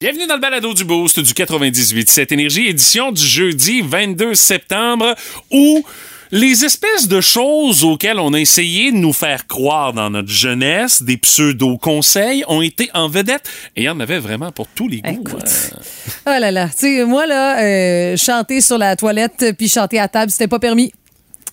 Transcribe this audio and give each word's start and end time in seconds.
Bienvenue 0.00 0.28
dans 0.28 0.36
le 0.36 0.40
balado 0.40 0.74
du 0.74 0.84
Boost 0.84 1.18
du 1.18 1.34
98 1.34 2.08
cette 2.08 2.30
énergie 2.30 2.68
édition 2.68 3.10
du 3.10 3.20
jeudi 3.26 3.80
22 3.80 4.32
septembre 4.36 5.16
où 5.50 5.84
les 6.30 6.64
espèces 6.64 7.08
de 7.08 7.20
choses 7.20 7.82
auxquelles 7.82 8.20
on 8.20 8.32
a 8.32 8.38
essayé 8.38 8.92
de 8.92 8.96
nous 8.96 9.12
faire 9.12 9.48
croire 9.48 9.92
dans 9.92 10.08
notre 10.08 10.28
jeunesse, 10.28 11.02
des 11.02 11.16
pseudo-conseils, 11.16 12.44
ont 12.46 12.62
été 12.62 12.88
en 12.94 13.08
vedette 13.08 13.50
et 13.74 13.80
il 13.82 13.84
y 13.86 13.88
en 13.88 13.98
avait 13.98 14.20
vraiment 14.20 14.52
pour 14.52 14.68
tous 14.68 14.86
les 14.86 15.00
goûts. 15.00 15.20
Écoute. 15.20 15.72
Euh, 15.72 15.78
Oh 16.26 16.40
là 16.40 16.52
là. 16.52 16.68
Tu 16.68 16.98
sais, 16.98 17.04
moi, 17.04 17.26
là, 17.26 17.60
euh, 17.60 18.16
chanter 18.16 18.60
sur 18.60 18.78
la 18.78 18.94
toilette 18.94 19.46
puis 19.58 19.68
chanter 19.68 19.98
à 19.98 20.06
table, 20.06 20.30
c'était 20.30 20.46
pas 20.46 20.60
permis. 20.60 20.92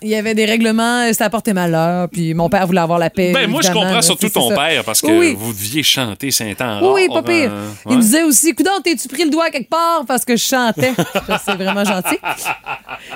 Il 0.02 0.08
y 0.10 0.14
avait 0.14 0.34
des 0.34 0.44
règlements, 0.44 1.06
c'était 1.10 1.24
à 1.24 1.30
porter 1.30 1.54
malheur, 1.54 2.08
puis 2.10 2.34
mon 2.34 2.50
père 2.50 2.66
voulait 2.66 2.80
avoir 2.82 2.98
la 2.98 3.08
paix. 3.08 3.32
Ben, 3.32 3.48
moi, 3.50 3.62
je 3.62 3.68
comprends 3.72 3.94
là, 3.94 4.02
surtout 4.02 4.28
ton 4.28 4.50
ça. 4.50 4.54
père 4.54 4.84
parce 4.84 5.00
que 5.00 5.06
Oui. 5.06 5.34
vous 5.38 5.52
deviez 5.54 5.82
chanter 5.82 6.30
Saint-Anne. 6.30 6.80
Oui, 6.82 7.08
pas 7.08 7.22
pire. 7.22 7.50
euh, 7.50 7.70
Il 7.88 7.96
me 7.96 8.02
disait 8.02 8.22
aussi, 8.22 8.54
coudon, 8.54 8.70
t'es-tu 8.84 9.08
pris 9.08 9.24
le 9.24 9.30
doigt 9.30 9.48
quelque 9.50 9.70
part? 9.70 10.04
Parce 10.06 10.24
que 10.24 10.36
je 10.36 10.44
chantais? 10.44 10.92
c'est 11.44 11.54
vraiment 11.54 11.84
gentil. 11.84 12.18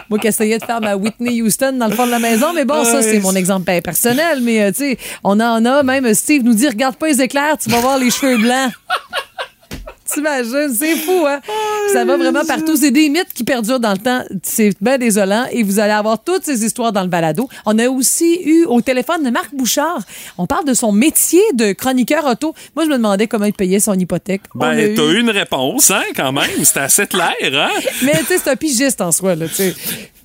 Moi 0.09 0.19
qui 0.19 0.27
essayais 0.29 0.59
de 0.59 0.65
faire 0.65 0.81
ma 0.81 0.97
Whitney 0.97 1.43
Houston 1.43 1.73
dans 1.79 1.87
le 1.89 1.95
fond 1.95 2.07
de 2.07 2.11
la 2.13 2.19
maison, 2.19 2.53
mais 2.55 2.65
bon, 2.65 2.83
ça, 2.85 3.03
c'est 3.03 3.21
mon 3.21 3.35
exemple 3.35 3.71
personnel, 3.83 4.41
mais 4.43 4.63
euh, 4.63 4.71
tu 4.73 4.79
sais, 4.79 4.99
on 5.23 5.39
en 5.39 5.65
a, 5.65 5.83
même 5.83 6.13
Steve 6.15 6.43
nous 6.45 6.55
dit, 6.55 6.67
regarde 6.69 6.97
pas 6.97 7.09
les 7.09 7.21
éclairs, 7.21 7.57
tu 7.63 7.69
vas 7.71 7.81
voir 7.81 7.99
les 7.99 8.11
cheveux 8.11 8.39
blancs. 8.39 8.73
T'imagines, 10.13 10.75
c'est 10.75 10.97
fou, 10.97 11.25
hein? 11.27 11.41
Ça 11.93 12.05
va 12.05 12.17
vraiment 12.17 12.45
partout. 12.45 12.77
C'est 12.77 12.91
des 12.91 13.09
mythes 13.09 13.33
qui 13.35 13.45
perdurent 13.45 13.81
dans 13.81 13.93
le 13.93 13.99
temps. 13.99 14.23
C'est 14.43 14.73
bien 14.81 14.99
désolant. 14.99 15.47
Et 15.51 15.63
vous 15.63 15.79
allez 15.79 15.93
avoir 15.93 16.23
toutes 16.23 16.45
ces 16.45 16.65
histoires 16.65 16.93
dans 16.93 17.03
le 17.03 17.09
balado. 17.09 17.49
On 17.67 17.79
a 17.79 17.89
aussi 17.89 18.41
eu 18.45 18.65
au 18.65 18.81
téléphone 18.81 19.25
de 19.25 19.31
Marc 19.31 19.55
Bouchard. 19.55 20.01
On 20.39 20.47
parle 20.47 20.65
de 20.65 20.75
son 20.75 20.93
métier 20.93 21.43
de 21.55 21.73
chroniqueur 21.73 22.25
auto. 22.27 22.55
Moi, 22.77 22.85
je 22.85 22.91
me 22.91 22.97
demandais 22.97 23.27
comment 23.27 23.47
il 23.47 23.53
payait 23.53 23.81
son 23.81 23.95
hypothèque. 23.95 24.43
Ben, 24.55 24.95
t'as 24.95 25.07
eu 25.07 25.21
une 25.21 25.31
réponse, 25.31 25.91
hein, 25.91 26.03
quand 26.15 26.33
même. 26.33 26.51
C'était 26.63 26.81
assez 26.81 27.07
clair, 27.07 27.35
hein? 27.43 27.71
Mais 28.03 28.19
tu 28.21 28.27
sais, 28.27 28.39
c'est 28.39 28.51
un 28.51 28.57
pigiste 28.57 29.01
en 29.01 29.13
soi, 29.13 29.35
là, 29.35 29.47
tu 29.49 29.55
sais. 29.55 29.75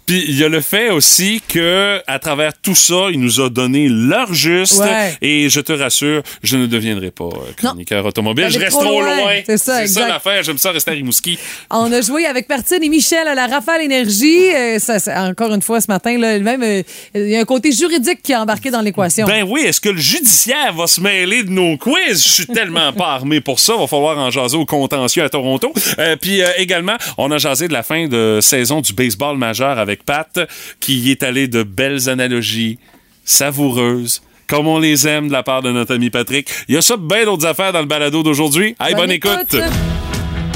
Puis 0.05 0.23
il 0.27 0.37
y 0.37 0.43
a 0.43 0.49
le 0.49 0.61
fait 0.61 0.89
aussi 0.91 1.41
que 1.47 2.01
à 2.07 2.19
travers 2.19 2.51
tout 2.61 2.75
ça, 2.75 3.07
il 3.11 3.19
nous 3.19 3.41
a 3.41 3.49
donné 3.49 3.87
l'heure 3.89 4.33
juste. 4.33 4.79
Ouais. 4.79 5.17
Et 5.21 5.49
je 5.49 5.59
te 5.59 5.73
rassure, 5.73 6.21
je 6.43 6.57
ne 6.57 6.67
deviendrai 6.67 7.11
pas 7.11 7.25
euh, 7.25 7.51
chroniqueur 7.57 8.05
automobile. 8.05 8.47
Je 8.49 8.59
reste 8.59 8.79
trop 8.79 9.01
loin. 9.01 9.17
loin. 9.21 9.33
C'est 9.45 9.57
ça, 9.57 9.81
exact. 9.81 10.07
l'affaire. 10.07 10.43
J'aime 10.43 10.57
ça 10.57 10.71
rester 10.71 10.91
à 10.91 10.93
Rimouski. 10.93 11.37
On 11.71 11.91
a 11.91 12.01
joué 12.01 12.25
avec 12.25 12.47
Martine 12.49 12.83
et 12.83 12.89
Michel 12.89 13.27
à 13.27 13.35
la 13.35 13.47
Rafale 13.47 13.81
Énergie. 13.81 14.53
Euh, 14.53 14.79
ça, 14.79 14.99
c'est- 14.99 15.15
encore 15.15 15.53
une 15.53 15.61
fois, 15.61 15.81
ce 15.81 15.87
matin, 15.89 16.17
là, 16.17 16.37
même, 16.39 16.61
euh, 16.63 16.83
il 17.15 17.29
y 17.29 17.35
a 17.35 17.39
un 17.39 17.45
côté 17.45 17.71
juridique 17.71 18.21
qui 18.21 18.31
est 18.31 18.35
embarqué 18.35 18.69
dans 18.71 18.81
l'équation. 18.81 19.25
Ben 19.25 19.43
oui, 19.47 19.61
est-ce 19.61 19.81
que 19.81 19.89
le 19.89 19.97
judiciaire 19.99 20.73
va 20.73 20.87
se 20.87 21.01
mêler 21.01 21.43
de 21.43 21.49
nos 21.51 21.77
quiz? 21.77 22.23
Je 22.23 22.29
suis 22.31 22.47
tellement 22.47 22.93
pas 22.93 23.07
armé 23.13 23.41
pour 23.41 23.59
ça. 23.59 23.75
Va 23.75 23.87
falloir 23.87 24.17
en 24.17 24.29
jaser 24.29 24.57
au 24.57 24.65
contentieux 24.65 25.23
à 25.23 25.29
Toronto. 25.29 25.73
Euh, 25.99 26.15
Puis 26.21 26.41
également, 26.57 26.95
on 27.17 27.31
a 27.31 27.37
jasé 27.37 27.67
de 27.67 27.73
la 27.73 27.83
fin 27.83 28.07
de 28.07 28.39
saison 28.41 28.81
du 28.81 28.93
baseball 28.93 29.37
majeur 29.37 29.77
avec 29.79 29.94
Pat, 30.03 30.39
qui 30.79 30.99
y 30.99 31.11
est 31.11 31.23
allé 31.23 31.47
de 31.47 31.63
belles 31.63 32.09
analogies 32.09 32.79
savoureuses. 33.23 34.21
Comme 34.47 34.67
on 34.67 34.77
les 34.77 35.07
aime 35.07 35.27
de 35.27 35.33
la 35.33 35.41
part 35.41 35.63
de 35.63 35.71
notre 35.71 35.95
ami 35.95 36.11
Patrick. 36.11 36.49
Il 36.67 36.75
y 36.75 36.77
a 36.77 36.81
ça 36.81 36.97
bien 36.97 37.25
d'autres 37.25 37.47
affaires 37.47 37.73
dans 37.73 37.79
le 37.79 37.87
balado 37.87 38.21
d'aujourd'hui. 38.21 38.75
Hey, 38.79 38.93
bonne, 38.93 39.11
écoute. 39.11 39.55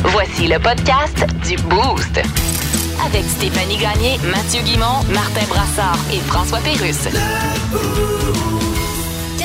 Voici 0.03 0.47
le 0.47 0.59
podcast 0.59 1.25
du 1.47 1.55
Boost. 1.63 2.21
Avec 3.05 3.23
Stéphanie 3.25 3.77
Gagné, 3.77 4.17
Mathieu 4.31 4.61
Guimont, 4.61 5.03
Martin 5.11 5.45
Brassard 5.47 5.97
et 6.13 6.19
François 6.19 6.59
Pérusse. 6.59 7.07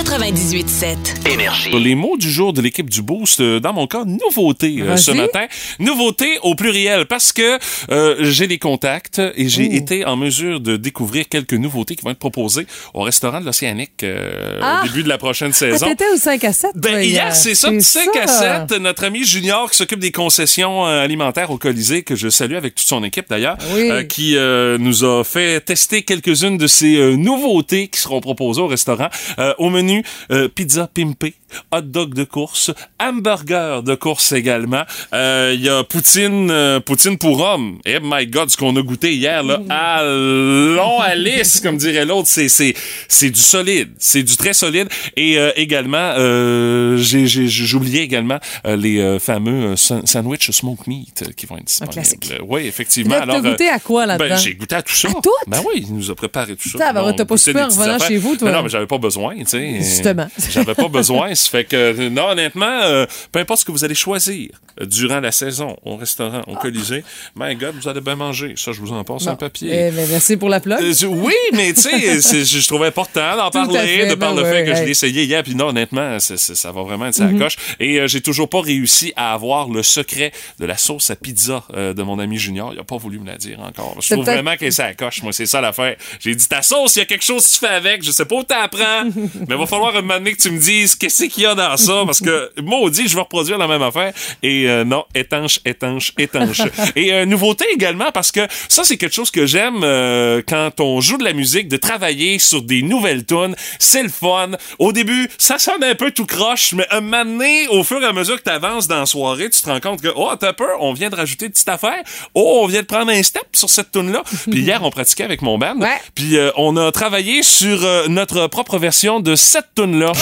98.7. 0.05 1.78
Les 1.78 1.94
mots 1.94 2.16
du 2.19 2.30
jour 2.30 2.52
de 2.52 2.60
l'équipe 2.60 2.88
du 2.91 3.00
Boost, 3.02 3.41
euh, 3.41 3.58
dans 3.58 3.72
mon 3.72 3.86
cas, 3.86 4.05
nouveauté 4.05 4.77
euh, 4.80 4.97
ce 4.97 5.10
matin. 5.10 5.47
Nouveauté 5.78 6.38
au 6.42 6.55
pluriel 6.55 7.06
parce 7.06 7.33
que 7.33 7.58
euh, 7.91 8.16
j'ai 8.20 8.47
des 8.47 8.58
contacts 8.58 9.20
et 9.34 9.48
j'ai 9.48 9.75
été 9.75 10.05
en 10.05 10.16
mesure 10.16 10.60
de 10.60 10.77
découvrir 10.77 11.27
quelques 11.28 11.55
nouveautés 11.55 11.97
qui 11.97 12.05
vont 12.05 12.10
être 12.10 12.19
proposées 12.19 12.66
au 12.92 13.00
restaurant 13.00 13.41
de 13.41 13.47
l'Océanique 13.47 14.03
euh, 14.04 14.59
Ah! 14.62 14.82
au 14.84 14.88
début 14.88 15.03
de 15.04 15.09
la 15.09 15.16
prochaine 15.19 15.50
Ah, 15.53 15.59
saison. 15.59 15.87
T'étais 15.87 16.04
au 16.12 16.16
5 16.19 16.44
à 16.44 16.53
7? 16.53 16.71
Ben, 16.76 17.00
hier, 17.03 17.34
c'est 17.34 17.54
ça, 17.54 17.71
5 17.78 18.16
à 18.16 18.26
ça. 18.26 18.66
7. 18.69 18.78
Notre 18.81 19.04
ami 19.04 19.25
Junior 19.25 19.71
qui 19.71 19.76
s'occupe 19.78 20.00
des 20.00 20.12
concessions 20.12 20.86
euh, 20.86 21.03
alimentaires 21.03 21.50
au 21.50 21.56
Colisée, 21.59 22.03
que 22.03 22.15
je 22.15 22.28
salue 22.28 22.54
avec 22.56 22.75
toute 22.75 22.86
son 22.88 23.03
équipe 23.04 23.26
d'ailleurs, 23.31 23.56
Oui. 23.75 23.91
euh, 23.91 24.03
qui 24.04 24.36
euh, 24.36 24.76
nous 24.78 25.03
a 25.04 25.25
fait 25.25 25.60
tester 25.65 26.03
quelques-unes 26.03 26.59
de 26.59 26.66
ces 26.66 26.97
euh, 26.97 27.16
nouveautés 27.16 27.88
qui 27.88 28.00
seront 28.00 28.21
proposées 28.21 28.60
au 28.60 28.66
restaurant. 28.69 29.09
Euh, 29.38 29.54
au 29.59 29.71
menu, 29.71 29.94
euh, 30.31 30.49
pizza 30.49 30.87
pimpée, 30.87 31.34
hot 31.72 31.82
dog 31.82 32.15
de 32.15 32.25
course, 32.25 32.70
hamburger 33.00 33.82
de 33.82 33.94
course 33.94 34.32
également. 34.32 34.82
Euh, 35.12 35.53
Il 35.54 35.62
y 35.62 35.69
a 35.69 35.84
poutine, 35.84 36.50
euh, 36.50 36.81
poutine 36.81 37.19
pour 37.19 37.41
homme. 37.41 37.78
Eh 37.84 37.98
my 38.03 38.26
God, 38.26 38.50
ce 38.50 38.56
qu'on 38.56 38.75
a 38.76 38.82
goûté 38.82 39.15
hier, 39.15 39.42
là, 39.42 39.60
allons 39.70 41.00
Alice, 41.00 41.60
comme 41.60 41.76
dirait 41.76 42.04
l'autre, 42.04 42.28
c'est 42.28 42.48
c'est 42.48 42.75
c'est 43.09 43.31
du 43.31 43.41
solide, 43.41 43.91
c'est 43.98 44.22
du 44.22 44.37
très 44.37 44.53
solide. 44.53 44.88
Et 45.16 45.38
euh, 45.38 45.53
également, 45.56 46.15
euh, 46.19 46.97
j'ai 46.98 47.75
oublié 47.75 48.03
également 48.03 48.38
euh, 48.66 48.76
les 48.76 48.98
euh, 49.00 49.19
fameux 49.19 49.72
euh, 49.72 49.76
san- 49.76 50.06
sandwich 50.06 50.50
smoke 50.50 50.84
meat 50.86 51.22
euh, 51.22 51.32
qui 51.36 51.47
vont 51.47 51.56
être 51.56 51.65
disponibles. 51.65 51.94
classique. 51.94 52.32
Oui, 52.47 52.66
effectivement. 52.66 53.16
T'as 53.26 53.41
goûté 53.41 53.69
à 53.69 53.78
quoi, 53.78 54.06
là-dedans? 54.06 54.28
Ben, 54.28 54.36
j'ai 54.38 54.54
goûté 54.54 54.75
à 54.75 54.82
tout 54.82 54.94
ça. 54.94 55.09
À 55.09 55.12
tout? 55.15 55.31
Ben 55.47 55.60
oui, 55.66 55.84
il 55.88 55.94
nous 55.94 56.10
a 56.10 56.15
préparé 56.15 56.56
tout 56.56 56.69
ça. 56.69 56.78
T'as, 56.78 56.92
ben, 56.92 57.25
pas 57.25 57.36
super 57.36 57.66
affaires. 57.66 58.09
chez 58.09 58.16
vous, 58.16 58.36
toi. 58.36 58.48
Mais 58.48 58.56
non, 58.56 58.62
mais 58.62 58.69
j'avais 58.69 58.86
pas 58.86 58.98
besoin, 58.98 59.34
tu 59.36 59.47
sais. 59.47 59.76
Justement. 59.81 60.28
J'avais 60.50 60.75
pas 60.75 60.88
besoin. 60.88 61.34
Ça 61.44 61.50
fait 61.50 61.65
que, 61.65 62.09
non, 62.09 62.28
honnêtement, 62.28 62.81
euh, 62.84 63.06
peu 63.32 63.38
importe 63.38 63.60
ce 63.60 63.65
que 63.65 63.72
vous 63.72 63.84
allez 63.84 63.94
choisir 63.94 64.49
euh, 64.81 64.87
durant 64.87 65.21
la 65.21 65.32
saison 65.32 65.77
au 65.84 65.97
restaurant, 65.97 66.43
au 66.47 66.56
Colisée, 66.56 67.05
my 67.37 67.55
God, 67.55 67.75
vous 67.81 67.88
allez 67.88 68.00
bien 68.00 68.16
manger. 68.16 68.55
Ça, 68.56 68.72
je 68.72 68.81
vous 68.81 68.93
en 68.93 69.05
passe 69.05 69.27
un 69.27 69.37
papier. 69.37 69.69
Eh 69.72 69.91
ben, 69.91 70.09
merci 70.09 70.37
pour 70.37 70.49
la 70.49 70.60
plug. 70.60 70.81
Euh, 70.81 71.06
oui, 71.06 71.34
mais 71.53 71.72
tu 71.72 71.83
sais, 71.83 72.44
je 72.44 72.66
trouvais 72.66 72.88
important 72.88 73.37
d'en 73.37 73.50
parler, 73.50 73.78
fait, 73.78 74.09
de 74.09 74.15
par 74.15 74.34
ben 74.34 74.43
le 74.43 74.47
ouais, 74.47 74.53
fait 74.53 74.65
que 74.65 74.75
je 74.75 74.83
l'ai 74.83 74.91
essayé 74.91 75.25
hier. 75.25 75.43
Puis 75.43 75.54
non, 75.54 75.69
honnêtement, 75.69 76.19
ça 76.21 76.72
va 76.72 76.83
vraiment 76.83 77.06
être 77.06 77.15
sa 77.15 77.28
coche. 77.28 77.56
Et 77.81 78.00
euh, 78.00 78.06
j'ai 78.06 78.21
toujours 78.21 78.49
pas 78.49 78.60
réussi 78.60 79.12
à 79.16 79.33
avoir 79.33 79.69
le 79.69 79.83
secret 79.83 80.33
de 80.59 80.66
la 80.66 80.77
sauce 80.77 81.10
à 81.10 81.16
pizza 81.16 81.65
euh, 81.75 81.94
de 81.94 82.03
mon 82.03 82.19
ami 82.19 82.38
Junior. 82.38 82.72
Il 82.72 82.78
a 82.78 82.84
pas 82.84 82.97
voulu 82.97 83.19
me 83.19 83.27
la 83.27 83.37
dire 83.37 83.60
encore. 83.60 83.97
Je 84.00 84.15
trouve 84.15 84.25
vraiment 84.25 84.56
qu'elle 84.56 84.69
est 84.69 84.72
sa 84.72 84.94
coche. 84.94 85.22
Moi, 85.22 85.33
c'est 85.33 85.47
ça 85.47 85.60
l'affaire. 85.60 85.97
J'ai 86.21 86.34
dit 86.34 86.49
ta 86.49 86.62
sauce, 86.62 86.97
il 86.97 87.00
y 87.00 87.03
a 87.03 87.06
quelque 87.06 87.25
chose 87.25 87.47
que 87.47 87.53
tu 87.53 87.59
fais 87.59 87.75
avec. 87.75 88.03
Je 88.03 88.10
sais 88.10 88.25
pas 88.25 88.37
où 88.37 88.43
t'apprends, 88.43 89.04
mais 89.15 89.54
il 89.54 89.56
va 89.56 89.66
falloir 89.66 89.97
un 89.97 90.00
moment 90.00 90.15
donné 90.15 90.33
que 90.33 90.43
tu 90.43 90.50
me 90.50 90.59
dises 90.59 90.94
qu'est-ce 90.94 91.25
qu'il 91.34 91.43
y 91.43 91.47
a 91.47 91.55
dans 91.55 91.77
ça, 91.77 92.03
parce 92.06 92.21
que 92.21 92.50
maudit, 92.62 93.09
je 93.09 93.15
vais 93.15 93.22
reproduire 93.22 93.59
la 93.59 93.67
même 93.67 93.83
affaire. 93.83 94.12
Et 94.43 94.69
euh, 94.69 94.84
non, 94.84 95.05
étanche, 95.15 95.61
étanche, 95.65 96.12
étanche. 96.19 96.62
Et 96.97 97.12
euh, 97.12 97.27
nouveauté 97.27 97.67
également, 97.72 98.12
parce 98.12 98.33
que 98.33 98.41
ça, 98.69 98.84
c'est 98.84 98.97
quelque 98.97 99.15
chose 99.15 99.31
que 99.31 99.47
j'aime 99.47 99.83
euh, 99.83 100.43
quand 100.47 100.81
on 100.81 101.00
joue 101.00 101.19
de 101.19 101.25
la 101.25 101.33
musique, 101.33 101.69
de 101.69 101.77
travailler 101.77 102.39
sur 102.39 102.62
des 102.62 102.83
nouvelles 102.83 103.25
tunes. 103.25 103.56
C'est 103.78 104.03
le 104.03 104.09
fun. 104.09 104.53
Au 104.78 104.93
début, 104.93 105.28
ça 105.39 105.59
sonne 105.59 105.83
un 105.83 105.95
peu 105.95 106.11
tout 106.11 106.27
croche, 106.27 106.72
mais 106.75 106.87
un 106.91 107.00
moment 107.00 107.25
donné, 107.25 107.69
au 107.69 107.83
fur 107.83 108.03
et 108.03 108.06
à 108.06 108.12
mesure 108.12 108.37
que 108.37 108.45
tu 108.45 108.51
avances 108.51 108.89
dans 108.89 109.01
la 109.01 109.06
soirée, 109.06 109.51
tu 109.51 109.61
te 109.61 109.69
rends 109.69 109.81
compte 109.81 110.01
que, 110.01 110.09
oh, 110.15 110.31
t'as 110.39 110.53
peur, 110.53 110.78
on 110.81 110.93
vient 110.93 111.11
de 111.11 111.16
rajouter 111.16 111.47
une 111.47 111.53
petite 111.53 111.69
affaire. 111.69 112.03
Oh, 112.34 112.61
on 112.62 112.66
vient 112.66 112.83
de 112.83 112.87
prendre 112.87 113.11
un 113.11 113.22
step 113.22 113.45
sur 113.55 113.71
cette 113.71 113.91
tune-là. 113.93 114.22
Puis 114.51 114.61
hier, 114.61 114.83
on 114.83 114.91
pratiquait 114.91 115.25
avec 115.25 115.43
mon 115.43 115.59
band. 115.59 115.77
Ouais. 115.78 116.01
Puis 116.15 116.37
euh, 116.37 116.51
on 116.56 116.77
a 116.77 116.93
travaillé 116.93 117.43
sur 117.43 117.84
euh, 117.84 118.06
notre 118.09 118.47
propre 118.47 118.78
version 118.78 119.21
de 119.21 119.34
cette 119.34 119.75
tune-là. 119.75 120.12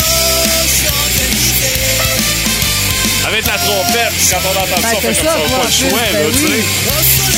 La 3.33 3.59
trompette, 3.59 4.13
quand 4.31 4.37
on 4.45 4.63
entend 4.63 4.83
Ben, 4.83 4.83
ça, 4.83 4.97
on 4.97 5.01
c'est 5.01 5.15
fait 5.15 5.25
ça, 5.25 5.33
pas 5.33 5.39
le 5.41 5.65
plus, 5.65 5.89
choix, 5.89 5.99
ben 6.13 6.23
là, 6.23 6.29
tu 6.33 6.47
sais. 6.47 6.63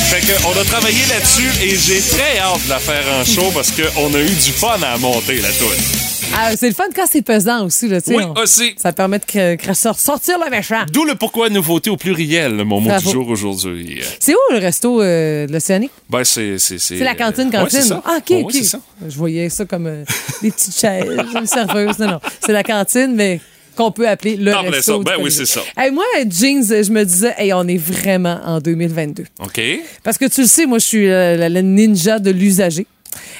Fait 0.05 0.21
que 0.21 0.45
on 0.45 0.61
a 0.61 0.63
travaillé 0.65 0.99
là-dessus 1.09 1.49
et 1.63 1.75
j'ai 1.77 1.99
très 2.01 2.37
hâte 2.39 2.63
de 2.65 2.69
la 2.69 2.79
faire 2.79 3.03
en 3.19 3.23
show 3.23 3.49
parce 3.53 3.71
qu'on 3.71 4.13
a 4.13 4.19
eu 4.19 4.25
du 4.29 4.51
fun 4.51 4.77
à 4.83 4.97
monter 4.97 5.37
la 5.37 5.49
tune. 5.49 5.67
Ah, 6.37 6.51
c'est 6.57 6.67
le 6.67 6.73
fun 6.73 6.83
quand 6.93 7.05
c'est 7.09 7.21
pesant 7.21 7.65
aussi, 7.65 7.87
là, 7.87 8.01
tu 8.01 8.11
sais. 8.11 8.17
Oui, 8.17 8.23
on- 8.25 8.41
aussi. 8.41 8.75
Ça 8.81 8.91
permet 8.91 9.19
de 9.19 9.23
cre- 9.25 9.73
sor- 9.73 9.97
sortir 9.97 10.37
le 10.43 10.49
méchant. 10.51 10.83
D'où 10.91 11.05
le 11.05 11.15
pourquoi 11.15 11.49
nouveauté 11.49 11.89
au 11.89 11.97
pluriel, 11.97 12.53
mon 12.65 12.81
mot 12.81 12.91
du 12.99 13.09
jour 13.11 13.27
aujourd'hui. 13.29 14.01
C'est 14.19 14.33
où 14.33 14.37
le 14.53 14.57
resto 14.59 15.01
euh, 15.01 15.47
de 15.47 15.53
l'Océanique? 15.53 15.91
Ben, 16.09 16.23
c'est. 16.25 16.57
C'est 16.59 16.95
la 16.99 17.15
cantine, 17.15 17.45
Ouais, 17.47 17.51
cantine. 17.57 17.81
ça. 17.81 18.01
ah, 18.05 18.17
OK, 18.17 18.31
OK. 18.43 18.53
ça. 18.63 18.79
Je 19.07 19.15
voyais 19.17 19.49
ça 19.49 19.63
comme 19.65 19.87
euh, 19.87 20.03
des 20.41 20.51
petites 20.51 20.77
chaises, 20.77 21.05
une 21.35 21.47
serveuse. 21.47 21.97
Non, 21.99 22.07
non. 22.11 22.19
C'est 22.45 22.53
la 22.53 22.63
cantine, 22.63 23.13
mais 23.15 23.39
qu'on 23.75 23.91
peut 23.91 24.07
appeler 24.07 24.35
le 24.35 24.53
Appelez 24.53 24.69
resto. 24.69 24.99
Ben 24.99 25.13
oui, 25.21 25.31
c'est 25.31 25.45
ça. 25.45 25.61
Hey, 25.77 25.91
moi, 25.91 26.03
jeans, 26.27 26.63
je 26.63 26.91
me 26.91 27.03
disais, 27.03 27.33
hey, 27.37 27.53
on 27.53 27.67
est 27.67 27.77
vraiment 27.77 28.39
en 28.45 28.59
2022. 28.59 29.25
OK. 29.43 29.61
Parce 30.03 30.17
que 30.17 30.25
tu 30.25 30.41
le 30.41 30.47
sais, 30.47 30.65
moi, 30.65 30.79
je 30.79 30.85
suis 30.85 31.09
euh, 31.09 31.37
la, 31.37 31.49
la 31.49 31.61
ninja 31.61 32.19
de 32.19 32.31
l'usager. 32.31 32.87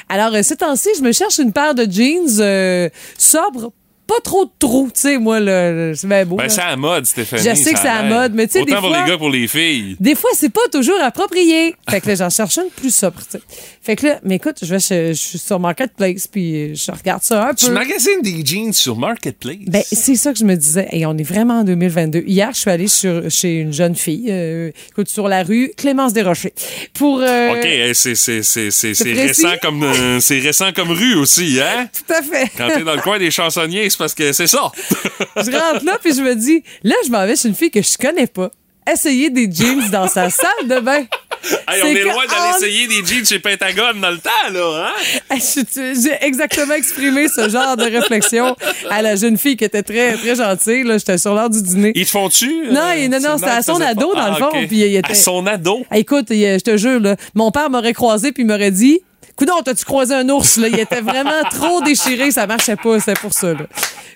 Alors, 0.10 0.34
euh, 0.34 0.44
ces 0.44 0.58
temps-ci, 0.58 0.90
je 0.98 1.02
me 1.04 1.12
cherche 1.12 1.40
une 1.40 1.52
paire 1.52 1.76
de 1.76 1.86
jeans 1.90 2.40
euh, 2.40 2.90
sobres, 3.18 3.72
pas 4.08 4.20
trop 4.24 4.46
de 4.46 4.52
trous, 4.60 4.90
tu 4.94 5.02
sais, 5.02 5.18
moi, 5.18 5.40
là. 5.40 5.94
C'est 5.96 6.08
bien 6.08 6.26
beau. 6.26 6.36
Ben, 6.38 6.50
c'est 6.50 6.62
à 6.62 6.70
la 6.72 6.76
mode, 6.78 7.06
Stéphanie. 7.06 7.44
Je 7.44 7.56
sais 7.56 7.74
que 7.74 7.80
c'est 7.80 7.88
à 7.88 8.02
la 8.04 8.10
mode, 8.10 8.34
mais 8.34 8.48
tu 8.48 8.54
sais, 8.54 8.66
des 8.66 8.72
pour 8.74 8.88
fois- 8.88 9.04
les 9.04 9.10
gars 9.12 9.18
pour 9.18 9.30
les 9.30 9.48
filles. 9.48 9.96
Des 10.00 10.16
fois, 10.16 10.30
c'est 10.36 10.50
pas 10.54 10.68
toujours 10.72 11.00
approprié. 11.02 11.76
Fait 11.90 12.02
que 12.02 12.08
là, 12.10 12.16
j'en 12.16 12.30
cherche 12.30 12.58
une 12.58 12.70
plus 12.76 12.94
sobre, 12.94 13.20
tu 13.20 13.38
sais. 13.38 13.42
Fait 13.82 13.96
que 13.96 14.08
là, 14.08 14.20
mais 14.24 14.36
écoute, 14.36 14.58
je 14.62 14.68
vais, 14.74 14.80
je, 14.80 15.14
je 15.14 15.20
suis 15.20 15.38
sur 15.40 15.60
Marketplace, 15.60 16.28
puis 16.28 16.76
je 16.76 16.92
regarde 16.92 17.22
ça 17.24 17.50
un 17.50 17.54
Tu 17.54 17.68
peu. 17.68 17.72
magasines 17.74 18.22
des 18.22 18.44
jeans 18.46 18.74
sur 18.74 18.96
Marketplace? 18.98 19.58
Ben, 19.68 19.84
c'est 19.92 20.16
ça 20.16 20.34
que 20.34 20.40
je 20.40 20.46
me 20.46 20.56
disais. 20.56 20.88
Et 20.92 21.06
on 21.06 21.16
est 21.18 21.24
vraiment 21.24 21.60
en 21.60 21.64
2022. 21.64 22.24
Hier, 22.26 22.50
je 22.54 22.60
suis 22.60 22.70
allée 22.72 22.88
sur, 22.88 23.30
chez 23.30 23.56
une 23.60 23.74
jeune 23.74 23.96
fille, 23.96 24.28
euh, 24.30 24.72
écoute, 24.90 25.08
sur 25.10 25.28
la 25.28 25.44
rue 25.44 25.72
Clémence 25.78 26.14
Desrochers. 26.14 26.54
Pour. 26.94 27.20
euh, 27.22 27.52
OK, 27.54 27.68
c'est 27.94 28.16
c'est- 28.16 29.14
récent 29.14 29.54
comme 29.62 29.84
euh, 29.84 30.20
c'est 30.20 30.40
récent 30.40 30.72
comme 30.76 30.92
rue 30.92 31.16
aussi, 31.16 31.60
hein? 31.62 31.88
Tout 32.08 32.14
à 32.14 32.22
fait. 32.22 32.50
Quand 32.58 32.68
t'es 32.74 32.84
dans 32.84 32.96
le 32.96 33.02
coin 33.02 33.20
des 33.20 33.32
chansonniers, 33.32 33.84
c'est 33.96 34.04
parce 34.04 34.14
que 34.14 34.32
c'est 34.34 34.48
ça. 34.48 34.72
je 35.38 35.52
rentre 35.52 35.86
là, 35.86 35.98
puis 36.04 36.14
je 36.14 36.22
me 36.22 36.36
dis, 36.36 36.64
là, 36.84 36.96
je 37.06 37.12
m'en 37.12 37.26
vais 37.26 37.36
chez 37.36 37.48
une 37.48 37.56
fille 37.56 37.72
que 37.72 37.82
je 37.82 37.98
connais 37.98 38.28
pas. 38.28 38.52
Essayer 38.92 39.32
des 39.32 39.50
jeans 39.52 39.90
dans 39.90 40.08
sa 40.08 40.30
salle 40.30 40.68
de 40.68 40.80
bain. 40.80 41.04
Hey, 41.68 41.80
on 41.84 41.88
est 41.88 42.02
loin 42.02 42.26
d'aller 42.26 42.54
on- 42.54 42.58
essayer 42.58 42.88
des 42.88 43.06
jeans 43.06 43.24
chez 43.24 43.38
Pentagone 43.38 44.02
dans 44.02 44.10
le 44.10 44.18
temps, 44.18 44.32
là, 44.52 44.90
hein? 45.30 45.38
J'ai 45.76 46.26
exactement 46.26 46.74
exprimé 46.74 47.28
ce 47.28 47.50
genre 47.50 47.78
de 47.78 47.84
réflexion 47.84 48.56
à 48.90 49.04
la 49.04 49.16
jeune 49.16 49.38
fille 49.38 49.56
qui 49.56 49.64
était 49.64 49.84
très, 49.84 50.14
très 50.18 50.36
gentille. 50.36 50.82
Là, 50.84 50.98
j'étais 50.98 51.20
sur 51.20 51.36
l'heure 51.36 51.52
du 51.52 51.62
dîner. 51.62 51.92
Ils 51.94 52.06
te 52.06 52.10
font-tu? 52.10 52.48
Non, 52.72 52.82
euh, 52.96 53.08
non, 53.10 53.20
non, 53.20 53.34
une 53.34 53.38
c'était 53.38 53.46
à 53.52 53.62
blague 53.62 53.62
son 53.64 53.80
ado, 53.80 54.10
pas? 54.14 54.22
dans 54.22 54.28
le 54.28 54.34
Ah, 54.34 54.50
fond, 54.50 54.60
ok. 54.60 54.68
puis 54.68 54.78
il 54.78 54.96
était- 54.96 55.12
À 55.12 55.14
son 55.14 55.46
ado? 55.46 55.86
Ah, 55.92 56.00
écoute, 56.00 56.28
je 56.32 56.60
te 56.62 56.78
jure, 56.78 57.00
là, 57.00 57.16
mon 57.36 57.52
père 57.52 57.70
m'aurait 57.70 57.94
croisé 57.94 58.32
puis 58.32 58.44
m'aurait 58.44 58.72
dit 58.72 59.02
Coudon, 59.36 59.62
t'as-tu 59.64 59.84
croisé 59.84 60.14
un 60.14 60.30
ours? 60.30 60.58
Là? 60.58 60.70
Il 60.70 60.80
était 60.80 61.02
vraiment 61.02 61.44
trop 61.52 61.82
déchiré, 61.82 62.32
ça 62.32 62.48
marchait 62.48 62.78
pas, 62.78 63.00
c'était 63.00 63.20
pour 63.20 63.34
ça. 63.34 63.54
Là. 63.54 63.66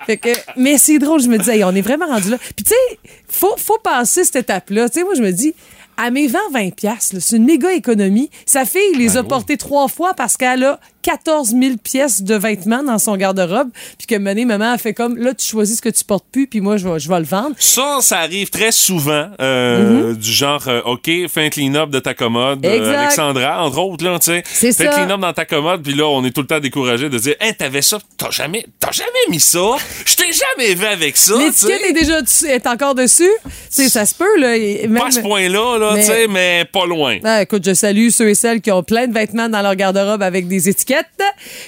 Fait 0.06 0.18
que, 0.18 0.30
mais 0.56 0.77
c'est 0.77 0.98
drôle, 0.98 1.21
je 1.21 1.27
me 1.27 1.38
disais, 1.38 1.57
hey, 1.57 1.63
on 1.63 1.75
est 1.75 1.81
vraiment 1.81 2.07
rendu 2.07 2.30
là. 2.30 2.38
Puis 2.38 2.63
tu 2.63 2.69
sais, 2.69 3.00
faut, 3.27 3.56
faut 3.57 3.77
passer 3.80 4.24
cette 4.24 4.38
étape-là. 4.38 4.89
Tu 4.89 5.00
sais, 5.00 5.04
moi, 5.04 5.13
je 5.16 5.21
me 5.21 5.31
dis, 5.31 5.54
à 5.98 6.12
mes 6.12 6.27
20-20 6.30 6.74
piastres, 6.74 7.16
là, 7.16 7.21
c'est 7.21 7.36
une 7.36 7.45
méga 7.45 7.74
économie. 7.74 8.30
Sa 8.45 8.63
fille 8.63 8.94
Ben 8.94 9.00
les 9.00 9.18
a 9.18 9.24
portées 9.24 9.57
trois 9.57 9.89
fois 9.89 10.13
parce 10.13 10.38
qu'elle 10.38 10.63
a 10.63 10.80
14 11.01 11.50
000 11.60 11.78
pièces 11.84 12.22
de 12.24 12.36
vêtements 12.36 12.84
dans 12.84 13.00
son 13.00 13.16
garde-robe. 13.18 13.69
Puis 13.98 14.07
que 14.07 14.16
Mané, 14.16 14.46
maman 14.46 14.72
a 14.74 14.78
fait 14.78 14.94
comme, 14.94 15.18
là, 15.18 15.34
tu 15.34 15.46
choisis 15.46 15.78
ce 15.78 15.81
que 15.81 15.90
tu 15.90 16.04
portes 16.04 16.25
plus, 16.31 16.48
puis 16.48 16.62
moi, 16.62 16.78
je 16.78 16.88
vais, 16.88 17.00
je 17.00 17.10
vais 17.10 17.19
le 17.19 17.25
vendre. 17.25 17.56
Ça, 17.60 18.00
ça 18.01 18.19
arrive 18.19 18.50
très 18.50 18.72
souvent, 18.72 19.28
euh, 19.42 20.13
du 20.13 20.31
genre, 20.31 20.63
euh, 20.68 20.81
OK, 20.86 21.10
fais 21.30 21.46
un 21.46 21.50
clean-up 21.50 21.90
de 21.90 22.00
ta 22.00 22.13
commode. 22.13 22.66
euh. 22.66 22.98
Alexandra, 23.00 23.63
entre 23.66 23.80
autres, 23.80 24.04
là, 24.06 24.19
tu 24.19 24.25
sais. 24.28 24.44
C'est 24.46 24.74
Fais 24.74 24.88
un 24.88 24.92
clean-up 24.92 25.19
dans 25.19 25.34
ta 25.34 25.46
commode, 25.46 25.81
puis 25.84 25.94
là, 25.94 26.06
on 26.07 26.24
est 26.25 26.31
tout 26.31 26.42
le 26.42 26.48
temps 26.48 26.60
découragé 26.60 27.10
de 27.10 27.18
dire, 27.18 27.36
hey, 27.40 27.54
t'avais 27.56 27.81
ça, 27.81 27.98
t'as 28.18 28.31
jamais, 28.31 28.66
t'as 28.80 28.92
jamais 28.92 29.10
mis 29.30 29.40
ça, 29.40 29.60
je 30.06 30.16
t'ai 30.16 30.31
jamais 30.31 30.74
vu 30.74 30.86
avec 30.86 31.16
ça, 31.18 31.36
L'étiquette 31.38 31.81
est 31.90 31.94
déjà 31.94 32.22
dessus- 32.22 32.48
est 32.48 32.68
encore 32.68 32.96
dessus. 32.96 33.30
Tu 33.46 33.51
sais, 33.69 33.90
ça 33.90 34.06
se 34.06 34.13
peut, 34.16 34.38
là. 34.40 34.56
Pas 35.00 35.07
à 35.07 35.12
ce 35.12 35.19
point-là, 35.22 35.78
là, 35.78 35.92
Mais- 35.96 36.01
tu 36.01 36.07
sais, 36.07 36.28
mais 36.28 36.66
pas 36.72 36.86
loin. 36.86 37.18
Ah, 37.24 37.42
écoute, 37.44 37.63
je 37.66 37.74
salue 37.74 38.10
ceux 38.10 38.30
et 38.30 38.36
celles 38.36 38.62
qui 38.62 38.72
ont 38.72 38.84
plein 38.84 39.07
de 39.07 39.13
vêtements 39.13 39.48
dans 39.50 39.62
leur 39.62 39.75
garde-robe 39.75 40.22
avec 40.24 40.48
des 40.48 40.68
étiquettes. 40.69 40.88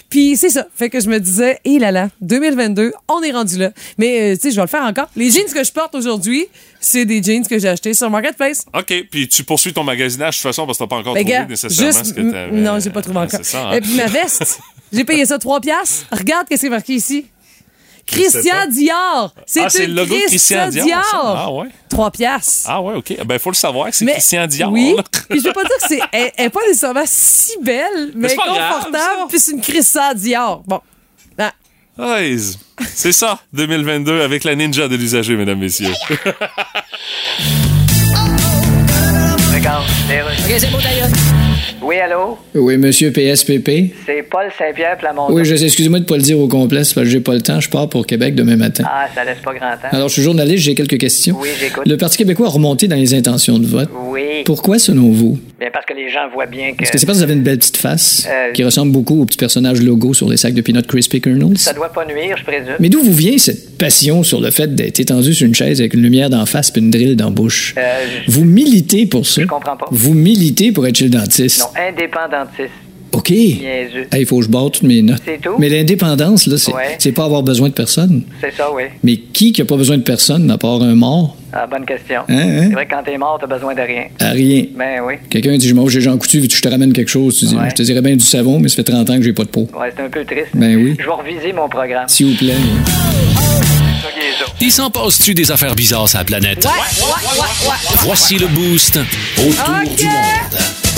Puis 0.09 0.37
c'est 0.37 0.49
ça. 0.49 0.65
Fait 0.75 0.89
que 0.89 0.99
je 0.99 1.09
me 1.09 1.19
disais, 1.19 1.59
hé 1.65 1.79
là 1.79 1.91
là, 1.91 2.09
2022, 2.21 2.93
on 3.07 3.21
est 3.23 3.31
rendu 3.31 3.57
là. 3.57 3.71
Mais 3.97 4.33
euh, 4.33 4.35
tu 4.35 4.41
sais, 4.41 4.51
je 4.51 4.55
vais 4.55 4.61
le 4.63 4.67
faire 4.67 4.83
encore. 4.83 5.07
Les 5.15 5.29
jeans 5.29 5.45
que 5.53 5.63
je 5.63 5.71
porte 5.71 5.95
aujourd'hui, 5.95 6.47
c'est 6.79 7.05
des 7.05 7.21
jeans 7.21 7.45
que 7.45 7.57
j'ai 7.59 7.67
achetés 7.69 7.93
sur 7.93 8.09
Marketplace. 8.09 8.65
OK, 8.73 8.93
puis 9.11 9.27
tu 9.27 9.43
poursuis 9.43 9.73
ton 9.73 9.83
magasinage 9.83 10.35
de 10.37 10.41
toute 10.41 10.43
façon 10.51 10.65
parce 10.65 10.77
que 10.77 10.83
t'as 10.83 10.87
pas 10.87 10.97
encore 10.97 11.13
Ben, 11.13 11.21
trouvé 11.23 11.33
gars, 11.37 11.45
nécessairement 11.45 11.91
juste, 11.91 12.05
ce 12.05 12.13
que 12.13 12.31
t'avais. 12.31 12.51
non, 12.51 12.79
j'ai 12.79 12.89
pas 12.89 13.01
trouvé 13.01 13.17
Ouais, 13.19 13.25
encore. 13.25 13.39
C'est 13.43 13.51
ça, 13.51 13.69
hein? 13.69 13.73
Et 13.73 13.81
puis 13.81 13.93
ma 13.95 14.07
veste, 14.07 14.59
j'ai 14.91 15.03
payé 15.03 15.25
ça 15.25 15.37
3 15.37 15.59
piastres. 15.61 16.05
Regarde 16.11 16.47
qu'est-ce 16.47 16.61
qui 16.61 16.67
est 16.67 16.69
marqué 16.69 16.93
ici. 16.93 17.25
Sais 18.07 18.39
Christian. 18.39 18.67
Dior. 18.69 19.33
C'est 19.45 19.61
Ah, 19.61 19.69
c'est 19.69 19.85
une 19.85 19.91
le 19.95 20.01
logo 20.01 20.15
de 20.15 20.21
Christian 20.27 20.67
Dior? 20.69 20.87
Ah 21.13 21.51
ouais? 21.51 21.67
3 21.89 22.11
piastres. 22.11 22.67
Ah 22.69 22.81
ouais, 22.81 22.95
OK. 22.95 23.17
Ben, 23.25 23.39
faut 23.39 23.49
le 23.51 23.55
savoir 23.55 23.89
que 23.89 23.95
c'est 23.95 24.05
Mais- 24.05 24.13
Christian 24.13 24.47
Dior. 24.47 24.71
Oui. 24.71 24.95
Puis 25.29 25.39
je 25.39 25.47
veux 25.47 25.53
pas 25.53 25.63
dire 25.63 25.77
que 25.81 25.87
c'est 25.87 25.99
elle, 26.11 26.31
elle 26.37 26.45
est 26.45 26.49
pas 26.49 26.61
nécessairement 26.67 27.03
si 27.05 27.53
belle, 27.61 28.11
mais, 28.15 28.29
c'est 28.29 28.35
grave, 28.35 28.85
confortable. 28.85 29.27
Puis 29.29 29.39
c'est 29.39 29.51
une 29.51 29.61
Christian 29.61 30.13
Dior. 30.15 30.63
Bon. 30.65 30.79
Ah. 31.97 32.17
C'est 32.95 33.11
ça, 33.11 33.37
2022 33.53 34.21
avec 34.21 34.43
la 34.43 34.55
ninja 34.55 34.87
de 34.87 34.95
l'usager, 34.95 35.35
mesdames, 35.35 35.59
messieurs. 35.59 35.91
Regarde, 39.53 39.85
les 40.09 40.21
Russes. 40.21 40.65
Oui, 41.81 41.97
allô? 41.97 42.37
Oui, 42.53 42.77
monsieur 42.77 43.11
PSPP. 43.11 43.93
C'est 44.05 44.23
Paul 44.29 44.51
Saint-Pierre 44.57 44.97
Plamondon. 44.99 45.33
Oui, 45.33 45.45
je 45.45 45.55
sais, 45.55 45.65
excusez-moi 45.65 45.99
de 45.99 46.05
pas 46.05 46.15
le 46.15 46.21
dire 46.21 46.39
au 46.39 46.47
complet, 46.47 46.79
parce 46.79 46.93
que 46.93 47.05
j'ai 47.05 47.21
pas 47.21 47.33
le 47.33 47.41
temps. 47.41 47.59
Je 47.59 47.69
pars 47.69 47.89
pour 47.89 48.05
Québec 48.05 48.35
demain 48.35 48.55
matin. 48.55 48.83
Ah, 48.87 49.07
ça 49.15 49.23
laisse 49.23 49.39
pas 49.43 49.53
grand 49.53 49.71
temps. 49.71 49.87
Alors, 49.91 50.07
je 50.07 50.13
suis 50.13 50.21
journaliste, 50.21 50.63
j'ai 50.63 50.75
quelques 50.75 50.99
questions. 50.99 51.35
Oui, 51.39 51.49
j'écoute. 51.59 51.83
Le 51.87 51.97
Parti 51.97 52.17
québécois 52.17 52.47
a 52.47 52.49
remonté 52.51 52.87
dans 52.87 52.95
les 52.95 53.15
intentions 53.15 53.57
de 53.57 53.65
vote. 53.65 53.89
Oui. 54.09 54.43
Pourquoi, 54.45 54.77
selon 54.77 55.09
vous? 55.09 55.39
Bien, 55.61 55.69
parce 55.71 55.85
que 55.85 55.93
les 55.93 56.09
gens 56.09 56.27
voient 56.33 56.47
bien 56.47 56.73
que 56.73 56.81
Est-ce 56.81 56.91
que 56.91 56.97
c'est 56.97 57.05
parce 57.05 57.19
que 57.19 57.23
vous 57.23 57.29
avez 57.29 57.33
une 57.37 57.43
belle 57.43 57.59
petite 57.59 57.77
face 57.77 58.27
Euh, 58.27 58.51
qui 58.51 58.63
ressemble 58.63 58.91
beaucoup 58.91 59.21
au 59.21 59.25
petit 59.25 59.37
personnage 59.37 59.79
logo 59.79 60.11
sur 60.15 60.27
les 60.27 60.35
sacs 60.35 60.55
de 60.55 60.61
Peanut 60.61 60.87
Crispy 60.87 61.21
Kernels? 61.21 61.55
ça 61.59 61.71
doit 61.71 61.89
pas 61.93 62.03
nuire, 62.03 62.35
je 62.35 62.43
présume. 62.43 62.77
Mais 62.79 62.89
d'où 62.89 62.99
vous 63.03 63.13
vient 63.13 63.37
cette 63.37 63.77
passion 63.77 64.23
sur 64.23 64.41
le 64.41 64.49
fait 64.49 64.73
d'être 64.73 64.99
étendu 64.99 65.35
sur 65.35 65.45
une 65.45 65.53
chaise 65.53 65.79
avec 65.79 65.93
une 65.93 66.01
lumière 66.01 66.31
d'en 66.31 66.47
face 66.47 66.71
et 66.75 66.79
une 66.79 66.89
drille 66.89 67.15
dans 67.15 67.25
la 67.25 67.29
bouche? 67.31 67.75
Euh, 67.77 67.81
je- 68.25 68.31
Vous 68.31 68.43
militez 68.43 69.05
pour 69.05 69.23
ça? 69.27 69.39
Je 69.43 69.45
comprends 69.45 69.77
pas. 69.77 69.85
Vous 69.91 70.15
militez 70.15 70.71
pour 70.71 70.87
être 70.87 70.97
chez 70.97 71.03
le 71.03 71.11
dentiste? 71.11 71.59
Non, 71.59 71.67
indépendantiste. 71.89 72.71
OK. 73.13 73.29
Il 73.29 74.25
faut 74.25 74.37
que 74.39 74.45
je 74.45 74.49
barre 74.49 74.71
toutes 74.71 74.83
mes 74.83 75.01
notes. 75.01 75.21
C'est 75.25 75.41
tout? 75.41 75.55
Mais 75.59 75.67
l'indépendance, 75.69 76.47
là, 76.47 76.57
c'est 76.57 76.73
Ouais. 76.73 76.95
c'est 76.99 77.11
pas 77.11 77.25
avoir 77.25 77.43
besoin 77.43 77.67
de 77.69 77.73
personne. 77.73 78.23
C'est 78.39 78.55
ça, 78.55 78.69
oui. 78.73 78.83
Mais 79.03 79.17
qui 79.17 79.51
qui 79.51 79.61
a 79.61 79.65
pas 79.65 79.75
besoin 79.75 79.97
de 79.97 80.03
personne 80.03 80.49
à 80.49 80.57
part 80.57 80.81
un 80.81 80.95
mort? 80.95 81.35
Ah, 81.53 81.67
bonne 81.67 81.85
question. 81.85 82.21
Hein, 82.29 82.37
hein? 82.39 82.63
C'est 82.67 82.73
vrai 82.73 82.85
que 82.85 82.91
quand 82.93 83.03
t'es 83.03 83.17
mort, 83.17 83.37
t'as 83.41 83.47
besoin 83.47 83.75
de 83.75 83.81
rien. 83.81 84.05
À 84.19 84.29
rien. 84.29 84.63
Ben 84.77 85.01
oui. 85.05 85.15
Quelqu'un 85.29 85.57
dit, 85.57 85.67
je 85.67 85.75
mange 85.75 85.97
Jean 85.99 86.17
Coutu, 86.17 86.41
je 86.49 86.61
te 86.61 86.67
ramène 86.69 86.93
quelque 86.93 87.09
chose? 87.11 87.37
Tu 87.37 87.45
dis, 87.45 87.55
Ouais. 87.55 87.69
je 87.69 87.75
te 87.75 87.81
dirais 87.83 88.01
bien 88.01 88.15
du 88.15 88.23
savon, 88.23 88.59
mais 88.59 88.69
ça 88.69 88.77
fait 88.77 88.83
30 88.85 89.09
ans 89.09 89.17
que 89.17 89.23
j'ai 89.23 89.33
pas 89.33 89.43
de 89.43 89.49
peau. 89.49 89.67
Ouais, 89.77 89.91
c'est 89.95 90.03
un 90.03 90.09
peu 90.09 90.23
triste. 90.23 90.47
Ben 90.53 90.75
oui. 90.77 90.95
Je 90.97 91.03
vais 91.05 91.11
reviser 91.11 91.51
mon 91.53 91.67
programme. 91.67 92.07
S'il 92.07 92.27
vous 92.27 92.35
plaît. 92.37 92.55
Il 94.61 94.71
s'en 94.71 94.89
passe-tu 94.89 95.33
des 95.33 95.51
affaires 95.51 95.75
bizarres 95.75 96.07
sur 96.07 96.19
la 96.19 96.23
planète? 96.25 96.65
Voici 98.03 98.37
le 98.37 98.47
boost 98.47 98.97
autour 99.39 99.49
OK. 99.83 99.95
du 99.97 100.05
monde. 100.05 100.90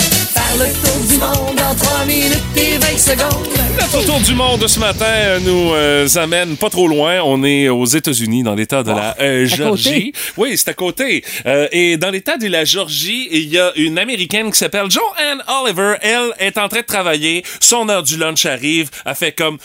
Faire 0.54 0.66
le 0.66 0.72
tour 0.72 1.08
du 1.08 1.18
monde 1.18 1.60
en 1.60 1.74
3 1.74 2.04
minutes 2.04 2.42
et 2.56 2.78
20 2.78 2.98
secondes. 2.98 3.48
Notre 3.76 4.06
tour 4.06 4.20
du 4.20 4.34
monde 4.34 4.66
ce 4.68 4.78
matin 4.78 5.04
euh, 5.06 5.40
nous 5.40 5.72
euh, 5.74 6.06
amène 6.16 6.56
pas 6.56 6.70
trop 6.70 6.86
loin. 6.86 7.20
On 7.24 7.42
est 7.42 7.68
aux 7.68 7.84
États-Unis, 7.84 8.42
dans 8.42 8.54
l'État 8.54 8.82
de 8.82 8.90
la 8.90 9.16
euh, 9.20 9.46
Georgie. 9.46 10.12
Oui, 10.36 10.56
c'est 10.56 10.68
à 10.68 10.74
côté. 10.74 11.24
Euh, 11.46 11.66
et 11.72 11.96
dans 11.96 12.10
l'État 12.10 12.36
de 12.36 12.46
la 12.46 12.64
Georgie, 12.64 13.28
il 13.32 13.48
y 13.48 13.58
a 13.58 13.72
une 13.76 13.98
Américaine 13.98 14.50
qui 14.52 14.58
s'appelle 14.58 14.90
Joanne 14.90 15.42
Oliver. 15.48 15.94
Elle 16.02 16.32
est 16.38 16.58
en 16.58 16.68
train 16.68 16.80
de 16.80 16.86
travailler. 16.86 17.44
Son 17.60 17.88
heure 17.88 18.02
du 18.02 18.16
lunch 18.16 18.46
arrive. 18.46 18.90
Elle 19.04 19.14
fait 19.14 19.32
comme... 19.32 19.58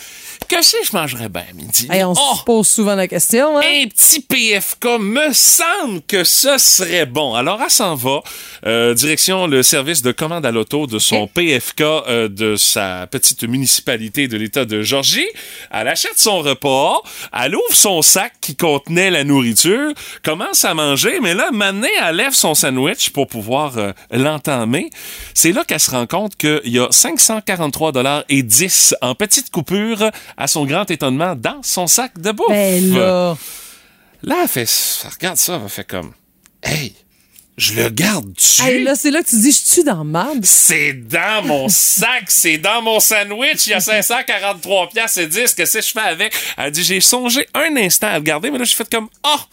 Qu'est-ce 0.50 0.72
que 0.72 0.84
je 0.84 0.96
mangerais 0.96 1.28
bien 1.28 1.44
à 1.48 1.52
midi? 1.52 1.86
Hey, 1.88 2.02
on 2.02 2.12
Oh! 2.12 2.34
se 2.36 2.42
pose 2.42 2.66
souvent 2.66 2.96
la 2.96 3.06
question. 3.06 3.56
Hein? 3.58 3.62
Un 3.84 3.86
petit 3.86 4.18
PFK, 4.18 4.84
me 4.98 5.32
semble 5.32 6.02
que 6.08 6.24
ce 6.24 6.58
serait 6.58 7.06
bon. 7.06 7.34
Alors, 7.36 7.60
elle 7.62 7.70
s'en 7.70 7.94
va, 7.94 8.18
euh, 8.66 8.92
direction 8.92 9.46
le 9.46 9.62
service 9.62 10.02
de 10.02 10.10
commande 10.10 10.44
à 10.44 10.50
l'auto 10.50 10.88
de 10.88 10.98
son 10.98 11.28
PFK 11.28 11.82
euh, 11.82 12.28
de 12.28 12.56
sa 12.56 13.06
petite 13.06 13.44
municipalité 13.44 14.26
de 14.26 14.36
l'État 14.36 14.64
de 14.64 14.82
Georgie. 14.82 15.28
Elle 15.70 15.86
achète 15.86 16.18
son 16.18 16.40
repas, 16.40 17.00
elle 17.32 17.54
ouvre 17.54 17.62
son 17.72 18.02
sac 18.02 18.32
qui 18.40 18.56
contenait 18.56 19.12
la 19.12 19.22
nourriture, 19.22 19.92
commence 20.24 20.64
à 20.64 20.74
manger, 20.74 21.20
mais 21.22 21.32
là, 21.34 21.50
maintenant, 21.52 21.86
elle 22.08 22.16
lève 22.16 22.32
son 22.34 22.56
sandwich 22.56 23.10
pour 23.10 23.28
pouvoir 23.28 23.78
euh, 23.78 23.92
l'entamer. 24.10 24.90
C'est 25.32 25.52
là 25.52 25.62
qu'elle 25.62 25.78
se 25.78 25.92
rend 25.92 26.08
compte 26.08 26.34
qu'il 26.34 26.60
y 26.64 26.80
a 26.80 26.88
543 26.90 27.92
dollars 27.92 28.24
et 28.28 28.42
10 28.42 28.96
en 29.00 29.14
petites 29.14 29.52
coupures 29.52 30.10
à 30.40 30.46
son 30.46 30.64
grand 30.64 30.90
étonnement 30.90 31.36
dans 31.36 31.62
son 31.62 31.86
sac 31.86 32.18
de 32.18 32.32
bouffe. 32.32 32.48
Ben 32.48 32.94
là. 32.94 33.36
Là, 34.22 34.36
elle 34.42 34.48
fait, 34.48 34.68
elle 35.04 35.10
regarde 35.10 35.36
ça, 35.36 35.60
elle 35.62 35.68
fait 35.68 35.86
comme, 35.86 36.12
hey, 36.62 36.94
je 37.56 37.74
le 37.74 37.90
garde 37.90 38.32
dessus. 38.32 38.62
Hey, 38.62 38.82
là, 38.82 38.94
c'est 38.94 39.10
là 39.10 39.22
que 39.22 39.28
tu 39.28 39.36
dis, 39.36 39.52
je 39.52 39.72
suis 39.72 39.84
dans 39.84 39.98
le 39.98 40.04
marde. 40.04 40.44
C'est 40.44 40.94
dans 40.94 41.44
mon 41.44 41.68
sac, 41.68 42.24
c'est 42.28 42.58
dans 42.58 42.80
mon 42.80 43.00
sandwich, 43.00 43.66
il 43.66 43.70
y 43.70 43.74
a 43.74 43.80
543 43.80 44.88
pièces 44.88 45.18
et 45.18 45.26
10, 45.26 45.54
qu'est-ce 45.54 45.78
que 45.78 45.84
je 45.84 45.92
fais 45.92 46.00
avec? 46.00 46.32
Elle 46.56 46.70
dit, 46.70 46.82
j'ai 46.82 47.00
songé 47.00 47.46
un 47.54 47.76
instant 47.76 48.08
à 48.08 48.18
le 48.18 48.24
garder, 48.24 48.50
mais 48.50 48.58
là, 48.58 48.64
j'ai 48.64 48.76
fait 48.76 48.90
comme, 48.90 49.08
ah, 49.22 49.46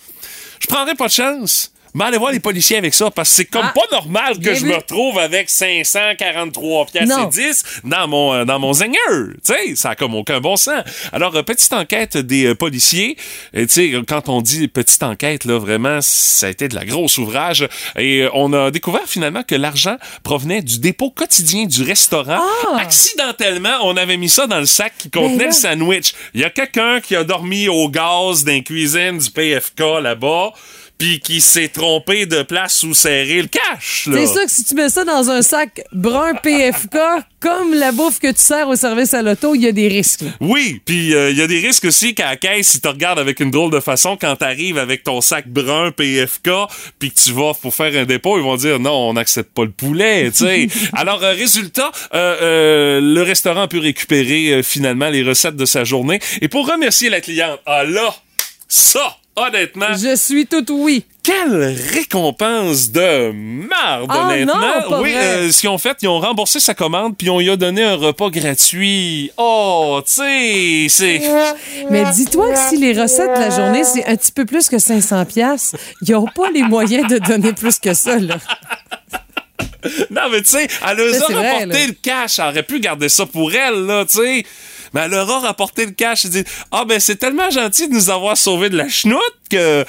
je 0.60 0.68
prendrais 0.68 0.96
pas 0.96 1.08
de 1.08 1.14
chance. 1.14 1.72
Mais 1.98 2.06
allez 2.06 2.18
voir 2.20 2.32
les 2.32 2.40
policiers 2.40 2.78
avec 2.78 2.94
ça, 2.94 3.10
parce 3.10 3.30
que 3.30 3.36
c'est 3.38 3.46
comme 3.46 3.66
Ah. 3.66 3.74
pas 3.74 3.96
normal 3.96 4.40
que 4.40 4.54
je 4.54 4.62
vu. 4.62 4.70
me 4.70 4.76
retrouve 4.76 5.18
avec 5.18 5.50
543 5.50 6.86
pièces 6.86 7.10
et 7.10 7.26
10 7.28 7.64
dans 7.84 8.08
mon, 8.08 8.34
euh, 8.34 8.46
dans 8.46 8.60
mon 8.60 8.72
Zingeur. 8.74 8.98
Tu 9.44 9.54
sais, 9.54 9.76
ça 9.76 9.90
a 9.92 9.96
comme 9.96 10.14
aucun 10.16 10.40
bon 10.40 10.56
sens. 10.58 10.84
Alors, 11.12 11.36
euh, 11.36 11.42
petite 11.44 11.74
enquête 11.74 12.16
des 12.18 12.46
euh, 12.46 12.56
policiers. 12.56 13.18
Et 13.54 13.66
tu 13.68 13.74
sais, 13.74 14.02
quand 14.08 14.30
on 14.30 14.42
dit 14.42 14.68
petite 14.68 15.02
enquête, 15.02 15.46
là, 15.46 15.58
vraiment, 15.58 16.00
ça 16.02 16.46
a 16.46 16.50
été 16.50 16.68
de 16.68 16.76
la 16.76 16.86
grosse 16.86 17.18
ouvrage. 17.18 17.68
Et 17.98 18.22
euh, 18.22 18.30
on 18.34 18.54
a 18.54 18.70
découvert 18.72 19.06
finalement 19.08 19.42
que 19.44 19.56
l'argent 19.56 19.98
provenait 20.24 20.62
du 20.62 20.80
dépôt 20.80 21.10
quotidien 21.10 21.66
du 21.66 21.82
restaurant. 21.84 22.40
Ah! 22.40 22.78
Accidentellement, 22.80 23.78
on 23.84 23.98
avait 23.98 24.18
mis 24.18 24.30
ça 24.30 24.46
dans 24.46 24.60
le 24.60 24.66
sac 24.66 24.94
qui 24.98 25.10
contenait 25.10 25.38
Ben 25.38 25.48
le 25.48 25.52
sandwich. 25.54 26.14
Il 26.34 26.42
y 26.42 26.44
a 26.44 26.50
quelqu'un 26.50 27.00
qui 27.02 27.16
a 27.16 27.24
dormi 27.24 27.68
au 27.68 27.90
gaz 27.90 28.44
dans 28.44 28.52
la 28.54 28.60
cuisine 28.60 29.18
du 29.18 29.32
PFK 29.32 29.80
là-bas, 30.02 30.52
puis 30.98 31.20
qui 31.20 31.42
s'est 31.42 31.68
trompé 31.68 32.26
de 32.26 32.42
place 32.42 32.84
où 32.84 32.94
serrer 32.94 33.42
le 33.42 33.48
cash. 33.48 34.08
là. 34.08 34.18
C'est 34.18 34.34
sûr 34.34 34.46
que 34.46 34.52
si 34.52 34.64
tu 34.64 34.76
mets 34.76 34.90
ça 34.90 35.04
dans 35.04 35.30
un 35.30 35.42
sac 35.42 35.84
brun 35.92 36.34
PFK, 36.36 36.98
comme 37.40 37.74
la 37.74 37.92
bouffe 37.92 38.20
que 38.20 38.32
tu 38.32 38.40
sers 38.42 38.68
au 38.68 38.76
service 38.76 39.14
à 39.14 39.22
l'auto, 39.22 39.54
il 39.56 39.62
y 39.62 39.68
a 39.68 39.72
des 39.72 39.88
risques. 39.88 40.24
Oui, 40.40 40.82
puis 40.86 41.14
euh, 41.14 41.30
il 41.30 41.38
y 41.38 41.42
a 41.42 41.48
des 41.48 41.60
risques 41.60 41.86
aussi 41.86 42.16
qu'à 42.16 42.26
la 42.32 42.36
caisse, 42.38 42.68
si 42.70 42.82
tu 42.82 42.88
regardes 42.88 43.20
avec 43.20 43.40
une 43.40 43.52
drôle 43.52 43.72
de 43.72 43.80
façon, 43.80 44.18
quand 44.20 44.36
t'arrives 44.36 44.78
avec 44.78 45.04
ton 45.04 45.22
sac 45.22 45.48
brun 45.48 45.92
PFK, 45.92 46.50
puis 47.00 47.12
que 47.12 47.20
tu 47.20 47.32
vas 47.32 47.54
pour 47.54 47.74
faire 47.74 47.96
un 47.96 48.06
dépôt, 48.06 48.38
ils 48.38 48.44
vont 48.44 48.58
dire 48.58 48.80
non, 48.80 49.10
on 49.10 49.14
n'accepte 49.14 49.54
pas 49.54 49.64
le 49.64 49.72
poulet, 49.72 50.32
tu 50.32 50.46
sais. 50.46 50.68
Alors, 50.94 51.24
euh, 51.24 51.34
résultat, 51.34 51.92
euh, 52.14 52.38
euh, 52.42 53.00
le 53.02 53.22
restaurant 53.22 53.62
a 53.62 53.68
pu 53.68 53.80
récupérer 53.80 54.50
euh, 54.54 54.64
finalement 54.64 55.10
les 55.10 55.24
recettes 55.24 55.56
de 55.56 55.66
sa 55.66 55.84
journée. 55.84 56.20
Et 56.42 56.48
pour 56.48 56.68
remercier 56.68 57.10
la 57.10 57.22
cliente, 57.22 57.60
ah 57.66 57.84
là, 57.84 58.16
ça, 58.68 59.18
honnêtement, 59.38 59.94
Je 59.96 60.16
suis 60.16 60.46
tout 60.48 60.66
oui. 60.70 61.06
quelle 61.24 61.76
récompense 61.94 62.92
de 62.92 63.32
marde, 63.32 64.08
Ah 64.10 64.28
honnêtement. 64.28 64.54
non, 64.90 65.02
oui, 65.02 65.14
euh, 65.16 65.52
ce 65.52 65.60
qu'ils 65.62 65.70
ont 65.70 65.78
fait, 65.78 65.98
ils 66.02 66.08
ont 66.08 66.20
remboursé 66.20 66.60
sa 66.60 66.74
commande 66.74 67.16
puis 67.18 67.30
on 67.30 67.40
lui 67.40 67.50
a 67.50 67.56
donné 67.56 67.84
un 67.84 67.96
repas 67.96 68.30
gratuit. 68.30 69.32
Oh, 69.38 70.02
tu 70.06 70.14
sais, 70.14 70.88
c'est... 70.90 71.22
Mais 71.90 72.04
dis-toi 72.14 72.52
que 72.54 72.60
si 72.60 72.78
les 72.78 73.00
recettes 73.00 73.34
de 73.36 73.40
la 73.40 73.50
journée, 73.50 73.84
c'est 73.84 74.06
un 74.06 74.16
petit 74.16 74.32
peu 74.32 74.46
plus 74.46 74.68
que 74.68 74.80
500 74.80 75.26
pièces, 75.26 75.74
ils 76.02 76.12
n'ont 76.12 76.28
pas 76.28 76.50
les 76.52 76.64
moyens 76.64 77.08
de 77.08 77.18
donner 77.20 77.54
plus 77.54 77.80
que 77.80 77.94
ça. 77.94 78.18
Là. 78.18 78.38
Non, 80.10 80.24
mais 80.32 80.42
tu 80.42 80.50
sais, 80.50 80.68
elle 80.86 81.14
Ça, 81.16 81.26
a 81.30 81.34
rapporté 81.36 81.88
le 81.88 81.94
cash. 82.02 82.40
Elle 82.40 82.46
aurait 82.50 82.64
pu 82.64 82.80
garder 82.80 83.08
ça 83.10 83.26
pour 83.26 83.54
elle, 83.54 83.86
là, 83.86 84.04
tu 84.06 84.18
sais. 84.18 84.44
Mais 84.94 85.02
elle 85.02 85.12
leur 85.12 85.30
a 85.30 85.40
rapporté 85.40 85.86
le 85.86 85.92
cash 85.92 86.26
et 86.26 86.30
dit 86.30 86.44
Ah, 86.72 86.86
ben, 86.86 87.00
c'est 87.00 87.16
tellement 87.18 87.50
gentil 87.50 87.88
de 87.88 87.94
nous 87.94 88.10
avoir 88.10 88.38
sauvé 88.38 88.70
de 88.70 88.78
la 88.78 88.88
chenoute 88.90 89.22
que 89.50 89.86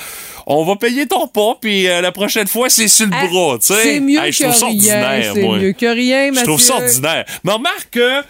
on 0.47 0.65
va 0.65 0.77
payer 0.77 1.07
ton 1.07 1.27
pas, 1.29 1.59
puis 1.61 1.87
euh, 1.89 2.01
la 2.01 2.11
prochaine 2.13 2.47
fois, 2.49 2.71
c'est 2.71 2.89
sur 2.89 3.07
le 3.07 3.13
Ah, 3.15 3.27
bras, 3.27 3.59
tu 3.59 3.67
sais. 3.67 3.83
C'est 3.83 4.01
mieux 4.01 4.19
Hey, 4.19 4.31
que 4.31 4.37
ça 4.37 4.45
rien. 4.51 4.63
ordinaire, 4.63 5.33
C'est 5.35 5.43
mieux 5.43 5.73
que 5.73 5.87
rien, 5.87 6.31
Je 6.33 6.43
trouve 6.45 6.61
ça 6.61 6.77
ordinaire. 6.77 7.25
Mais 7.45 7.53
remarque 7.53 7.89
que 7.91 8.23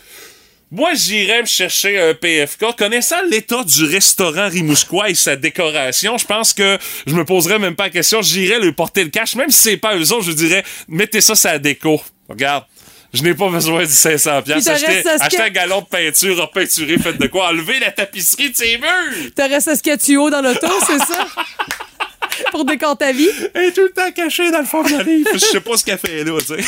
moi, 0.70 0.90
j'irais 0.94 1.40
me 1.40 1.46
chercher 1.46 1.98
un 1.98 2.12
PFK. 2.14 2.76
Connaissant 2.76 3.16
l'état 3.30 3.64
du 3.64 3.84
restaurant 3.84 4.48
Rimouskois 4.50 5.08
et 5.10 5.14
sa 5.14 5.34
décoration, 5.37 6.18
je 6.18 6.26
pense 6.26 6.52
que 6.52 6.76
je 7.06 7.14
me 7.14 7.25
poserais 7.25 7.58
même 7.58 7.75
pas 7.75 7.84
la 7.84 7.90
question. 7.90 8.20
J'irais 8.20 8.60
lui 8.60 8.72
porter 8.72 9.02
le 9.04 9.10
cash. 9.10 9.34
Même 9.34 9.50
si 9.50 9.62
c'est 9.62 9.76
pas 9.78 9.96
eux 9.96 10.12
autres, 10.12 10.25
je 10.25 10.32
dirais, 10.32 10.62
mettez 10.88 11.20
ça 11.22 11.32
la 11.44 11.58
déco. 11.58 12.02
Regarde. 12.28 12.64
Je 13.15 13.23
n'ai 13.23 13.35
pas 13.35 13.49
besoin 13.49 13.85
du 13.85 13.91
500 13.93 14.43
Puis 14.43 14.53
pièces. 14.53 14.65
ce 14.65 15.29
que- 15.37 15.43
un 15.43 15.49
galon 15.49 15.81
de 15.81 15.87
peinture 15.87 16.37
repeinturé, 16.43 16.99
faites 16.99 17.19
de 17.19 17.27
quoi? 17.27 17.49
Enlevez 17.49 17.79
la 17.79 17.91
tapisserie 17.91 18.50
de 18.50 18.57
ses 18.57 18.77
murs! 18.79 19.31
T'as 19.35 19.49
resté 19.49 19.71
Saskatchewan 19.71 20.31
dans 20.31 20.43
l'auto, 20.43 20.67
c'est 20.87 20.99
ça? 20.99 21.27
Pour 22.53 22.65
décompter 22.65 23.07
ta 23.07 23.12
vie? 23.12 23.29
Est 23.55 23.73
tout 23.75 23.81
le 23.83 23.91
temps 23.91 24.11
cachée 24.12 24.50
dans 24.50 24.59
le 24.61 24.67
fond 24.67 24.83
de 24.83 24.91
la 24.91 25.03
livre. 25.03 25.31
Je 25.33 25.38
sais 25.38 25.61
pas 25.61 25.77
ce 25.77 25.85
qu'elle 25.85 25.99
fait 25.99 26.23
là, 26.23 26.38
tu 26.41 26.47
sais. 26.47 26.62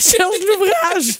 Cherche 0.00 0.36
l'ouvrage. 0.48 1.14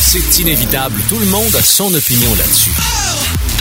C'est 0.00 0.40
inévitable, 0.40 0.94
tout 1.08 1.18
le 1.18 1.26
monde 1.26 1.54
a 1.56 1.62
son 1.62 1.92
opinion 1.94 2.34
là-dessus. 2.36 2.70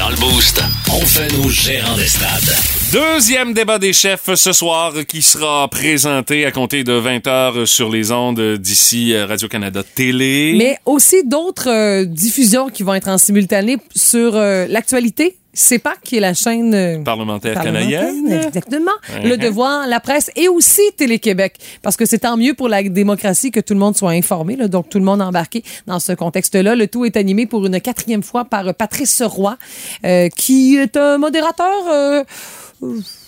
Dans 0.01 0.09
le 0.09 0.15
Boost, 0.15 0.59
on 0.91 1.05
fait 1.05 1.31
nos 1.37 1.47
gérants 1.47 1.95
des 1.95 2.07
stades. 2.07 2.55
Deuxième 2.91 3.53
débat 3.53 3.77
des 3.77 3.93
chefs 3.93 4.33
ce 4.33 4.51
soir 4.51 4.93
qui 5.07 5.21
sera 5.21 5.67
présenté 5.67 6.43
à 6.43 6.51
compter 6.51 6.83
de 6.83 6.99
20h 6.99 7.67
sur 7.67 7.87
les 7.91 8.11
ondes 8.11 8.57
d'ici 8.57 9.13
euh, 9.13 9.27
Radio-Canada 9.27 9.83
Télé. 9.83 10.55
Mais 10.57 10.79
aussi 10.87 11.23
d'autres 11.23 11.69
euh, 11.69 12.05
diffusions 12.05 12.69
qui 12.69 12.81
vont 12.81 12.95
être 12.95 13.09
en 13.09 13.19
simultané 13.19 13.77
sur 13.95 14.35
euh, 14.35 14.65
l'actualité. 14.67 15.37
CEPAC, 15.53 16.01
qui 16.03 16.17
est 16.17 16.19
la 16.19 16.33
chaîne 16.33 16.73
euh, 16.73 17.03
Parlementaire 17.03 17.55
parlementaire, 17.55 18.01
canadienne. 18.01 18.31
Exactement. 18.47 18.91
Uh-huh. 19.09 19.27
Le 19.27 19.37
Devoir, 19.37 19.87
la 19.87 19.99
presse 19.99 20.31
et 20.35 20.47
aussi 20.47 20.81
Télé-Québec. 20.97 21.57
Parce 21.81 21.97
que 21.97 22.05
c'est 22.05 22.19
tant 22.19 22.37
mieux 22.37 22.53
pour 22.53 22.69
la 22.69 22.83
démocratie 22.83 23.51
que 23.51 23.59
tout 23.59 23.73
le 23.73 23.79
monde 23.79 23.97
soit 23.97 24.11
informé, 24.11 24.55
là, 24.55 24.67
donc 24.67 24.89
tout 24.89 24.99
le 24.99 25.05
monde 25.05 25.21
embarqué 25.21 25.63
dans 25.87 25.99
ce 25.99 26.13
contexte-là. 26.13 26.75
Le 26.75 26.87
tout 26.87 27.05
est 27.05 27.17
animé 27.17 27.45
pour 27.45 27.65
une 27.65 27.81
quatrième 27.81 28.23
fois 28.23 28.45
par 28.45 28.73
Patrice 28.73 29.21
Roy, 29.21 29.57
euh, 30.05 30.29
qui 30.29 30.77
est 30.77 30.95
un 30.97 31.17
modérateur... 31.17 31.87
euh, 31.91 32.23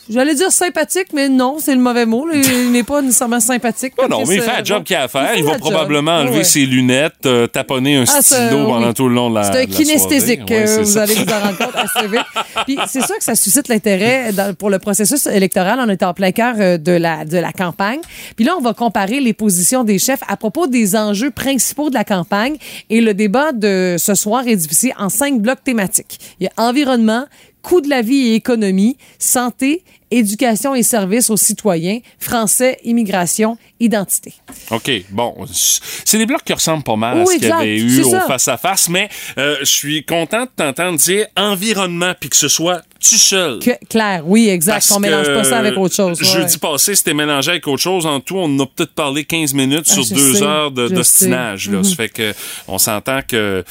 J'allais 0.10 0.36
dire 0.36 0.52
sympathique, 0.52 1.08
mais 1.14 1.30
non, 1.30 1.58
c'est 1.60 1.74
le 1.74 1.80
mauvais 1.82 2.06
mot. 2.06 2.28
Il 2.34 2.72
n'est 2.72 2.84
pas 2.84 3.02
nécessairement 3.02 3.40
sympathique. 3.40 3.94
Oh 3.98 4.06
non, 4.10 4.24
mais 4.28 4.36
il 4.36 4.42
fait 4.42 4.52
un 4.52 4.64
job 4.64 4.84
qu'il 4.84 4.96
a 4.98 5.04
à 5.04 5.08
faire. 5.08 5.30
fait 5.30 5.40
Il 5.40 5.46
va 5.46 5.54
job. 5.54 5.62
probablement 5.62 6.12
enlever 6.18 6.38
Ouais. 6.40 6.44
ses 6.44 6.66
lunettes, 6.66 7.26
euh, 7.26 7.48
taponner 7.48 7.96
un 7.98 8.04
Ah, 8.14 8.22
stylo 8.22 8.60
oui. 8.60 8.66
pendant 8.68 8.94
tout 8.94 9.08
le 9.08 9.16
long 9.16 9.30
de 9.30 9.36
la 9.36 9.44
C'est 9.52 9.62
un 9.62 9.66
kinesthésique. 9.66 10.42
Ouais, 10.50 10.66
vous 10.80 10.86
ça. 10.86 11.04
allez 11.04 11.14
vous 11.16 11.22
en 11.32 11.40
rendre 11.40 11.58
compte 11.58 11.76
assez 11.76 12.08
vite. 12.08 12.26
Puis 12.66 12.78
c'est 12.88 13.06
sûr 13.06 13.18
que 13.18 13.24
ça 13.24 13.36
suscite 13.36 13.68
l'intérêt 13.70 14.32
pour 14.60 14.70
le 14.70 14.80
processus 14.80 15.26
électoral. 15.28 15.80
On 15.82 15.88
est 15.90 16.04
en 16.04 16.14
plein 16.14 16.32
cœur 16.32 16.56
euh, 16.60 16.78
de 16.78 16.92
la, 16.92 17.24
de 17.24 17.38
la 17.38 17.54
campagne. 17.54 18.00
Puis 18.36 18.44
là, 18.46 18.56
on 18.58 18.62
va 18.62 18.74
comparer 18.74 19.22
les 19.22 19.34
positions 19.34 19.84
des 19.86 20.00
chefs 20.00 20.22
à 20.28 20.36
propos 20.36 20.68
des 20.68 20.96
enjeux 20.98 21.32
principaux 21.32 21.90
de 21.90 21.94
la 21.96 22.04
campagne. 22.04 22.56
Et 22.90 23.00
le 23.00 23.14
débat 23.14 23.54
de 23.54 23.96
ce 23.98 24.16
soir 24.16 24.48
est 24.48 24.56
divisé 24.58 24.92
en 25.00 25.08
cinq 25.10 25.40
blocs 25.40 25.64
thématiques. 25.64 26.20
Il 26.40 26.44
y 26.44 26.48
a 26.48 26.52
environnement, 26.68 27.26
coût 27.64 27.82
de 27.82 27.90
la 27.90 28.02
vie 28.04 28.28
et 28.28 28.36
économie, 28.36 28.98
santé, 29.18 29.84
éducation 30.12 30.76
et 30.76 30.84
services 30.84 31.32
aux 31.32 31.38
citoyens, 31.38 32.00
français, 32.20 32.78
immigration, 32.84 33.58
identité. 33.80 34.34
OK, 34.70 34.92
bon. 35.10 35.34
C'est 35.52 36.20
des 36.20 36.28
blocs 36.28 36.44
qui 36.44 36.54
ressemblent 36.54 36.84
pas 36.84 36.96
mal 36.96 37.22
à 37.22 37.26
ce 37.26 37.34
qu'il 37.34 37.48
y 37.48 37.52
avait 37.52 37.78
eu 37.80 38.04
au 38.04 38.12
ça. 38.12 38.22
face-à-face, 38.28 38.90
mais 38.90 39.10
euh, 39.40 39.56
je 39.62 39.66
suis 39.66 40.06
content 40.06 40.44
de 40.44 40.50
t'entendre 40.56 41.00
dire 41.00 41.26
environnement, 41.36 42.14
puis 42.20 42.30
que 42.30 42.36
ce 42.36 42.48
soit 42.48 42.84
tu 43.00 43.18
seul. 43.18 43.60
Que, 43.60 43.72
clair, 43.90 44.22
oui, 44.26 44.50
exact. 44.50 44.74
Parce 44.74 44.92
On 44.92 45.00
mélange 45.00 45.28
pas 45.34 45.44
ça 45.44 45.58
avec 45.58 45.76
autre 45.78 45.96
chose. 45.96 46.22
ouais. 46.22 46.28
Jeudi 46.28 46.58
passé, 46.60 46.94
c'était 46.96 47.14
mélangé 47.16 47.52
avec 47.52 47.68
autre 47.68 47.82
chose. 47.82 48.06
En 48.06 48.20
tout, 48.20 48.38
on 48.38 48.60
a 48.60 48.66
peut-être 48.68 48.94
parlé 48.94 49.24
15 49.26 49.54
minutes 49.56 49.86
Ah, 49.90 49.94
sur 49.94 50.06
deux 50.16 50.36
sais, 50.36 50.44
heures 50.44 50.72
de- 50.72 50.88
d'ostinage. 50.90 51.66
sais. 51.66 51.72
là. 51.72 51.78
Mhm. 51.80 51.84
Ça 51.84 51.96
fait 51.96 52.10
que 52.10 52.34
on 52.68 52.78
s'entend 52.78 53.20
que 53.28 53.64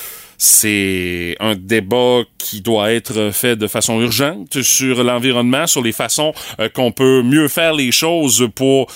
c'est 0.44 1.36
un 1.38 1.54
débat 1.54 2.22
qui 2.36 2.62
doit 2.62 2.90
être 2.92 3.30
fait 3.32 3.54
de 3.54 3.68
façon 3.68 4.00
urgente 4.00 4.60
sur 4.62 5.04
l'environnement, 5.04 5.68
sur 5.68 5.82
les 5.82 5.92
façons 5.92 6.32
euh, 6.58 6.68
qu'on 6.68 6.90
peut 6.90 7.22
mieux 7.22 7.46
faire 7.46 7.74
les 7.74 7.92
choses 7.92 8.48
pour 8.52 8.88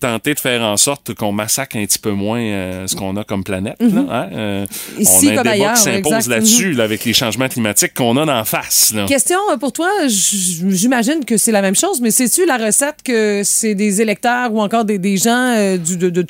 tenter 0.00 0.32
de 0.34 0.40
faire 0.40 0.62
en 0.62 0.76
sorte 0.78 1.14
qu'on 1.14 1.32
massacre 1.32 1.76
un 1.76 1.84
petit 1.84 1.98
peu 1.98 2.10
moins 2.12 2.40
euh, 2.40 2.86
ce 2.86 2.94
qu'on 2.96 3.16
a 3.16 3.24
comme 3.24 3.44
planète. 3.44 3.76
là, 3.80 4.04
hein? 4.10 4.28
Euh. 4.32 4.66
Ici 4.98 5.26
on 5.26 5.28
a 5.28 5.32
un 5.32 5.34
comme 5.36 5.42
débat 5.44 5.50
ailleurs, 5.52 5.74
qui 5.74 5.80
s'impose 5.82 6.28
là-dessus, 6.28 6.72
là, 6.72 6.84
avec 6.84 7.04
les 7.04 7.12
changements 7.12 7.48
climatiques 7.48 7.92
qu'on 7.94 8.16
a 8.16 8.40
en 8.40 8.44
face. 8.44 8.92
Là. 8.94 9.04
Question 9.06 9.38
pour 9.60 9.72
toi, 9.72 9.90
j'imagine 10.08 11.24
que 11.26 11.36
c'est 11.36 11.52
la 11.52 11.62
même 11.62 11.76
chose, 11.76 12.00
mais 12.00 12.10
sais-tu 12.10 12.46
la 12.46 12.56
recette 12.58 12.96
que 13.04 13.42
c'est 13.44 13.74
des 13.74 14.00
électeurs 14.00 14.52
ou 14.52 14.60
encore 14.60 14.84
des, 14.86 14.98
des 14.98 15.16
gens 15.16 15.54
euh, 15.56 15.76
du, 15.76 15.96
de, 15.96 16.08
de- 16.10 16.26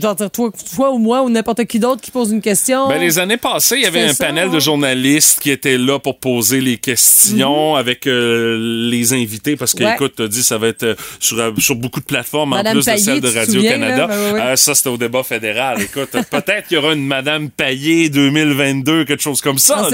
genre, 0.00 0.16
toi, 0.16 0.50
toi 0.74 0.90
ou 0.90 0.98
moi 0.98 1.22
ou 1.22 1.30
n'importe 1.30 1.64
qui 1.64 1.78
d'autre 1.78 2.00
qui 2.00 2.10
pose 2.10 2.30
une 2.32 2.40
question? 2.42 2.88
Ben, 2.88 3.00
les 3.00 3.18
années 3.18 3.36
passées, 3.36 3.76
il 3.76 3.82
y 3.82 3.86
avait 3.86 4.02
un 4.02 4.12
ça, 4.12 4.26
panel 4.26 4.48
hein? 4.48 4.52
de 4.52 4.58
journalistes 4.60 5.40
qui 5.40 5.50
étaient 5.50 5.78
là 5.78 5.98
pour 5.98 6.18
poser 6.18 6.60
les 6.60 6.76
questions 6.76 7.76
avec 7.76 8.06
euh, 8.06 8.58
les 8.90 9.12
invités 9.12 9.56
parce 9.56 9.74
que, 9.74 9.80
Mhm. 9.82 9.88
Ouais. 9.88 9.94
écoute, 9.94 10.14
t'as 10.16 10.28
dit, 10.28 10.42
ça 10.42 10.58
va 10.58 10.68
être 10.68 10.82
euh, 10.82 10.94
sur, 11.20 11.38
euh, 11.38 11.52
sur 11.58 11.74
beaucoup 11.76 12.00
de 12.00 12.04
plateformes 12.04 12.50
Madame 12.50 12.78
en 12.78 12.80
plus 12.80 12.84
Payet, 12.84 12.98
de 12.98 13.02
celle 13.04 13.20
de 13.20 13.28
Radio-Canada. 13.38 14.06
Ben. 14.08 14.14
Euh, 14.14 14.56
ça, 14.56 14.74
c'était 14.74 14.88
au 14.90 14.96
débat 14.96 15.22
fédéral. 15.22 15.80
Écoute, 15.82 16.10
peut-être 16.30 16.68
qu'il 16.68 16.76
y 16.76 16.78
aura 16.78 16.92
une 16.92 17.06
Madame 17.06 17.48
Payet 17.50 18.08
2022, 18.08 19.04
quelque 19.04 19.22
chose 19.22 19.40
comme 19.40 19.58
ça, 19.58 19.88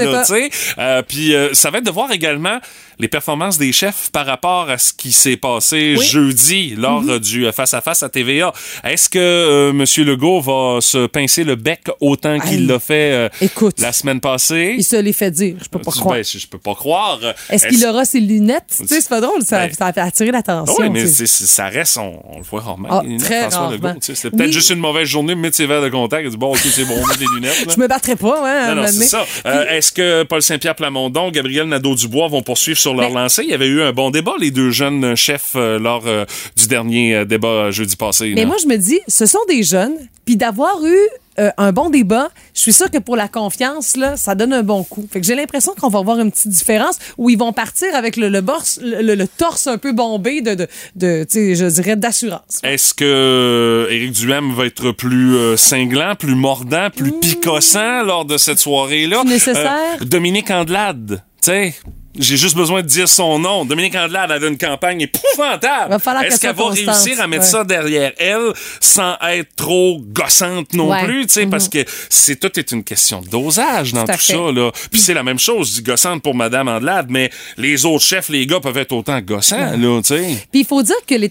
Puis, 1.07 1.33
euh, 1.35 1.53
ça 1.53 1.69
va 1.69 1.77
être 1.79 1.85
de 1.85 1.91
voir 1.91 2.11
également 2.11 2.59
les 2.99 3.07
performances 3.07 3.57
des 3.57 3.71
chefs 3.71 4.09
par 4.11 4.25
rapport 4.25 4.69
à 4.69 4.77
ce 4.77 4.91
qui 4.93 5.11
s'est 5.11 5.37
passé 5.37 5.95
Oui. 5.97 6.05
jeudi 6.05 6.73
lors 6.75 7.01
Mhm. 7.03 7.09
euh, 7.11 7.19
du 7.19 7.45
euh, 7.45 7.51
face-à-face 7.51 8.01
à 8.03 8.09
TVA. 8.09 8.51
Est-ce 8.83 9.09
que 9.09 9.19
euh, 9.19 9.69
M. 9.69 9.85
Legault 10.05 10.41
va 10.41 10.79
se 10.81 11.05
pincer 11.07 11.43
le 11.43 11.55
bec 11.55 11.81
autant 11.99 12.39
qu'il 12.39 12.65
l'a 12.67 12.79
fait 12.79 13.11
euh, 13.13 13.29
Écoute. 13.41 13.79
la 13.79 13.91
semaine 13.93 14.19
passée? 14.19 14.75
Il 14.77 14.83
se 14.83 14.95
les 14.95 15.13
fait 15.13 15.31
dire. 15.31 15.57
Je 15.61 15.69
peux 15.69 15.79
pas 15.79 15.91
Tu- 15.91 15.99
croire. 15.99 16.15
ben, 16.15 16.23
je, 16.23 16.47
peux 16.47 16.57
pas 16.57 16.73
croire. 16.75 17.19
Est-ce 17.49 17.67
qu'il 17.67 17.85
aura 17.85 18.03
ses 18.05 18.19
lunettes? 18.19 18.63
Tu 18.79 18.87
sais, 18.87 19.01
c'est 19.01 19.09
pas 19.09 19.21
drôle. 19.21 19.41
Ça, 19.43 19.67
Ben, 19.67 19.73
ça 19.73 19.85
a 19.87 20.01
attirer 20.01 20.31
l'attention. 20.31 20.75
Oui, 20.79 20.89
mais 20.89 21.05
ça 21.05 21.67
reste, 21.67 21.97
on, 21.97 22.19
on 22.31 22.37
le 22.39 22.43
voit 22.43 22.61
rarement. 22.61 22.87
Ah, 22.91 23.01
très 23.19 23.41
François 23.41 23.59
rarement. 23.61 23.75
Legault, 23.89 23.99
tu 23.99 24.05
sais. 24.07 24.15
C'était 24.15 24.35
peut-être 24.35 24.47
Oui. 24.47 24.53
juste 24.53 24.69
une 24.71 24.79
mauvaise 24.79 25.07
journée 25.07 25.35
mettre 25.35 25.55
ses 25.55 25.65
verres 25.67 25.81
de 25.81 25.89
contact. 25.89 26.23
Il 26.25 26.31
dit, 26.31 26.37
bon, 26.37 26.51
OK, 26.51 26.59
c'est 26.63 26.85
bon, 26.85 26.95
on 27.01 27.05
met 27.07 27.17
des 27.17 27.25
lunettes. 27.35 27.65
là. 27.67 27.73
Je 27.75 27.79
me 27.79 27.87
battrais 27.87 28.15
pas, 28.15 28.69
un 28.71 28.75
Non, 28.75 28.81
non, 28.81 28.87
c'est 28.87 29.03
ça. 29.05 29.25
Euh, 29.45 29.65
Est-ce 29.69 29.91
que 29.91 30.23
Paul 30.23 30.41
Saint-Pierre 30.41 30.75
Plamondon, 30.75 31.29
Gabriel 31.31 31.67
Nadeau-Dubois 31.67 32.27
vont 32.29 32.41
poursuivre 32.41 32.79
sur 32.87 32.95
leur 32.95 33.09
Mais- 33.09 33.15
lancée? 33.21 33.43
Il 33.43 33.49
y 33.49 33.53
avait 33.53 33.67
eu 33.67 33.81
un 33.81 33.91
bon 33.91 34.09
débat, 34.11 34.33
les 34.39 34.51
deux 34.51 34.71
jeunes 34.71 35.15
chefs, 35.15 35.53
euh, 35.55 35.79
lors 35.79 36.03
euh, 36.07 36.25
du 36.55 36.67
dernier 36.67 37.15
euh, 37.15 37.25
débat 37.25 37.71
jeudi 37.71 37.95
passé. 37.95 38.31
Mais 38.35 38.41
là. 38.41 38.47
moi, 38.47 38.57
je 38.61 38.67
me 38.67 38.77
dis, 38.77 38.99
ce 39.07 39.25
sont 39.25 39.39
des 39.47 39.63
jeunes, 39.63 39.95
puis 40.25 40.35
d'avoir 40.37 40.83
eu 40.85 40.97
euh, 41.39 41.51
un 41.57 41.71
bon 41.71 41.89
débat, 41.91 42.29
je 42.55 42.61
suis 42.61 42.73
sûre 42.73 42.89
que 42.89 42.97
pour 42.97 43.15
la 43.15 43.27
confiance, 43.27 43.95
là, 43.95 44.17
ça 44.17 44.33
donne 44.33 44.53
un 44.53 44.63
bon 44.63 44.83
coup. 44.83 45.07
Fait 45.11 45.21
que 45.21 45.27
j'ai 45.27 45.35
l'impression 45.35 45.73
qu'on 45.79 45.89
va 45.89 46.01
voir 46.01 46.19
une 46.19 46.31
petite 46.31 46.47
différence 46.49 46.97
où 47.19 47.29
ils 47.29 47.37
vont 47.37 47.53
partir 47.53 47.87
avec 47.93 48.17
le, 48.17 48.29
le, 48.29 48.41
borse- 48.41 48.79
le, 48.81 49.03
le- 49.03 49.13
le 49.15 49.27
torse 49.27 49.67
un 49.67 49.77
peu 49.77 49.91
bombé 49.93 50.41
de, 50.41 50.55
de, 50.55 50.67
de 50.95 51.25
je 51.31 51.65
dirais, 51.69 51.95
d'assurance. 51.95 52.59
Est-ce 52.63 52.93
que 52.95 53.87
Éric 53.91 54.13
Duhem 54.13 54.51
va 54.53 54.65
être 54.65 54.91
plus 54.93 55.35
euh, 55.35 55.57
cinglant, 55.57 56.15
plus 56.15 56.33
mordant, 56.35 56.89
plus 56.89 57.11
picossant 57.11 58.01
lors 58.03 58.25
de 58.25 58.37
cette 58.37 58.59
soirée-là? 58.59 59.23
Nécessaire. 59.23 59.97
Euh, 60.01 60.05
Dominique 60.05 60.49
Andelade, 60.49 61.21
tu 61.41 61.51
sais. 61.51 61.75
J'ai 62.17 62.37
juste 62.37 62.55
besoin 62.55 62.81
de 62.81 62.87
dire 62.87 63.07
son 63.07 63.37
nom. 63.39 63.63
Dominique 63.65 63.95
Andelade 63.95 64.31
avait 64.31 64.47
une 64.47 64.57
campagne 64.57 65.01
épouvantable. 65.01 65.89
Va 65.91 65.99
falloir 65.99 66.23
Est-ce 66.23 66.39
qu'elle 66.39 66.55
va 66.55 66.69
réussir 66.69 67.21
à 67.21 67.27
mettre 67.27 67.43
Ouais. 67.43 67.49
ça 67.49 67.63
derrière 67.63 68.11
elle 68.17 68.53
sans 68.79 69.15
être 69.29 69.55
trop 69.55 69.99
gossante 70.01 70.73
non 70.73 70.89
Ouais. 70.89 71.03
plus, 71.05 71.27
tu 71.27 71.33
sais, 71.33 71.45
parce 71.45 71.69
que 71.69 71.79
c'est 72.09 72.39
tout 72.39 72.57
est 72.59 72.71
une 72.71 72.83
question 72.83 73.21
de 73.21 73.27
dosage 73.27 73.93
dans 73.93 74.05
Tout 74.05 74.19
ça, 74.19 74.33
là. 74.51 74.71
Puis 74.91 74.99
c'est 74.99 75.13
la 75.13 75.23
même 75.23 75.37
chose, 75.39 75.69
je 75.69 75.73
dis 75.75 75.81
gossante 75.83 76.23
pour 76.23 76.33
Madame 76.33 76.67
Andelade, 76.67 77.07
mais 77.09 77.29
les 77.57 77.85
autres 77.85 78.03
chefs, 78.05 78.29
les 78.29 78.45
gars, 78.47 78.59
peuvent 78.59 78.77
être 78.77 78.93
autant 78.93 79.19
gossants, 79.21 79.77
là, 79.77 80.01
tu 80.01 80.07
sais. 80.07 80.23
Puis 80.51 80.61
il 80.61 80.65
faut 80.65 80.81
dire 80.81 80.95
que 81.07 81.13
les 81.15 81.29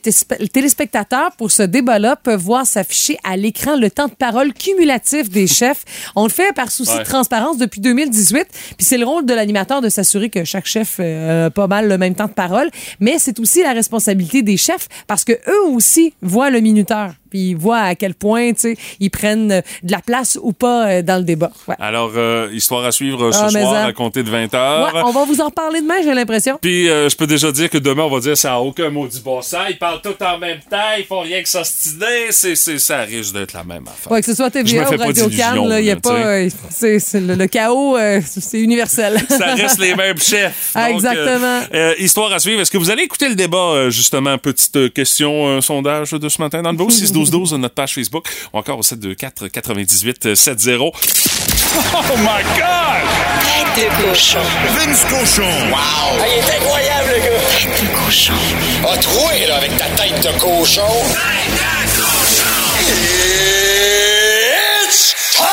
téléspectateurs, 0.49 1.33
pour 1.37 1.51
ce 1.51 1.63
débat-là, 1.63 2.17
peuvent 2.17 2.41
voir 2.41 2.67
s'afficher 2.67 3.19
à 3.25 3.37
l'écran 3.37 3.77
le 3.77 3.91
temps 3.91 4.07
de 4.09 4.15
parole 4.15 4.53
cumulatif 4.53 5.29
des 5.31 5.47
chefs. 5.47 5.85
On 6.15 6.25
le 6.25 6.31
fait 6.31 6.53
par 6.55 6.71
souci 6.71 6.97
de 6.97 7.03
transparence 7.03 7.59
depuis 7.59 7.81
2018. 7.81 8.47
Puis 8.77 8.87
c'est 8.87 8.99
le 8.99 9.05
rôle 9.07 9.27
de 9.27 9.35
l'animateur 9.35 9.81
de 9.81 9.89
s'assurer 9.89 10.31
que 10.31 10.45
chaque 10.45 10.67
chef 10.67 10.76
euh, 11.01 11.51
pas 11.51 11.67
mal 11.67 11.89
le 11.89 11.99
même 11.99 12.15
temps 12.15 12.27
de 12.27 12.33
parole. 12.33 12.69
Mais 13.01 13.19
c'est 13.19 13.39
aussi 13.41 13.63
la 13.63 13.73
responsabilité 13.73 14.43
des 14.43 14.57
chefs 14.57 14.89
parce 15.07 15.25
que 15.25 15.33
eux 15.33 15.69
aussi 15.71 16.15
voient 16.23 16.51
le 16.51 16.61
minuteur. 16.61 17.13
Puis 17.37 17.51
ils 17.51 17.55
voient 17.55 17.81
à 17.81 17.95
quel 17.95 18.15
point, 18.15 18.53
ils 18.99 19.11
prennent 19.11 19.53
euh, 19.53 19.61
de 19.83 19.93
la 19.93 19.99
place 20.01 20.39
ou 20.43 20.53
pas 20.55 20.87
euh, 20.89 21.03
dans 21.03 21.19
le 21.19 21.23
débat. 21.25 21.51
Ouais. 21.69 21.75
Alors, 21.79 22.13
euh, 22.17 22.49
histoire 22.55 22.83
à 22.87 22.93
suivre 22.93 23.31
ce 23.31 23.39
Ah, 23.43 23.51
soir 23.51 23.73
ça. 23.75 23.85
à 23.85 23.93
compter 23.93 24.23
de 24.23 24.31
20 24.31 24.45
Ouais, 24.45 24.55
heures. 24.55 25.03
on 25.07 25.11
va 25.11 25.25
vous 25.27 25.39
en 25.43 25.47
reparler 25.47 25.83
demain, 25.83 25.97
j'ai 26.03 26.15
l'impression. 26.15 26.59
Puis 26.63 26.89
euh, 26.89 27.11
je 27.11 27.17
peux 27.17 27.27
déjà 27.27 27.53
dire 27.53 27.69
que 27.69 27.77
demain, 27.77 28.05
on 28.05 28.11
va 28.11 28.21
dire 28.21 28.39
ça 28.39 28.51
n'a 28.51 28.61
aucun 28.61 28.89
mot 28.89 29.07
du 29.07 29.21
bon 29.21 29.43
sens. 29.43 29.61
Ils 29.69 29.77
parlent 29.77 30.01
tout 30.01 30.15
en 30.25 30.39
même 30.39 30.61
temps, 30.71 30.95
ils 30.99 31.05
font 31.05 31.21
rien 31.21 31.43
que 31.43 31.49
s'ostiner. 31.49 32.31
C'est, 32.31 32.55
c'est, 32.57 32.79
ça 32.79 33.01
risque 33.03 33.35
d'être 33.35 33.53
la 33.53 33.65
même 33.65 33.85
affaire. 33.87 34.11
Ouais, 34.13 34.21
que 34.21 34.27
ce 34.27 34.35
soit 34.35 34.51
TVA 34.51 34.89
ou 34.89 34.97
pas 34.97 35.05
Radio 35.05 35.25
d'illusions, 35.27 35.69
Cannes, 35.69 35.77
il 35.81 35.85
y 35.85 35.91
a 35.91 35.97
pas, 35.97 36.15
euh, 36.15 36.49
c'est, 36.71 36.99
c'est 36.99 37.21
le, 37.21 37.35
le 37.35 37.47
chaos, 37.49 37.99
c'est 38.25 38.61
universel. 38.61 39.19
Ça 39.29 39.55
reste 39.55 39.79
les 39.79 39.95
mêmes 39.95 40.19
chefs. 40.19 40.71
Ah, 40.75 40.87
Donc, 40.89 40.97
exactement. 41.05 41.61
histoire 41.99 42.33
à 42.33 42.39
suivre. 42.39 42.63
Est-ce 42.63 42.71
que 42.71 42.79
vous 42.79 42.91
allez 42.91 43.03
écouter 43.03 43.29
le 43.29 43.35
débat, 43.35 43.91
justement? 43.91 44.39
Petite 44.39 44.95
question, 44.95 45.61
sondage 45.61 46.13
de 46.13 46.29
ce 46.31 46.41
matin 46.41 46.63
dans 46.63 46.71
le 46.71 46.77
beau 46.77 46.89
6-12-12 47.31 47.53
de 47.53 47.57
notre 47.59 47.75
page 47.75 47.95
Facebook 47.95 48.27
ou 48.53 48.59
encore 48.59 48.79
au 48.79 48.83
724 48.83 49.49
98 49.49 50.35
70 50.35 50.69
Oh 50.79 52.17
my 52.19 52.43
God! 52.57 53.03
Tête 53.75 53.85
de 53.85 54.09
cochon. 54.09 54.39
Vince 54.79 55.05
Cochon. 55.11 55.43
Wow! 55.71 56.25
il 56.27 56.39
est 56.39 56.57
incroyable, 56.57 57.09
le 57.15 57.19
gars! 57.19 57.41
Tête 57.51 57.83
de 57.83 58.05
cochon. 58.05 58.33
A 58.91 58.97
troué, 58.97 59.47
là, 59.47 59.57
avec 59.57 59.77
ta 59.77 59.85
tête 60.03 60.23
de 60.23 60.39
cochon. 60.41 60.83
It's 64.89 65.15
time! 65.33 65.47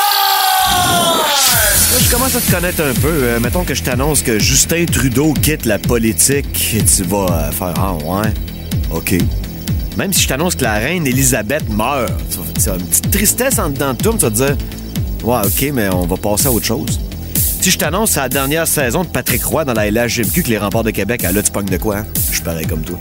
Je 2.00 2.10
commence 2.10 2.34
à 2.36 2.40
te 2.40 2.50
connaître 2.50 2.82
un 2.82 2.94
peu. 2.94 3.08
Euh, 3.08 3.40
mettons 3.40 3.64
que 3.64 3.74
je 3.74 3.82
t'annonce 3.82 4.22
que 4.22 4.38
Justin 4.38 4.86
Trudeau 4.86 5.32
quitte 5.34 5.66
la 5.66 5.78
politique. 5.78 6.46
Tu 6.96 7.02
vas 7.04 7.26
euh, 7.30 7.50
faire 7.52 7.74
Ah, 7.78 7.92
ouais. 7.94 8.32
OK. 8.92 9.14
Même 9.96 10.12
si 10.12 10.22
je 10.22 10.28
t'annonce 10.28 10.54
que 10.56 10.64
la 10.64 10.74
reine 10.74 11.06
Elisabeth 11.06 11.68
meurt, 11.68 12.12
tu 12.30 12.38
vas 12.68 12.76
une 12.76 12.86
petite 12.86 13.10
tristesse 13.10 13.58
en 13.58 13.70
dedans 13.70 13.92
de 13.94 13.98
toi, 13.98 14.12
tu 14.12 14.18
vas 14.18 14.30
te 14.30 14.34
dire 14.36 14.56
Ouais, 15.22 15.38
OK, 15.44 15.70
mais 15.72 15.88
on 15.88 16.06
va 16.06 16.16
passer 16.16 16.48
à 16.48 16.52
autre 16.52 16.66
chose. 16.66 17.00
Si 17.60 17.70
je 17.70 17.78
t'annonce 17.78 18.16
la 18.16 18.28
dernière 18.28 18.66
saison 18.66 19.04
de 19.04 19.08
Patrick 19.08 19.42
Roy 19.44 19.64
dans 19.64 19.72
la 19.72 19.90
LHGMQ 19.90 20.42
que 20.42 20.48
les 20.50 20.58
remparts 20.58 20.84
de 20.84 20.90
Québec, 20.90 21.22
ah, 21.26 21.32
là, 21.32 21.42
tu 21.42 21.50
pognes 21.50 21.64
de 21.66 21.78
quoi? 21.78 21.98
hein? 21.98 22.06
Je 22.28 22.34
suis 22.34 22.42
pareil 22.42 22.66
comme 22.66 22.82
toi. 22.82 22.98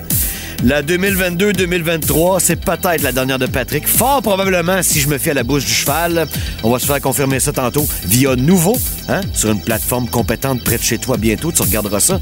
La 0.64 0.82
2022-2023, 0.82 2.40
c'est 2.40 2.56
peut-être 2.56 3.02
la 3.02 3.12
dernière 3.12 3.40
de 3.40 3.48
Patrick. 3.48 3.86
Fort 3.86 4.22
probablement, 4.22 4.82
si 4.82 5.02
je 5.02 5.10
me 5.10 5.18
fie 5.18 5.32
à 5.32 5.34
la 5.34 5.44
bouche 5.44 5.66
du 5.66 5.74
cheval, 5.74 6.26
on 6.64 6.72
va 6.72 6.80
se 6.80 6.86
faire 6.86 7.02
confirmer 7.02 7.42
ça 7.42 7.52
tantôt 7.52 7.86
via 8.06 8.38
Nouveau, 8.38 8.78
hein, 9.10 9.20
sur 9.34 9.52
une 9.52 9.60
plateforme 9.60 10.08
compétente 10.08 10.64
près 10.64 10.78
de 10.78 10.84
chez 10.84 10.98
toi 10.98 11.18
bientôt. 11.18 11.52
Tu 11.52 11.62
regarderas 11.62 12.00
ça. 12.00 12.20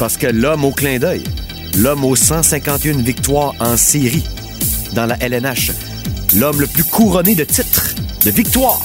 Parce 0.00 0.16
que 0.16 0.26
l'homme 0.26 0.64
au 0.64 0.72
clin 0.72 0.98
d'œil, 0.98 1.22
l'homme 1.76 2.04
aux 2.04 2.16
151 2.16 3.02
victoires 3.02 3.54
en 3.60 3.76
série 3.76 4.24
dans 4.94 5.06
la 5.06 5.16
LNH, 5.20 5.72
l'homme 6.34 6.60
le 6.60 6.66
plus 6.66 6.84
couronné 6.84 7.34
de 7.34 7.44
titres, 7.44 7.94
de 8.24 8.30
victoires 8.30 8.80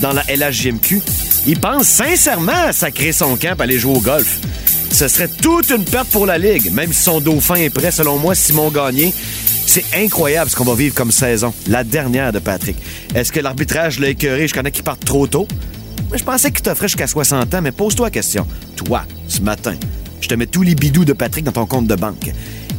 dans 0.00 0.12
la 0.12 0.22
LHJMQ, 0.22 1.02
il 1.46 1.58
pense 1.58 1.86
sincèrement 1.88 2.66
à 2.68 2.72
sacrer 2.72 3.12
son 3.12 3.36
camp 3.36 3.56
et 3.58 3.62
aller 3.62 3.78
jouer 3.78 3.96
au 3.96 4.00
golf. 4.00 4.40
Ce 4.90 5.08
serait 5.08 5.28
toute 5.28 5.70
une 5.70 5.84
perte 5.84 6.08
pour 6.08 6.26
la 6.26 6.38
Ligue, 6.38 6.72
même 6.72 6.92
si 6.92 7.02
son 7.02 7.20
dauphin 7.20 7.56
est 7.56 7.70
prêt, 7.70 7.90
selon 7.90 8.18
moi, 8.18 8.34
Simon 8.34 8.70
Gagné. 8.70 9.12
C'est 9.66 9.84
incroyable 9.96 10.50
ce 10.50 10.56
qu'on 10.56 10.64
va 10.64 10.74
vivre 10.74 10.94
comme 10.94 11.10
saison, 11.10 11.52
la 11.66 11.84
dernière 11.84 12.32
de 12.32 12.38
Patrick. 12.38 12.76
Est-ce 13.14 13.32
que 13.32 13.40
l'arbitrage 13.40 13.98
l'a 13.98 14.08
écœuré? 14.10 14.48
Je 14.48 14.54
connais 14.54 14.70
qu'il 14.70 14.84
part 14.84 14.98
trop 14.98 15.26
tôt. 15.26 15.48
Je 16.14 16.22
pensais 16.22 16.50
qu'il 16.50 16.62
t'offrait 16.62 16.88
jusqu'à 16.88 17.08
60 17.08 17.52
ans, 17.54 17.60
mais 17.62 17.72
pose-toi 17.72 18.06
la 18.06 18.10
question. 18.10 18.46
Toi, 18.76 19.04
ce 19.28 19.40
matin, 19.40 19.74
je 20.26 20.30
te 20.30 20.34
mets 20.34 20.46
tous 20.46 20.62
les 20.62 20.74
bidous 20.74 21.04
de 21.04 21.12
Patrick 21.12 21.44
dans 21.44 21.52
ton 21.52 21.66
compte 21.66 21.86
de 21.86 21.94
banque. 21.94 22.32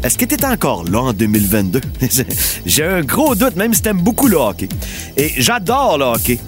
Est-ce 0.04 0.18
que 0.18 0.26
t'es 0.26 0.44
encore 0.46 0.84
là 0.84 1.00
en 1.00 1.14
2022? 1.14 1.80
J'ai 2.66 2.84
un 2.84 3.00
gros 3.00 3.36
doute, 3.36 3.56
même 3.56 3.74
si 3.74 3.82
t'aimes 3.82 4.02
beaucoup 4.02 4.28
le 4.28 4.36
hockey. 4.36 4.68
Et 5.16 5.32
j'adore 5.38 5.98
le 5.98 6.04
hockey. 6.04 6.40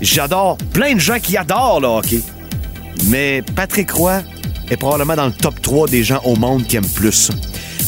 J'adore 0.00 0.56
plein 0.72 0.94
de 0.94 1.00
gens 1.00 1.18
qui 1.20 1.36
adorent 1.36 1.82
le 1.82 1.88
hockey. 1.88 2.22
Mais 3.08 3.42
Patrick 3.54 3.90
Roy 3.90 4.22
est 4.70 4.78
probablement 4.78 5.16
dans 5.16 5.26
le 5.26 5.32
top 5.32 5.60
3 5.60 5.88
des 5.88 6.02
gens 6.02 6.22
au 6.24 6.34
monde 6.34 6.66
qui 6.66 6.76
aiment 6.76 6.94
plus. 6.94 7.30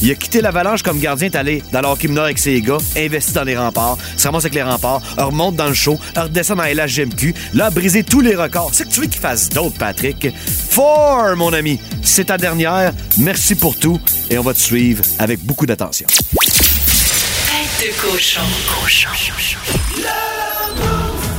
Il 0.02 0.10
a 0.10 0.14
quitté 0.14 0.40
l'Avalanche 0.40 0.82
comme 0.82 0.98
gardien, 0.98 1.26
est 1.26 1.36
allé 1.36 1.62
dans 1.72 1.80
le 1.80 1.88
hockey 1.88 2.08
mineur 2.08 2.24
avec 2.24 2.38
ses 2.38 2.60
gars, 2.62 2.78
investi 2.96 3.32
dans 3.32 3.44
les 3.44 3.56
remparts, 3.56 3.98
se 4.16 4.26
ramasse 4.26 4.44
avec 4.44 4.54
les 4.54 4.62
remparts, 4.62 5.02
remonte 5.18 5.56
dans 5.56 5.68
le 5.68 5.74
show, 5.74 5.98
redescend 6.16 6.56
dans 6.56 6.62
la 6.62 6.74
LHGMQ, 6.74 7.34
là, 7.54 7.66
a 7.66 7.70
brisé 7.70 8.02
tous 8.02 8.20
les 8.20 8.34
records. 8.34 8.70
C'est 8.72 8.88
que 8.88 8.94
tu 8.94 9.00
veux 9.00 9.06
qu'il 9.06 9.20
fasse 9.20 9.50
d'autres, 9.50 9.78
Patrick? 9.78 10.28
Four, 10.70 11.36
mon 11.36 11.52
ami! 11.52 11.78
C'est 12.02 12.24
ta 12.24 12.38
dernière. 12.38 12.92
Merci 13.18 13.54
pour 13.54 13.78
tout 13.78 14.00
et 14.30 14.38
on 14.38 14.42
va 14.42 14.54
te 14.54 14.58
suivre 14.58 15.02
avec 15.18 15.44
beaucoup 15.44 15.66
d'attention. 15.66 16.06
Tête 16.06 17.88
de 17.88 18.00
cochon. 18.00 18.40
Cochon. 18.82 19.08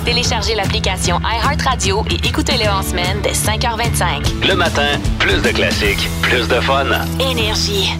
Téléchargez 0.05 0.55
l'application 0.55 1.19
iHeartRadio 1.19 2.05
et 2.09 2.27
écoutez-le 2.27 2.69
en 2.69 2.83
semaine 2.83 3.19
dès 3.23 3.33
5h25. 3.33 4.47
Le 4.47 4.55
matin, 4.55 4.99
plus 5.19 5.41
de 5.41 5.49
classiques, 5.49 6.09
plus 6.21 6.47
de 6.47 6.59
fun. 6.61 6.87
Énergie. 7.19 7.91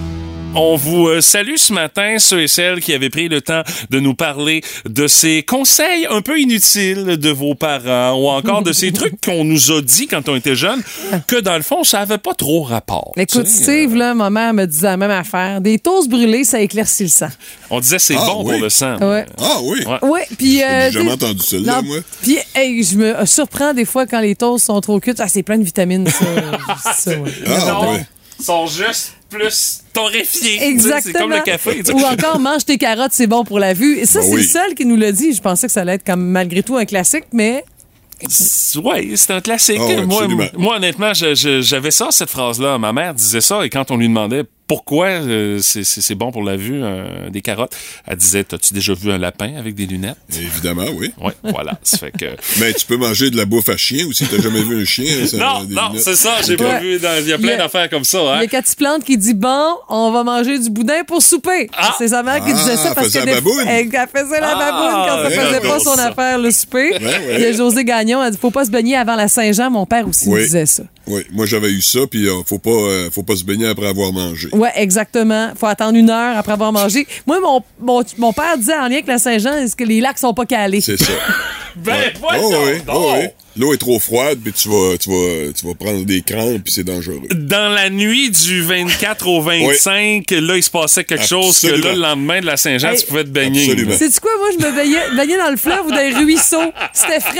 On 0.54 0.76
vous 0.76 1.08
euh, 1.08 1.22
salue 1.22 1.56
ce 1.56 1.72
matin, 1.72 2.18
ceux 2.20 2.42
et 2.42 2.48
celles 2.50 2.82
qui 2.82 2.94
avaient 2.94 3.10
pris 3.10 3.30
le 3.30 3.40
temps 3.40 3.62
de 3.90 4.00
nous 4.02 4.14
parler 4.14 4.62
de 4.84 5.08
ces 5.08 5.44
conseils 5.44 6.06
un 6.10 6.22
peu 6.22 6.38
inutiles 6.42 7.06
de 7.18 7.30
vos 7.30 7.56
parents 7.56 8.16
ou 8.22 8.28
encore 8.28 8.62
de 8.62 8.74
ces 8.74 8.92
trucs 8.94 9.14
qu'on 9.24 9.46
nous 9.46 9.72
a 9.72 9.82
dit 9.82 10.08
quand 10.08 10.28
on 10.28 10.36
était 10.36 10.56
jeunes 10.58 10.84
que 11.28 11.40
dans 11.40 11.56
le 11.56 11.62
fond, 11.64 11.86
ça 11.86 12.02
avait 12.02 12.18
pas 12.18 12.34
trop 12.34 12.64
rapport. 12.64 13.14
Écoute, 13.16 13.46
tu 13.46 13.50
sais. 13.50 13.64
Steve, 13.64 13.96
là, 13.96 14.14
ma 14.14 14.30
mère 14.30 14.54
me 14.54 14.66
disait 14.66 14.88
la 14.88 14.98
même 14.98 15.12
affaire. 15.12 15.62
Des 15.62 15.80
toasts 15.80 16.10
brûlés, 16.10 16.44
ça 16.44 16.60
éclaircit 16.60 17.04
le 17.04 17.10
sang. 17.10 17.30
On 17.70 17.80
disait 17.80 18.00
c'est 18.00 18.16
Ah, 18.18 18.26
bon 18.26 18.44
oui. 18.44 18.52
pour 18.56 18.62
le 18.64 18.70
sang. 18.70 18.98
Ouais. 18.98 19.26
Ah 19.40 19.60
oui? 19.64 19.86
Ouais. 19.86 20.10
Ouais, 20.10 20.28
puis. 20.38 20.62
euh, 20.64 20.92
J'ai 20.92 21.00
jamais 21.00 21.14
entendu 21.14 21.40
celle-là, 21.42 21.82
moi. 21.82 21.98
Puis, 22.22 22.38
hey, 22.56 22.84
je 22.84 22.98
me 22.98 23.26
surprends 23.26 23.74
des 23.74 23.86
fois 23.86 24.06
quand 24.06 24.20
les 24.20 24.36
toasts 24.36 24.66
sont 24.66 24.82
trop 24.82 25.00
cuits. 25.00 25.14
Ah, 25.20 25.30
c'est 25.30 25.44
plein 25.44 25.58
de 25.58 25.64
vitamines, 25.64 26.08
ça. 26.10 26.26
ça 26.94 27.12
ouais. 27.12 27.32
Ah 27.48 27.66
Non, 27.70 27.94
oui. 27.94 28.00
sont 28.44 28.68
juste 28.68 29.14
plus 29.32 29.82
sais, 30.24 30.58
Exactement. 30.67 31.02
C'est 31.02 31.13
comme 31.13 31.32
le 31.32 31.41
café. 31.41 31.82
Ou 31.94 32.02
encore, 32.02 32.39
mange 32.39 32.65
tes 32.65 32.78
carottes, 32.78 33.13
c'est 33.13 33.28
bon 33.28 33.44
pour 33.44 33.60
la 33.60 33.74
vue. 33.74 33.98
Et 33.98 34.06
ça, 34.06 34.20
Ben 34.20 34.26
c'est 34.26 34.34
oui. 34.36 34.41
le 34.41 34.48
seul 34.48 34.74
qui 34.76 34.86
nous 34.86 34.96
l'a 34.98 35.12
dit. 35.12 35.34
Je 35.34 35.41
pensais 35.41 35.67
que 35.67 35.74
ça 35.74 35.82
allait 35.82 35.96
être 35.96 36.06
comme 36.06 36.24
malgré 36.24 36.63
tout 36.63 36.78
un 36.78 36.86
classique, 36.86 37.26
mais 37.34 37.63
Ouais, 38.84 39.10
c'est 39.15 39.34
un 39.34 39.41
classique. 39.41 39.80
Ah 39.82 40.06
moi, 40.58 40.76
honnêtement, 40.76 41.12
j'avais 41.13 41.91
ça, 41.91 42.10
cette 42.12 42.30
phrase-là. 42.30 42.78
Ma 42.78 42.94
mère 42.94 43.13
disait 43.13 43.41
ça, 43.41 43.65
et 43.65 43.70
quand 43.70 43.89
on 43.89 43.98
lui 43.98 44.08
demandait 44.08 44.44
pourquoi 44.67 45.08
euh, 45.08 45.60
c'est- 45.62 45.84
c'est 45.84 46.00
c'est 46.02 46.15
bon 46.15 46.32
pour 46.32 46.43
la 46.43 46.56
vue, 46.56 46.80
euh, 46.82 47.30
des 47.30 47.41
carottes, 47.41 47.76
elle 48.08 48.15
disait 48.17 48.43
T'as-tu 48.45 48.74
déjà 48.74 48.93
vu 48.93 49.12
un 49.12 49.17
lapin 49.17 49.56
avec 49.58 49.76
des 49.76 49.86
lunettes? 49.86 50.15
Évidemment, 50.34 50.86
oui. 50.95 51.12
Ouais, 51.21 51.34
voilà. 51.43 51.78
Ça 51.84 51.97
fait 51.97 52.12
que. 52.12 52.26
Mais 52.60 52.74
tu 52.74 52.86
peux 52.86 52.95
manger 52.97 53.30
de 53.32 53.38
la 53.38 53.45
bouffe 53.45 53.67
à 53.69 53.76
chien 53.78 54.08
aussi. 54.08 54.26
T'as 54.28 54.41
jamais 54.41 54.62
vu 54.63 54.82
un 54.82 54.86
chien? 54.86 55.28
ça 55.28 55.38
Non, 55.38 55.63
non, 55.69 55.91
c'est 55.97 56.15
ça, 56.15 56.36
j'ai 56.45 56.56
pas 56.56 56.80
vu. 56.80 57.00
dans- 57.00 57.19
Il 57.21 57.28
y 57.28 57.34
a 57.34 57.36
Il 57.36 57.41
plein 57.41 57.58
d'affaires 57.58 57.89
comme 57.89 58.04
ça, 58.06 58.19
Il 58.21 58.28
hein. 58.30 58.41
y 58.41 58.45
a 58.45 58.47
Cathy 58.47 58.76
Plante 58.76 59.04
qui 59.04 59.17
dit 59.17 59.34
Bon, 59.34 59.76
on 59.89 60.12
va 60.12 60.24
manger 60.24 60.58
du 60.58 60.69
boudin 60.69 61.04
pour 61.06 61.21
souper. 61.21 61.69
Ah! 61.78 61.93
C'est 61.97 62.08
sa 62.10 62.24
mère 62.24 62.38
qui 62.43 62.52
Ah, 62.52 62.58
disait 62.58 62.78
ça 62.78 62.95
parce 62.95 63.08
faisait 63.08 63.21
que. 63.21 63.26
la 63.26 63.36
des- 63.36 63.41
baboune. 63.41 63.63
Elle, 63.67 63.89
elle 63.93 64.08
faisait 64.21 64.39
la 64.39 64.52
Ah, 64.56 64.71
baboune 64.71 64.91
quand 65.06 65.17
ça 65.17 65.24
ouais, 65.28 65.47
faisait 65.47 65.67
pas 65.67 65.80
son 65.80 65.95
ça. 65.95 66.08
affaire, 66.08 66.38
le 66.39 66.52
souper. 66.52 66.91
ouais. 66.93 67.36
Il 67.36 67.41
y 67.41 67.45
a 67.45 67.52
José 67.52 67.84
Gagnon, 67.84 68.24
elle 68.24 68.32
dit 68.32 68.38
Faut 68.41 68.52
pas 68.52 68.63
se 68.65 68.71
baigner 68.71 68.95
avant 68.95 69.15
la 69.15 69.28
Saint-Jean. 69.28 69.69
Mon 69.69 69.86
père 69.86 70.08
aussi 70.08 70.30
Oui. 70.30 70.43
disait 70.43 70.65
ça. 70.65 70.84
Oui, 71.08 71.24
moi 71.32 71.45
j'avais 71.47 71.71
eu 71.71 71.82
ça, 71.82 72.00
puis 72.10 72.28
euh, 72.28 72.43
faut 72.45 72.60
pas, 72.60 72.69
euh, 72.69 73.10
faut 73.12 73.24
pas 73.24 73.36
se 73.36 73.43
baigner 73.43 73.67
après 73.67 73.88
avoir 73.88 74.13
mangé. 74.13 74.50
Ouais, 74.62 74.71
exactement. 74.76 75.54
Faut 75.56 75.65
attendre 75.65 75.97
une 75.97 76.12
heure 76.12 76.38
après 76.38 76.52
avoir 76.52 76.71
mangé. 76.71 77.08
Moi, 77.26 77.39
mon, 77.39 77.63
mon, 77.80 78.04
mon 78.19 78.32
père 78.32 78.56
disait 78.58 78.76
en 78.76 78.84
lien 78.84 78.91
avec 78.93 79.08
la 79.08 79.17
Saint-Jean, 79.17 79.54
est-ce 79.54 79.76
que 79.76 79.84
les 79.84 80.00
lacs 80.02 80.19
sont 80.19 80.36
pas 80.36 80.45
calés? 80.45 80.82
C'est 80.82 80.97
ça. 80.97 81.13
Ben, 81.75 82.12
voyons 82.19 82.41
Oh 82.43 82.55
oui, 82.65 82.81
oh 82.88 83.13
oui. 83.17 83.25
L'eau 83.57 83.73
est 83.73 83.77
trop 83.77 83.99
froide, 83.99 84.39
puis 84.41 84.53
tu 84.53 84.69
vas, 84.69 84.97
tu 84.97 85.10
vas, 85.10 85.51
tu 85.51 85.67
vas 85.67 85.73
prendre 85.75 86.05
des 86.05 86.21
crampes, 86.21 86.63
puis 86.63 86.71
c'est 86.73 86.86
dangereux. 86.86 87.19
Dans 87.36 87.67
la 87.73 87.89
nuit 87.89 88.31
du 88.31 88.62
24 88.62 89.27
au 89.27 89.41
25, 89.41 90.31
là, 90.31 90.55
il 90.55 90.63
se 90.63 90.69
passait 90.69 91.03
quelque 91.03 91.27
chose 91.27 91.60
que 91.60 91.67
là, 91.67 91.93
le 91.93 91.99
lendemain 91.99 92.39
de 92.39 92.45
la 92.45 92.55
Saint-Jean, 92.55 92.91
Hey. 92.91 92.99
tu 92.99 93.05
pouvais 93.07 93.25
te 93.25 93.29
baigner. 93.29 93.63
Absolument. 93.63 93.97
Sais-tu 93.97 94.19
quoi? 94.21 94.31
Moi, 94.39 94.49
je 94.57 94.65
me 94.65 94.71
baignais, 94.73 95.01
baignais 95.17 95.38
dans 95.38 95.49
le 95.49 95.57
fleuve 95.57 95.86
ou 95.86 95.89
dans 95.89 95.97
les 95.97 96.13
ruisseaux. 96.15 96.71
C'était 96.93 97.19
fret. 97.19 97.39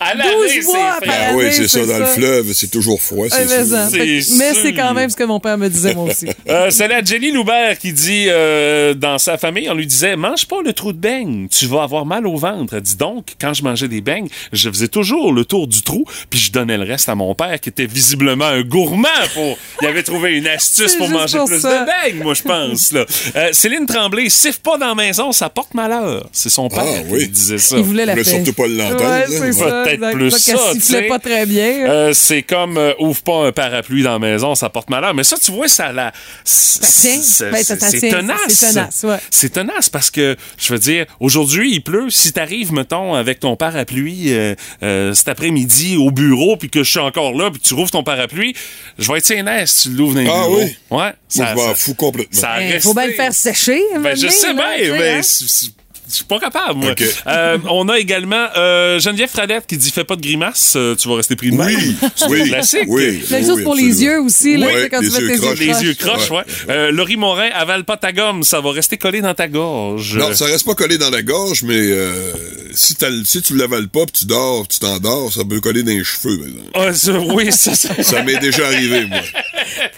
À 0.00 0.14
12 0.14 0.24
l'année, 0.24 0.62
mois 0.62 0.76
c'est 1.00 1.06
par 1.06 1.14
frais. 1.14 1.26
Ah 1.28 1.34
oui, 1.36 1.44
c'est 1.52 1.68
ça, 1.68 1.80
c'est 1.80 1.86
dans 1.86 1.98
le 1.98 2.06
fleuve, 2.06 2.52
c'est 2.54 2.70
toujours 2.70 3.02
froid, 3.02 3.24
Ouais, 3.24 3.30
c'est 3.30 3.44
mais, 3.44 3.64
ça. 3.66 3.88
C'est 3.90 3.98
Fait 3.98 4.34
mais 4.38 4.54
c'est 4.54 4.72
quand 4.72 4.94
même 4.94 5.10
ce 5.10 5.16
que 5.16 5.24
mon 5.24 5.40
père 5.40 5.58
me 5.58 5.68
disait, 5.68 5.94
moi 5.94 6.04
aussi. 6.04 6.26
Euh, 6.48 6.70
c'est 6.70 6.88
la 6.88 7.04
Jenny 7.04 7.30
Loubert 7.30 7.78
qui 7.78 7.92
dit 7.92 8.24
euh, 8.28 8.94
dans 8.94 9.18
sa 9.18 9.36
famille, 9.36 9.68
on 9.68 9.74
lui 9.74 9.86
disait 9.86 10.16
mange 10.16 10.46
pas 10.46 10.62
le 10.64 10.72
trou 10.72 10.94
de 10.94 10.98
beigne, 10.98 11.46
tu 11.48 11.66
vas 11.66 11.82
avoir 11.82 12.06
mal 12.06 12.26
au 12.26 12.36
ventre. 12.36 12.72
Elle 12.74 12.80
dit 12.80 12.96
donc 12.96 13.34
quand 13.40 13.54
je 13.54 13.62
mangeais 13.62 13.88
des 13.88 14.00
beignes, 14.00 14.28
je 14.52 14.68
faisais 14.70 14.88
toujours 14.88 15.32
le 15.32 15.44
tour 15.44 15.66
du 15.66 15.82
trou, 15.82 16.04
puis 16.30 16.38
je 16.38 16.52
donnais 16.52 16.76
le 16.78 16.84
reste 16.84 17.08
à 17.08 17.14
mon 17.14 17.34
père 17.34 17.58
qui 17.60 17.68
était 17.68 17.86
visiblement 17.86 18.46
un 18.46 18.62
gourmand 18.62 19.08
pour 19.34 19.58
il 19.82 19.86
avait 19.86 20.02
trouvé 20.02 20.36
une 20.36 20.46
astuce 20.46 20.96
pour 20.96 21.08
manger 21.08 21.38
pour 21.38 21.46
plus 21.48 21.60
ça. 21.60 21.80
de 21.80 21.86
beignes, 22.10 22.22
moi 22.22 22.34
je 22.34 22.42
pense 22.42 22.92
là. 22.92 23.04
Euh, 23.36 23.48
Céline 23.52 23.86
Tremblay, 23.86 24.28
siffle 24.28 24.60
pas 24.60 24.78
dans 24.78 24.88
la 24.88 24.94
maison, 24.94 25.32
ça 25.32 25.48
porte 25.50 25.74
malheur. 25.74 26.28
C'est 26.32 26.50
son 26.50 26.68
père 26.68 26.84
Ah, 26.86 27.00
qui 27.02 27.12
oui. 27.14 27.28
disait 27.28 27.58
ça. 27.58 27.76
Il 27.76 27.84
voulait 27.84 28.06
la 28.06 28.22
surtout 28.24 28.52
pas 28.52 28.66
l'entendre, 28.66 28.98
Ouais. 29.08 29.24
Peut-être 29.28 30.12
plus 30.12 30.30
ça, 30.30 30.72
sifflait 30.72 31.08
pas 31.08 31.18
très 31.18 31.46
bien. 31.46 31.88
Euh, 31.88 32.12
c'est 32.12 32.42
comme 32.42 32.76
euh, 32.76 32.92
ouvre 32.98 33.22
pas 33.22 33.46
un 33.46 33.52
parapluie 33.52 34.02
dans 34.02 34.12
la 34.12 34.18
maison, 34.18 34.54
ça 34.54 34.68
porte 34.70 34.90
malheur. 34.90 35.14
Mais 35.14 35.24
ça, 35.24 35.36
tu 35.42 35.52
vois, 35.52 35.68
ça 35.68 35.92
la. 35.92 36.12
C'est- 36.44 37.50
Ben, 37.50 37.62
c'est 37.62 37.76
tenace. 38.10 38.38
C'est 38.48 38.68
tenace, 38.72 39.04
ouais. 39.04 39.48
Tenace 39.50 39.88
parce 39.88 40.10
que, 40.10 40.36
je 40.56 40.72
veux 40.72 40.78
dire, 40.78 41.06
aujourd'hui, 41.20 41.72
il 41.72 41.80
pleut. 41.82 42.10
Si 42.10 42.32
t'arrives, 42.32 42.72
mettons, 42.72 43.14
avec 43.14 43.27
ton 43.34 43.56
parapluie 43.56 44.32
euh, 44.32 44.54
euh, 44.82 45.14
cet 45.14 45.28
après-midi 45.28 45.96
au 45.96 46.10
bureau, 46.10 46.56
puis 46.56 46.70
que 46.70 46.82
je 46.82 46.90
suis 46.90 46.98
encore 47.00 47.32
là, 47.34 47.50
puis 47.50 47.60
que 47.60 47.66
tu 47.66 47.74
rouvres 47.74 47.90
ton 47.90 48.02
parapluie, 48.02 48.54
je 48.98 49.10
vais 49.10 49.18
être 49.18 49.26
sénère 49.26 49.68
si 49.68 49.88
tu 49.90 49.94
l'ouvres 49.96 50.14
dans 50.14 50.20
le 50.22 50.28
Ah 50.30 50.42
bureau. 50.48 50.56
oui? 50.58 50.64
Ouais. 50.64 50.72
Moi, 50.90 51.12
je 51.34 51.42
m'en 51.42 51.74
fous 51.74 51.94
complètement. 51.94 52.40
Ça 52.40 52.54
resté- 52.54 52.80
faut 52.80 52.94
bien 52.94 53.06
le 53.06 53.12
faire 53.12 53.32
sécher. 53.32 53.80
ben, 54.02 54.16
je 54.16 54.28
sais 54.28 54.54
bien, 54.54 55.22
sais, 55.22 55.66
je 56.08 56.14
suis 56.16 56.24
pas 56.24 56.38
capable, 56.38 56.80
moi. 56.80 56.94
Euh, 57.26 57.58
on 57.70 57.88
a 57.88 57.98
également 57.98 58.46
euh, 58.56 58.98
Geneviève 58.98 59.28
Fradette 59.28 59.66
qui 59.66 59.76
dit 59.76 59.90
Fais 59.90 60.04
pas 60.04 60.16
de 60.16 60.20
grimace, 60.22 60.74
euh, 60.76 60.94
tu 60.94 61.08
vas 61.08 61.16
rester 61.16 61.36
pris 61.36 61.50
de 61.50 61.56
main. 61.56 61.66
Oui, 61.66 61.96
C'est 62.16 62.24
un 62.24 62.28
oui, 62.28 62.48
classique. 62.48 62.84
oui. 62.88 63.22
Même 63.30 63.42
oui, 63.42 63.46
chose 63.46 63.62
pour 63.62 63.74
les 63.74 64.02
yeux 64.02 64.20
aussi, 64.20 64.56
là, 64.56 64.68
sais, 64.68 64.88
quand 64.90 65.00
les 65.00 65.08
tu 65.08 65.14
mets 65.14 65.20
yeux 65.20 65.26
tes 65.28 65.34
yeux 65.34 65.40
croches. 65.40 65.58
Les 65.58 65.82
yeux 65.84 65.94
croches, 65.94 66.30
ouais. 66.30 66.36
Ouais. 66.38 66.44
Euh, 66.70 66.90
Laurie 66.90 67.16
Morin, 67.16 67.48
avale 67.54 67.84
pas 67.84 67.96
ta 67.96 68.12
gomme, 68.12 68.42
ça 68.42 68.60
va 68.60 68.70
rester 68.72 68.96
collé 68.96 69.20
dans 69.20 69.34
ta 69.34 69.48
gorge. 69.48 70.16
Non, 70.16 70.34
ça 70.34 70.46
reste 70.46 70.64
pas 70.66 70.74
collé 70.74 70.98
dans 70.98 71.10
la 71.10 71.22
gorge, 71.22 71.62
mais 71.62 71.74
euh, 71.76 72.32
si, 72.72 72.94
t'as 72.94 73.10
le- 73.10 73.24
si 73.24 73.42
tu 73.42 73.56
l'avales 73.56 73.88
pas, 73.88 74.04
puis 74.04 74.20
tu 74.20 74.26
dors, 74.26 74.66
tu 74.68 74.78
t'endors, 74.78 75.32
ça 75.32 75.42
peut 75.48 75.60
coller 75.60 75.82
dans 75.82 75.90
les 75.92 76.04
cheveux. 76.04 76.40
Ah, 76.74 76.92
ça- 76.94 77.12
oui, 77.18 77.50
ça, 77.52 77.74
ça, 77.74 78.02
Ça 78.02 78.22
m'est 78.22 78.38
déjà 78.38 78.66
arrivé, 78.66 79.04
moi. 79.06 79.18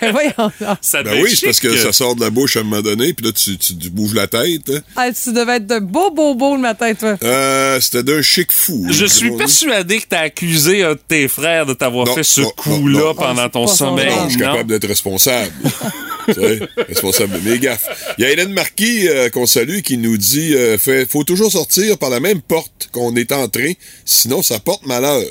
Ben, 0.01 0.12
voyons. 0.12 0.51
ça 0.81 1.03
Ben 1.03 1.23
oui, 1.23 1.31
c'est 1.37 1.46
parce 1.46 1.61
que 1.61 1.77
ça 1.77 1.92
sort 1.92 2.16
de 2.16 2.20
la 2.23 2.31
bouche 2.31 2.57
à 2.57 2.61
un 2.61 2.62
moment 2.64 2.83
donné, 2.83 3.12
puis 3.12 3.27
là, 3.27 3.33
tu, 3.33 3.57
tu, 3.57 3.77
tu 3.77 3.90
bouges 3.90 4.14
la 4.14 4.27
tête. 4.27 4.68
hein. 4.70 4.81
Ah, 4.96 5.09
tu 5.12 5.33
devais 5.33 5.57
être 5.57 5.66
de 5.66 5.79
beau, 5.79 5.99
beau, 6.08 6.34
beau 6.34 6.54
le 6.54 6.62
matin, 6.62 6.94
toi. 6.94 7.18
Euh, 7.22 7.78
C'était 7.80 8.02
d'un 8.02 8.22
chic 8.22 8.50
fou. 8.50 8.86
Je 8.88 9.04
suis 9.04 9.30
persuadé 9.32 9.98
que 9.98 10.06
t'as 10.08 10.20
accusé 10.20 10.82
un 10.82 10.92
de 10.92 11.00
tes 11.06 11.28
frères 11.28 11.66
de 11.66 11.74
t'avoir 11.74 12.08
fait 12.14 12.22
ce 12.22 12.40
coup-là 12.40 13.12
pendant 13.14 13.48
ton 13.50 13.66
sommeil. 13.66 14.08
Non, 14.08 14.24
je 14.24 14.30
suis 14.30 14.38
capable 14.40 14.70
d'être 14.70 14.88
responsable. 14.88 15.52
Tu 16.26 16.34
sais, 16.34 16.60
responsable 16.86 17.40
de 17.42 17.50
mes 17.50 17.58
gaffes. 17.58 18.14
Il 18.18 18.22
y 18.22 18.24
a 18.26 18.30
Hélène 18.30 18.52
Marquis 18.52 19.08
euh, 19.08 19.30
qu'on 19.30 19.46
salue 19.46 19.80
qui 19.80 19.96
nous 19.96 20.16
dit 20.18 20.54
euh, 20.54 20.76
fait, 20.78 21.10
faut 21.10 21.24
toujours 21.24 21.50
sortir 21.50 21.98
par 21.98 22.10
la 22.10 22.20
même 22.20 22.40
porte 22.40 22.88
qu'on 22.92 23.16
est 23.16 23.32
entré, 23.32 23.78
sinon 24.04 24.42
ça 24.42 24.60
porte 24.60 24.86
malheur. 24.86 25.22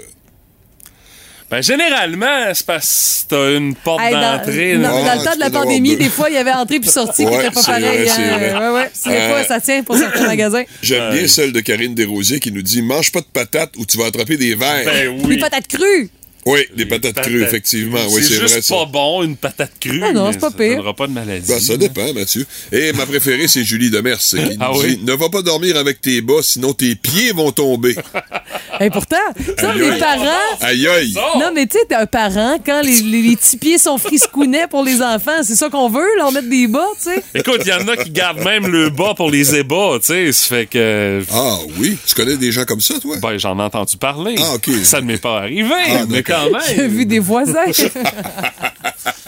Ben, 1.52 1.64
généralement, 1.64 2.54
c'est 2.54 2.66
parce 2.66 3.26
que 3.28 3.36
t'as 3.36 3.58
une 3.58 3.74
porte 3.74 4.02
Hey, 4.02 4.14
d'entrée. 4.14 4.78
dans- 4.78 4.90
le 4.90 5.24
temps 5.26 5.36
de 5.36 5.40
la 5.40 5.50
pandémie, 5.50 5.96
des 5.96 6.10
fois, 6.10 6.30
il 6.30 6.36
y 6.36 6.38
avait 6.38 6.52
entrée 6.52 6.80
puis 6.80 6.90
sortie 6.90 7.24
qui 7.26 7.30
Ouais, 7.32 7.38
n'était 7.38 7.50
pas 7.52 7.64
pareil. 7.64 7.84
vrai, 7.84 8.06
c'est 8.08 8.22
hein. 8.22 8.38
vrai. 8.38 8.54
Ouais, 8.68 8.74
ouais. 8.76 8.92
Si 8.94 9.10
des 9.10 9.16
Euh, 9.16 9.30
fois, 9.30 9.44
ça 9.46 9.60
tient 9.60 9.82
pour 9.82 9.98
certains 9.98 10.28
magasins. 10.28 10.64
J'aime 10.84 11.12
bien 11.12 11.28
celle 11.28 11.52
de 11.52 11.60
Karine 11.62 11.96
Desrosiers 11.96 12.40
qui 12.40 12.52
nous 12.52 12.62
dit 12.62 12.84
mange 12.84 13.12
pas 13.12 13.22
de 13.22 13.26
patates 13.34 13.72
ou 13.78 13.86
tu 13.86 13.98
vas 13.98 14.06
attraper 14.06 14.38
des 14.38 14.54
vers. 14.54 14.86
Ben 14.86 14.94
Les 15.02 15.08
oui. 15.08 15.38
patates 15.38 15.68
crues. 15.68 16.10
Oui, 16.46 16.60
des 16.76 16.86
patates, 16.86 17.22
crues, 17.22 17.44
effectivement. 17.44 18.00
Oui, 18.10 18.22
c'est 18.24 18.30
c'est 18.30 18.36
vrai 18.40 18.48
juste 18.48 18.62
ça. 18.64 18.76
pas 18.76 18.86
bon, 18.86 19.24
une 19.24 19.36
patate 19.36 19.72
crue. 19.80 20.02
Ah 20.04 20.12
non, 20.14 20.32
c'est 20.32 20.40
pas 20.40 20.50
ça 20.50 20.58
pire. 20.58 20.78
donnera 20.78 20.94
pas 20.94 21.08
de 21.08 21.12
maladie. 21.14 21.48
Ben, 21.48 21.60
ça 21.60 21.78
dépend, 21.78 22.14
Mathieu. 22.14 22.46
Et 22.72 22.94
ma 22.94 23.06
préférée, 23.06 23.48
c'est 23.48 23.64
Julie 23.64 23.90
Demers 23.90 24.18
qui 24.20 24.38
Ah 24.60 24.72
dit 24.74 24.80
oui? 24.80 25.00
Ne 25.04 25.14
va 25.14 25.30
pas 25.30 25.42
dormir 25.42 25.78
avec 25.78 26.02
tes 26.02 26.22
bas, 26.22 26.42
sinon 26.42 26.74
tes 26.74 26.96
pieds 26.96 27.32
vont 27.34 27.52
tomber. 27.52 27.96
Et 28.82 28.90
pourtant, 28.90 29.18
ça, 29.60 29.72
Aïe, 29.72 29.80
les 29.80 29.90
aïe. 29.90 30.00
parents. 30.00 30.58
Aïe 30.62 30.88
aïe! 30.88 31.14
Non, 31.38 31.52
mais 31.54 31.68
tu 31.68 31.78
sais, 31.78 31.96
un 31.96 32.06
parent, 32.06 32.58
quand 32.66 32.82
les, 32.82 33.02
les- 33.02 33.22
les 33.22 33.36
petits 33.36 33.58
pieds 33.58 33.78
sont 33.78 33.98
friscounets 33.98 34.68
pour 34.70 34.84
les 34.84 35.02
enfants, 35.02 35.44
c'est 35.44 35.56
ça 35.56 35.70
qu'on 35.70 35.90
veut, 35.90 36.08
leur 36.18 36.32
mettre 36.32 36.48
des 36.50 36.68
bas, 36.68 36.88
tu 37.04 37.10
sais. 37.12 37.24
Écoute, 37.36 37.62
il 37.66 37.70
y 37.70 37.74
en 37.74 37.86
a 37.90 37.98
qui 37.98 38.10
gardent 38.12 38.42
même 38.44 38.68
le 38.68 38.90
bas 38.90 39.14
pour 39.16 39.30
les 39.30 39.56
ébats, 39.56 39.98
tu 40.00 40.06
sais. 40.08 40.32
Ça 40.32 40.48
fait 40.56 40.66
que. 40.68 41.22
Ah 41.32 41.58
oui, 41.78 41.98
tu 42.08 42.16
connais 42.16 42.38
des 42.38 42.52
gens 42.54 42.64
comme 42.64 42.80
ça, 42.80 42.96
toi? 43.02 43.18
Ben, 43.22 43.38
j'en 43.38 43.60
ai 43.60 43.64
entendu 43.64 43.98
parler. 43.98 44.36
Ah, 44.40 44.56
OK. 44.56 44.70
Ça 44.84 45.02
ne 45.02 45.08
m'est 45.08 45.18
pas 45.22 45.40
arrivé, 45.40 45.74
Ah, 45.90 46.06
mais 46.08 46.24
quand 46.30 46.60
J'ai 46.76 46.88
vu 46.88 47.06
des 47.06 47.20
voisins. 47.20 47.66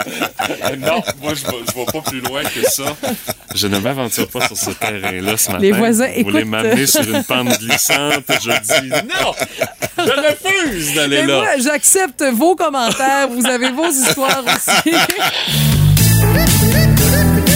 non, 0.80 1.02
moi, 1.22 1.34
je 1.34 1.46
vais, 1.46 1.58
je 1.68 1.76
vais 1.76 1.86
pas 1.86 2.02
plus 2.02 2.20
loin 2.22 2.42
que 2.44 2.70
ça. 2.70 2.96
Je 3.56 3.68
ne 3.68 3.80
m'aventure 3.80 4.28
pas 4.28 4.48
sur 4.48 4.58
ce 4.58 4.72
terrain-là 4.72 5.38
ce 5.38 5.52
matin. 5.52 5.62
Les 5.62 5.72
voisins, 5.72 6.08
Vous 6.18 6.24
voulez 6.24 6.40
écoute, 6.40 6.52
m'amener 6.52 6.82
euh, 6.82 6.88
sur 6.88 7.02
une 7.02 7.24
pente 7.24 7.60
glissante, 7.60 8.24
je 8.28 8.80
dis 8.80 8.90
non! 8.90 9.34
Je 9.98 10.04
refuse 10.04 10.96
d'aller 10.96 11.22
Mais 11.22 11.28
là. 11.28 11.38
moi, 11.38 11.48
j'accepte 11.60 12.24
vos 12.34 12.56
commentaires. 12.56 13.28
Vous 13.30 13.46
avez 13.46 13.72
vos 13.72 13.90
histoires 13.90 14.44
aussi. 14.46 14.96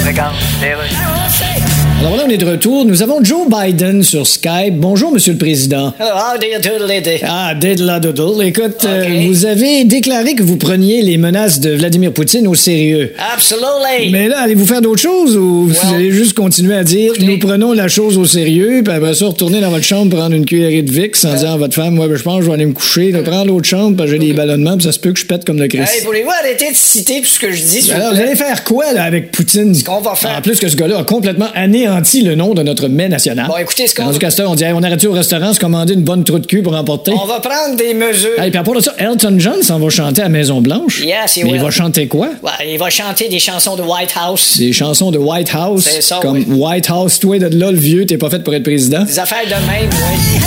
Regarde, 0.05 0.36
les 0.62 0.75
rues. 0.75 1.64
Alors 2.05 2.17
là, 2.17 2.23
on 2.27 2.29
est 2.29 2.37
de 2.37 2.45
retour. 2.45 2.85
Nous 2.85 3.01
avons 3.01 3.23
Joe 3.23 3.47
Biden 3.49 4.03
sur 4.03 4.27
Skype. 4.27 4.75
Bonjour, 4.75 5.11
Monsieur 5.11 5.31
le 5.31 5.39
Président. 5.39 5.91
Hello, 5.99 6.11
how 6.13 6.37
do 6.37 6.45
you 6.45 6.59
doodle? 6.61 6.91
Ah, 7.27 7.55
diddle 7.55 7.99
doodle. 7.99 8.45
Écoute, 8.45 8.85
euh, 8.85 9.23
vous 9.27 9.47
avez 9.47 9.85
déclaré 9.85 10.35
que 10.35 10.43
vous 10.43 10.57
preniez 10.57 11.01
les 11.01 11.17
menaces 11.17 11.59
de 11.59 11.71
Vladimir 11.71 12.11
Poutine 12.13 12.47
au 12.47 12.53
sérieux. 12.53 13.11
Absolutely. 13.33 14.11
Mais 14.11 14.27
là, 14.27 14.41
allez-vous 14.41 14.67
faire 14.67 14.81
d'autres 14.83 15.01
choses 15.01 15.35
ou 15.35 15.65
vous 15.67 15.93
allez 15.95 16.11
juste 16.11 16.33
continuer 16.33 16.75
à 16.75 16.83
dire 16.83 17.13
nous 17.21 17.39
prenons 17.39 17.73
la 17.73 17.87
chose 17.87 18.19
au 18.19 18.25
sérieux, 18.25 18.81
puis 18.85 18.93
après 18.93 19.15
ça, 19.15 19.25
retourner 19.25 19.59
dans 19.59 19.71
votre 19.71 19.83
chambre, 19.85 20.15
prendre 20.15 20.35
une 20.35 20.45
cuillerée 20.45 20.83
de 20.83 20.91
Vicks 20.91 21.25
en 21.25 21.33
disant 21.33 21.53
à 21.53 21.57
votre 21.57 21.73
femme, 21.73 21.95
moi, 21.95 22.07
ben, 22.07 22.17
je 22.17 22.21
pense 22.23 22.37
que 22.37 22.43
je 22.43 22.47
vais 22.49 22.53
aller 22.53 22.67
me 22.67 22.73
coucher, 22.73 23.11
là, 23.13 23.23
prendre 23.23 23.47
l'autre 23.47 23.67
chambre, 23.67 23.97
parce 23.97 24.11
que 24.11 24.15
j'ai 24.17 24.27
des 24.27 24.33
ballonnements, 24.33 24.75
puis 24.77 24.85
ça 24.85 24.91
se 24.91 24.99
peut 24.99 25.11
que 25.11 25.19
je 25.19 25.25
pète 25.25 25.43
comme 25.43 25.57
le 25.57 25.67
Christ. 25.67 25.91
Hey, 25.91 26.03
voulez-vous 26.05 26.29
arrêter 26.43 26.69
de 26.69 26.75
citer 26.75 27.21
tout 27.21 27.27
ce 27.27 27.39
que 27.39 27.51
je 27.51 27.63
dis? 27.63 27.91
Alors, 27.91 28.13
vous 28.13 28.19
allez 28.21 28.35
faire 28.35 28.63
quoi, 28.63 28.93
là, 28.93 29.05
avec 29.05 29.31
Poutine? 29.31 29.73
Ce 29.73 29.83
qu'on 29.83 30.01
va 30.01 30.13
faire- 30.13 30.37
En 30.37 30.41
plus 30.43 30.59
que 30.59 30.67
ce 30.67 30.75
gars-là 30.75 30.99
a 30.99 31.03
complètement 31.03 31.47
anéanti 31.55 31.94
le 32.23 32.36
nom 32.36 32.53
de 32.53 32.63
notre 32.63 32.88
mets 32.88 33.10
national. 33.10 33.47
Bon, 33.47 33.58
écoutez, 33.58 33.88
ce 33.88 33.95
qu'on- 33.95 34.05
Rendu 34.05 34.19
Castor, 34.19 34.49
on 34.49 34.55
dit, 34.55 34.63
hey, 34.63 34.73
on 34.73 34.84
arrête 34.84 35.03
au 35.05 35.12
restaurant, 35.12 35.53
se 35.53 35.60
commander 35.60 35.93
une 35.93 36.03
bonne 36.03 36.23
trou 36.23 36.39
de 36.39 36.45
cul 36.45 36.62
pour 36.62 36.75
emporter. 36.75 37.12
On 37.21 37.25
va 37.25 37.39
prendre 37.39 37.75
des 37.77 37.93
mesures. 37.93 38.39
Hey, 38.39 38.49
puis 38.51 38.60
à 38.60 38.63
part 38.63 38.75
de 38.75 38.81
ça, 38.81 38.93
Elton 38.97 39.36
John 39.38 39.62
s'en 39.62 39.79
va 39.79 39.89
chanter 39.89 40.21
à 40.21 40.29
Maison-Blanche. 40.29 41.01
Yes, 41.01 41.38
Mais 41.38 41.43
il 41.49 41.51
will. 41.53 41.62
va 41.62 41.71
chanter 41.71 42.08
quoi? 42.08 42.29
Ouais, 42.43 42.71
il 42.71 42.77
va 42.77 42.89
chanter 42.89 43.27
des 43.29 43.39
chansons 43.39 43.75
de 43.75 43.81
White 43.81 44.13
House. 44.19 44.58
Des 44.58 44.73
chansons 44.73 45.12
de 45.12 45.17
White 45.17 45.51
House. 45.53 45.84
C'est 45.89 46.01
ça, 46.01 46.19
Comme 46.21 46.38
oui. 46.38 46.45
White 46.49 46.89
House, 46.89 47.19
toi, 47.19 47.38
de 47.39 47.47
là, 47.58 47.71
le 47.71 47.77
vieux, 47.77 48.05
t'es 48.05 48.17
pas 48.17 48.29
fait 48.29 48.43
pour 48.43 48.53
être 48.53 48.63
président. 48.63 49.03
Des 49.03 49.19
affaires 49.19 49.45
de 49.45 49.51
même, 49.71 49.89
oui. 49.91 50.39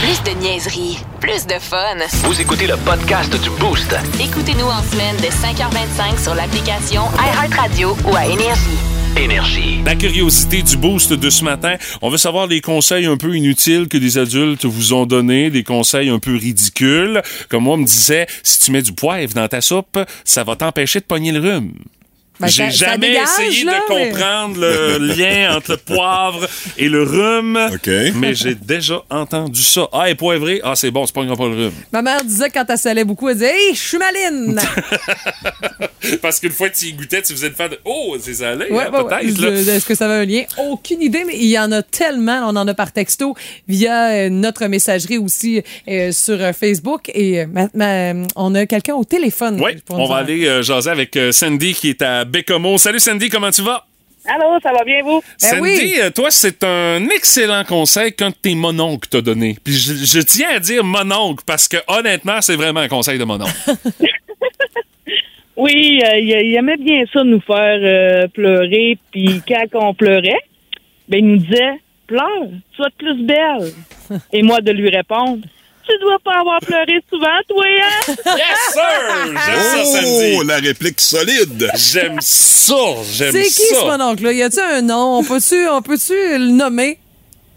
Plus 0.00 0.32
de 0.32 0.38
niaiserie, 0.40 0.96
plus 1.20 1.44
de 1.46 1.54
fun. 1.60 1.76
Vous 2.22 2.40
écoutez 2.40 2.66
le 2.68 2.76
podcast 2.76 3.30
du 3.42 3.50
Boost. 3.58 3.94
Écoutez-nous 4.20 4.64
en 4.66 4.82
semaine 4.92 5.16
de 5.18 5.26
5h25 5.26 6.22
sur 6.22 6.34
l'application 6.36 7.02
iHeartRadio 7.18 7.96
ou 8.10 8.14
à 8.16 8.26
Énergie. 8.26 8.95
La 9.86 9.94
curiosité 9.94 10.62
du 10.62 10.76
boost 10.76 11.14
de 11.14 11.30
ce 11.30 11.42
matin, 11.42 11.76
on 12.02 12.10
veut 12.10 12.18
savoir 12.18 12.46
les 12.46 12.60
conseils 12.60 13.06
un 13.06 13.16
peu 13.16 13.34
inutiles 13.34 13.88
que 13.88 13.96
des 13.96 14.18
adultes 14.18 14.66
vous 14.66 14.92
ont 14.92 15.06
donnés, 15.06 15.48
des 15.48 15.64
conseils 15.64 16.10
un 16.10 16.18
peu 16.18 16.36
ridicules. 16.36 17.22
Comme 17.48 17.64
moi, 17.64 17.74
on 17.74 17.78
me 17.78 17.86
disait, 17.86 18.26
si 18.42 18.60
tu 18.60 18.72
mets 18.72 18.82
du 18.82 18.92
poivre 18.92 19.32
dans 19.32 19.48
ta 19.48 19.62
soupe, 19.62 19.98
ça 20.24 20.44
va 20.44 20.54
t'empêcher 20.54 21.00
de 21.00 21.06
pogner 21.06 21.32
le 21.32 21.40
rhume. 21.40 21.72
Ben, 22.38 22.48
J'ai 22.48 22.70
jamais 22.70 23.08
dégage, 23.08 23.22
essayé 23.38 23.64
là, 23.64 23.80
de 23.88 23.94
mais- 23.94 24.10
comprendre 24.10 24.60
le 24.60 24.98
lien 25.16 25.56
entre 25.56 25.70
le 25.72 25.76
poivre 25.78 26.46
et 26.76 26.88
le 26.88 27.02
rhume, 27.02 27.58
OK. 27.72 27.90
mais 28.14 28.34
j'ai 28.34 28.54
déjà 28.54 29.02
entendu 29.08 29.62
ça. 29.62 29.88
Ah, 29.92 30.10
et 30.10 30.14
poivré, 30.14 30.60
ah 30.62 30.74
c'est 30.76 30.90
bon, 30.90 31.06
c'est 31.06 31.14
pas 31.14 31.22
pas 31.24 31.46
le 31.48 31.54
rhume. 31.54 31.72
Ma 31.92 32.02
mère 32.02 32.22
disait 32.24 32.50
quand 32.50 32.64
elle 32.68 32.76
salait 32.78 33.04
beaucoup, 33.04 33.28
elle 33.28 33.36
disait 33.36 33.54
Hey, 33.54 33.74
je 33.74 33.80
suis 33.80 33.98
maline! 33.98 34.60
Parce 36.22 36.38
qu'une 36.40 36.52
fois 36.52 36.68
que 36.68 36.76
tu 36.76 36.86
y 36.86 36.92
goûtais, 36.92 37.22
tu 37.22 37.32
faisais 37.32 37.48
le 37.48 37.54
faire 37.54 37.68
de 37.68 37.78
Oh, 37.84 38.16
c'est 38.20 38.34
salé, 38.34 38.66
Ouais, 38.70 38.84
hein, 38.84 38.90
ouais, 38.92 38.98
ouais. 39.00 39.04
peut-être. 39.22 39.38
là. 39.40 39.50
Je- 39.62 39.70
Est-ce 39.70 39.86
que 39.86 39.94
ça 39.94 40.04
avait 40.06 40.22
un 40.22 40.24
lien? 40.24 40.44
Aucune 40.58 41.02
idée, 41.02 41.24
mais 41.26 41.36
il 41.36 41.48
y 41.48 41.58
en 41.58 41.72
a 41.72 41.82
tellement. 41.82 42.42
On 42.48 42.54
en 42.56 42.68
a 42.68 42.74
par 42.74 42.92
texto 42.92 43.34
via 43.66 44.10
euh, 44.10 44.28
notre 44.28 44.66
messagerie 44.66 45.18
aussi 45.18 45.62
euh, 45.88 46.12
sur 46.12 46.40
euh, 46.40 46.52
Facebook. 46.52 47.10
Et 47.14 47.40
euh, 47.40 47.46
ma- 47.50 47.68
ma- 47.74 48.26
on 48.36 48.54
a 48.54 48.66
quelqu'un 48.66 48.94
au 48.94 49.04
téléphone. 49.04 49.60
Oui, 49.62 49.72
on 49.90 50.06
va 50.06 50.16
aller 50.16 50.46
euh, 50.46 50.62
jaser 50.62 50.90
avec 50.90 51.16
euh, 51.16 51.32
Sandy 51.32 51.74
qui 51.74 51.88
est 51.90 52.02
à 52.02 52.24
Bécomo. 52.26 52.78
Salut 52.78 53.00
Sandy, 53.00 53.28
comment 53.28 53.50
tu 53.50 53.62
vas? 53.62 53.84
Allô, 54.28 54.58
ça 54.62 54.72
va 54.72 54.82
bien, 54.84 55.02
vous? 55.02 55.22
Ben 55.40 55.48
Sandy, 55.50 55.60
oui. 55.62 55.94
euh, 56.00 56.10
toi, 56.10 56.30
c'est 56.30 56.64
un 56.64 57.08
excellent 57.10 57.62
conseil 57.64 58.12
qu'un 58.12 58.30
de 58.30 58.34
tes 58.34 58.54
mononcles 58.54 59.08
t'a 59.08 59.20
donné. 59.20 59.56
Puis 59.62 59.74
je, 59.74 59.94
je 59.94 60.20
tiens 60.20 60.48
à 60.56 60.58
dire 60.58 60.82
mononcle 60.82 61.44
parce 61.46 61.68
que 61.68 61.76
honnêtement, 61.86 62.40
c'est 62.40 62.56
vraiment 62.56 62.80
un 62.80 62.88
conseil 62.88 63.18
de 63.18 63.24
mononcle. 63.24 63.52
Oui, 65.56 66.02
euh, 66.04 66.18
il, 66.18 66.54
aimait 66.54 66.76
bien 66.76 67.04
ça, 67.12 67.24
nous 67.24 67.40
faire 67.40 67.78
euh, 67.82 68.28
pleurer. 68.28 68.98
Puis 69.10 69.40
quand 69.48 69.64
on 69.74 69.94
pleurait, 69.94 70.40
ben, 71.08 71.18
il 71.18 71.26
nous 71.26 71.36
disait 71.38 71.80
Pleure, 72.06 72.48
tu 72.72 72.82
vas 72.82 72.88
être 72.88 72.96
plus 72.96 73.22
belle. 73.24 73.72
Et 74.32 74.42
moi, 74.42 74.60
de 74.60 74.70
lui 74.70 74.90
répondre 74.90 75.38
Tu 75.88 75.98
dois 76.00 76.18
pas 76.24 76.40
avoir 76.40 76.58
pleuré 76.60 77.00
souvent, 77.08 77.26
toi, 77.48 77.64
hein? 77.64 78.14
yes, 78.36 78.72
sir! 78.72 78.82
J'aime 79.24 79.62
ça, 79.62 79.84
Sandy. 79.84 80.36
Oh, 80.36 80.42
la 80.42 80.56
réplique 80.56 81.00
solide. 81.00 81.70
J'aime 81.76 82.18
ça, 82.20 82.74
j'aime 83.12 83.32
ça. 83.32 83.38
C'est 83.38 83.44
qui 83.44 83.74
ce 83.74 83.84
mononcle-là? 83.84 84.32
Y 84.32 84.42
a-tu 84.42 84.60
un 84.60 84.82
nom? 84.82 85.18
On 85.18 85.24
peut-tu 85.24 85.68
on 85.68 85.82
peut 85.82 85.96
le 86.10 86.50
nommer? 86.50 86.98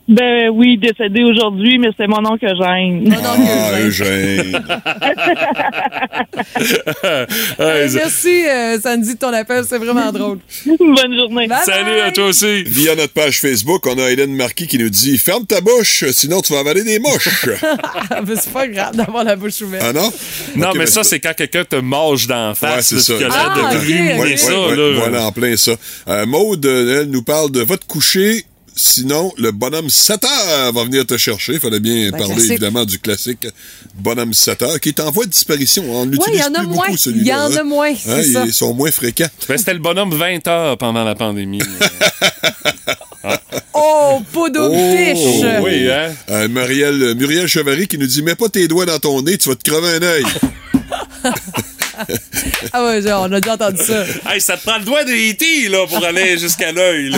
Ben 0.10 0.50
oui, 0.52 0.78
décédé 0.80 1.24
aujourd'hui, 1.24 1.78
mais 1.78 1.90
c'est 1.96 2.08
mon 2.08 2.20
nom 2.22 2.36
que 2.36 2.48
j'aime. 2.48 3.16
Ah, 3.24 3.80
Eugène. 3.80 4.54
Ouais, 7.04 7.26
Hey, 7.86 7.90
merci, 7.94 8.44
euh, 8.48 8.80
Sandy, 8.82 9.14
de 9.14 9.20
ton 9.20 9.32
appel. 9.34 9.64
C'est 9.70 9.78
vraiment 9.78 10.12
drôle. 10.12 10.40
Bonne 10.80 11.16
journée. 11.16 11.48
Bye 11.48 11.60
Salut 11.64 11.92
bye. 11.92 12.02
à 12.02 12.12
toi 12.12 12.26
aussi. 12.26 12.64
Via 12.64 12.96
notre 12.96 13.14
page 13.14 13.40
Facebook, 13.40 13.86
on 13.86 14.00
a 14.00 14.10
Hélène 14.10 14.36
Marquis 14.36 14.66
qui 14.68 14.80
nous 14.80 14.90
dit 14.90 15.18
Ferme 15.20 15.46
ta 15.46 15.62
bouche, 15.62 16.04
sinon 16.12 16.42
tu 16.42 16.54
vas 16.54 16.60
avaler 16.62 16.84
des 16.84 17.00
mouches. 17.00 17.30
Ah, 18.12 18.22
mais 18.26 18.34
c'est 18.36 18.52
pas 18.52 18.68
grave 18.68 18.96
d'avoir 18.96 19.24
la 19.24 19.36
bouche 19.36 19.62
ouverte. 19.62 19.84
ah 19.88 19.94
non? 19.94 20.12
Non, 20.56 20.72
mais 20.76 20.86
ça, 20.88 21.04
c'est 21.04 21.20
quand 21.20 21.34
quelqu'un 21.36 21.64
te 21.64 21.76
mange 21.76 22.26
d'en 22.28 22.50
Ouais, 22.50 22.56
face. 22.56 22.88
c'est 22.96 23.20
là, 23.22 23.30
ça. 23.30 23.54
Ah, 23.56 23.76
de 23.76 24.20
Ouais, 24.20 24.38
ça. 24.38 24.52
ouais, 24.52 24.76
là. 24.76 24.84
ouais, 24.88 24.94
voilà, 24.96 25.26
en 25.28 25.32
plein 25.32 25.56
ça. 25.56 25.74
Euh, 26.08 26.26
Maude, 26.26 26.66
elle 26.66 27.10
nous 27.10 27.22
parle 27.22 27.52
de 27.52 27.62
va 27.62 27.78
te 27.78 27.86
coucher, 27.86 28.44
sinon 28.80 29.32
le 29.38 29.52
bonhomme 29.52 29.90
7 29.90 30.24
heures 30.24 30.74
va 30.74 30.84
venir 30.86 31.06
te 31.06 31.18
chercher. 31.18 31.54
Il 31.54 31.60
fallait 31.60 31.80
bien 31.80 32.10
Ben, 32.12 32.18
parler 32.18 32.34
classique. 32.36 32.52
évidemment 32.52 32.86
du 32.86 32.98
classique 33.00 33.48
bonhomme 33.96 34.34
7 34.34 34.62
heures 34.64 34.80
qui 34.80 34.90
est 34.90 35.00
en 35.02 35.12
voie 35.12 35.26
de 35.26 35.32
disparition. 35.32 35.84
On 35.88 36.04
Ouais, 36.04 36.12
l'utilise 36.12 36.40
il 36.40 36.40
y 36.40 36.44
en 36.44 36.54
a 36.56 36.60
plus 36.60 36.68
moins. 36.68 36.86
beaucoup 36.86 36.98
celui-là. 36.98 37.24
Il 37.24 37.28
y 37.28 37.34
en 37.34 37.56
a 37.58 37.60
hein. 37.60 37.64
moins, 37.64 37.90
Hein, 37.92 37.96
c'est 38.06 38.24
ça. 38.32 38.44
Ils 38.46 38.54
sont 38.54 38.74
moins 38.74 38.92
fréquents. 38.92 39.28
Ben, 39.48 39.58
c'était 39.58 39.74
le 39.74 39.80
bonhomme 39.80 40.14
20 40.14 40.48
heures 40.48 40.78
pendant 40.78 41.04
la 41.04 41.16
pandémie. 41.16 41.60
Oh, 43.82 44.22
pot 44.34 44.50
d'eau 44.50 44.70
de 44.70 44.76
fiche! 44.76 45.46
oui, 45.64 45.90
hein? 45.90 46.12
Euh, 46.30 46.48
Muriel, 46.50 47.16
Muriel 47.16 47.48
Chevary 47.48 47.88
qui 47.88 47.98
nous 47.98 48.08
dit 48.08 48.22
Mets 48.24 48.36
pas 48.36 48.50
tes 48.50 48.68
doigts 48.68 48.86
dans 48.86 49.00
ton 49.00 49.22
nez, 49.22 49.38
tu 49.38 49.48
vas 49.50 49.56
te 49.56 49.70
crever 49.70 49.88
un 49.98 50.02
œil. 50.02 50.24
Ah 52.74 52.84
ouais, 52.86 53.02
genre, 53.02 53.28
on 53.30 53.32
a 53.34 53.40
déjà 53.40 53.54
entendu 53.56 53.82
ça. 53.84 54.06
Hey, 54.30 54.42
ça 54.42 54.58
te 54.58 54.64
prend 54.66 54.78
le 54.78 54.86
doigt 54.86 55.04
de 55.04 55.12
E.T. 55.12 55.70
là, 55.70 55.86
pour 55.88 56.04
aller 56.04 56.38
jusqu'à 56.38 56.72
l'œil. 56.72 57.10
là. 57.10 57.18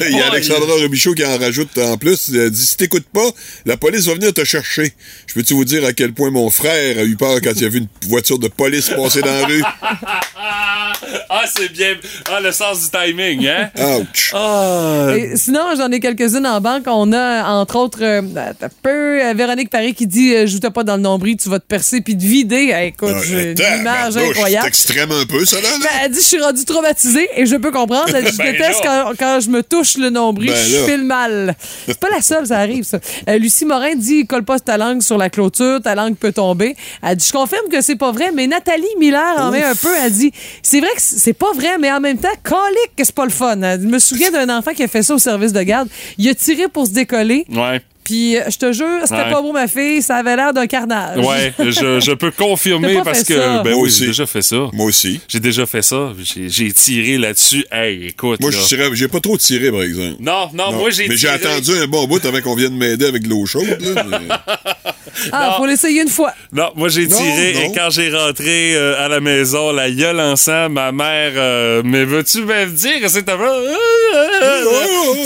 Eh 0.00 0.04
Il 0.10 0.16
y 0.16 0.20
a! 0.20 0.26
Alexandra 0.26 0.74
Robichaud 0.74 1.14
qui 1.14 1.24
en 1.24 1.38
rajoute 1.38 1.76
en 1.78 1.96
plus. 1.96 2.30
Elle 2.34 2.50
dit 2.50 2.66
Si 2.66 2.76
t'écoutes 2.76 3.06
pas, 3.12 3.30
la 3.66 3.76
police 3.76 4.06
va 4.06 4.14
venir 4.14 4.32
te 4.32 4.44
chercher. 4.44 4.92
Je 5.26 5.34
peux-tu 5.34 5.54
vous 5.54 5.64
dire 5.64 5.84
à 5.84 5.92
quel 5.92 6.12
point 6.12 6.30
mon 6.30 6.50
frère 6.50 6.98
a 6.98 7.02
eu 7.02 7.16
peur 7.16 7.40
quand 7.42 7.52
il 7.56 7.64
a 7.64 7.68
vu 7.68 7.78
une 7.78 7.88
voiture 8.08 8.38
de 8.38 8.48
police 8.48 8.88
passer 8.90 9.20
dans 9.20 9.26
la 9.40 9.46
rue? 9.46 9.62
Ah, 11.30 11.44
c'est 11.52 11.72
bien. 11.72 11.94
Ah, 12.30 12.40
le 12.40 12.52
sens 12.52 12.80
du 12.82 12.86
timing, 12.90 13.46
hein? 13.46 13.70
Ouch. 13.78 14.30
Ah. 14.34 15.08
Et 15.16 15.36
sinon, 15.36 15.60
j'en 15.76 15.90
ai 15.90 16.00
quelques-unes 16.00 16.46
en 16.46 16.60
banque. 16.60 16.84
On 16.86 17.12
a, 17.12 17.44
entre 17.48 17.76
autres, 17.76 17.98
euh, 18.02 18.22
t'as 18.58 18.68
peu, 18.82 19.22
euh, 19.22 19.32
Véronique 19.34 19.70
Paris 19.70 19.94
qui 19.94 20.06
dit 20.06 20.34
euh, 20.34 20.46
Joue-toi 20.46 20.70
pas 20.70 20.84
dans 20.84 20.96
le 20.96 21.02
nombril, 21.02 21.36
tu 21.36 21.48
vas 21.48 21.58
te 21.58 21.66
percer 21.66 22.00
puis 22.00 22.16
te 22.16 22.22
vider. 22.22 22.70
Hey, 22.70 22.88
écoute, 22.88 23.10
Ah, 23.14 23.20
j'ai 23.24 23.52
une 23.52 23.80
image 23.80 24.12
C'est 24.14 24.28
incroyable. 24.30 24.66
extrême 24.68 25.12
un 25.12 25.24
peu, 25.26 25.44
ça, 25.44 25.56
là. 25.56 25.62
là. 25.62 25.76
Ben, 25.80 25.88
elle 26.04 26.10
dit 26.12 26.20
Je 26.20 26.24
suis 26.26 26.40
rendue 26.40 26.64
traumatisée 26.64 27.28
et 27.36 27.46
je 27.46 27.56
peux 27.56 27.70
comprendre. 27.72 28.14
Elle 28.14 28.24
dit, 28.24 28.30
Je 28.32 28.36
Ben 28.38 28.52
déteste 28.52 28.80
quand, 28.82 29.12
quand 29.18 29.40
je 29.40 29.50
me 29.50 29.62
touche 29.62 29.96
le 29.96 30.10
nombril, 30.10 30.50
Ben 30.50 30.56
je 30.68 30.76
là. 30.76 30.84
file 30.86 31.04
mal. 31.04 31.54
C'est 31.86 31.98
pas 32.00 32.10
la 32.10 32.22
seule, 32.22 32.46
ça 32.46 32.58
arrive, 32.58 32.84
ça. 32.84 32.98
Euh, 33.28 33.38
Lucie 33.38 33.64
Morin 33.64 33.94
dit 33.96 34.26
Colle 34.26 34.44
pas 34.44 34.58
ta 34.58 34.76
langue 34.76 35.02
sur 35.02 35.18
la 35.18 35.30
clôture, 35.30 35.80
ta 35.82 35.94
langue 35.94 36.16
peut 36.16 36.32
tomber. 36.32 36.76
Elle 37.02 37.16
dit 37.16 37.26
Je 37.26 37.32
confirme 37.32 37.68
que 37.70 37.80
c'est 37.80 37.96
pas 37.96 38.12
vrai, 38.12 38.30
mais 38.34 38.46
Nathalie 38.46 38.84
Miller 38.98 39.34
en 39.38 39.50
met 39.50 39.62
un 39.64 39.74
peu. 39.74 39.90
Elle 40.04 40.12
dit 40.12 40.32
C'est 40.62 40.80
vrai 40.80 40.90
que 40.94 41.00
c'est 41.00 41.32
pas 41.32 41.52
vrai, 41.52 41.78
mais 41.78 41.90
en 41.92 42.00
même 42.00 42.18
temps, 42.18 42.28
calique 42.42 42.96
que 42.96 43.04
c'est 43.04 43.14
pas 43.14 43.24
le 43.24 43.30
fun. 43.30 43.56
Je 43.60 43.86
me 43.86 43.98
souviens 43.98 44.30
d'un 44.30 44.56
enfant 44.56 44.72
qui 44.72 44.82
a 44.82 44.88
fait 44.88 45.02
ça 45.02 45.14
au 45.14 45.18
service 45.18 45.52
de 45.52 45.62
garde. 45.62 45.88
Il 46.18 46.28
a 46.28 46.34
tiré 46.34 46.68
pour 46.68 46.86
se 46.86 46.92
décoller. 46.92 47.46
Ouais. 47.50 47.80
Puis, 48.04 48.36
euh, 48.36 48.42
je 48.50 48.58
te 48.58 48.72
jure, 48.72 48.86
c'était 49.04 49.14
Ouais. 49.14 49.30
pas 49.32 49.40
beau, 49.42 49.52
ma 49.52 49.66
fille. 49.66 50.02
Ça 50.02 50.16
avait 50.16 50.36
l'air 50.36 50.52
d'un 50.52 50.66
carnage. 50.66 51.18
Ouais, 51.24 51.52
je, 51.58 52.00
je 52.00 52.12
peux 52.12 52.30
confirmer 52.30 53.00
parce 53.02 53.22
que 53.24 53.34
ça. 53.34 53.62
ben 53.62 53.72
Moi 53.74 53.84
oui, 53.84 53.90
j'ai 53.98 54.06
déjà 54.06 54.26
fait 54.26 54.42
ça. 54.42 54.56
Moi 54.72 54.86
aussi. 54.86 55.20
J'ai 55.28 55.40
déjà 55.40 55.64
fait 55.66 55.82
ça. 55.82 56.12
J'ai 56.46 56.72
tiré 56.72 57.16
là-dessus. 57.18 57.64
Hey, 57.72 58.08
écoute. 58.08 58.40
Moi, 58.40 58.50
là. 58.50 58.56
je 58.60 58.66
tirais- 58.66 58.90
j'ai 58.92 59.08
pas 59.08 59.20
trop 59.20 59.36
tiré, 59.38 59.70
par 59.70 59.82
exemple. 59.82 60.16
Non, 60.20 60.50
non, 60.52 60.70
Non. 60.72 60.78
moi 60.78 60.90
j'ai 60.90 61.08
Mais 61.08 61.16
j'ai 61.16 61.28
attendu 61.28 61.72
un 61.82 61.86
bon 61.86 62.06
bout 62.06 62.24
avant 62.24 62.40
qu'on 62.40 62.54
vienne 62.54 62.76
m'aider 62.76 63.06
avec 63.06 63.22
de 63.22 63.28
l'eau 63.28 63.46
chaude. 63.46 63.64
là. 63.80 64.04
Mais- 64.10 64.28
Ah, 65.32 65.54
faut 65.56 65.64
l'essayer 65.64 66.02
une 66.02 66.08
fois. 66.08 66.32
Non, 66.52 66.70
moi 66.74 66.88
j'ai 66.88 67.06
tiré 67.06 67.52
non. 67.54 67.60
et 67.60 67.72
quand 67.74 67.88
j'ai 67.90 68.10
rentré 68.14 68.74
euh, 68.74 69.02
à 69.02 69.08
la 69.08 69.20
maison, 69.20 69.70
la 69.70 69.88
gueule 69.90 70.18
ensemble, 70.18 70.74
ma 70.74 70.90
mère, 70.92 71.32
euh, 71.36 71.82
mais 71.84 72.04
veux-tu 72.04 72.42
me 72.42 72.66
dire 72.66 73.00
que 73.00 73.08
c'est 73.08 73.22
ta 73.22 73.36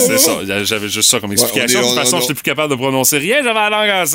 C'est 0.07 0.19
ça, 0.19 0.33
j'avais 0.65 0.89
juste 0.89 1.11
ça 1.11 1.21
comme 1.21 1.33
explication. 1.33 1.81
est- 1.81 1.83
de 1.83 1.89
toute 1.89 1.99
on- 1.99 2.01
façon, 2.01 2.17
on- 2.17 2.21
j'étais 2.21 2.35
plus 2.35 2.43
capable 2.43 2.68
de 2.69 2.75
prononcer 2.75 3.19
rien, 3.19 3.37
j'avais 3.43 3.55
la 3.55 3.71
langue 3.71 3.91
en 3.91 4.07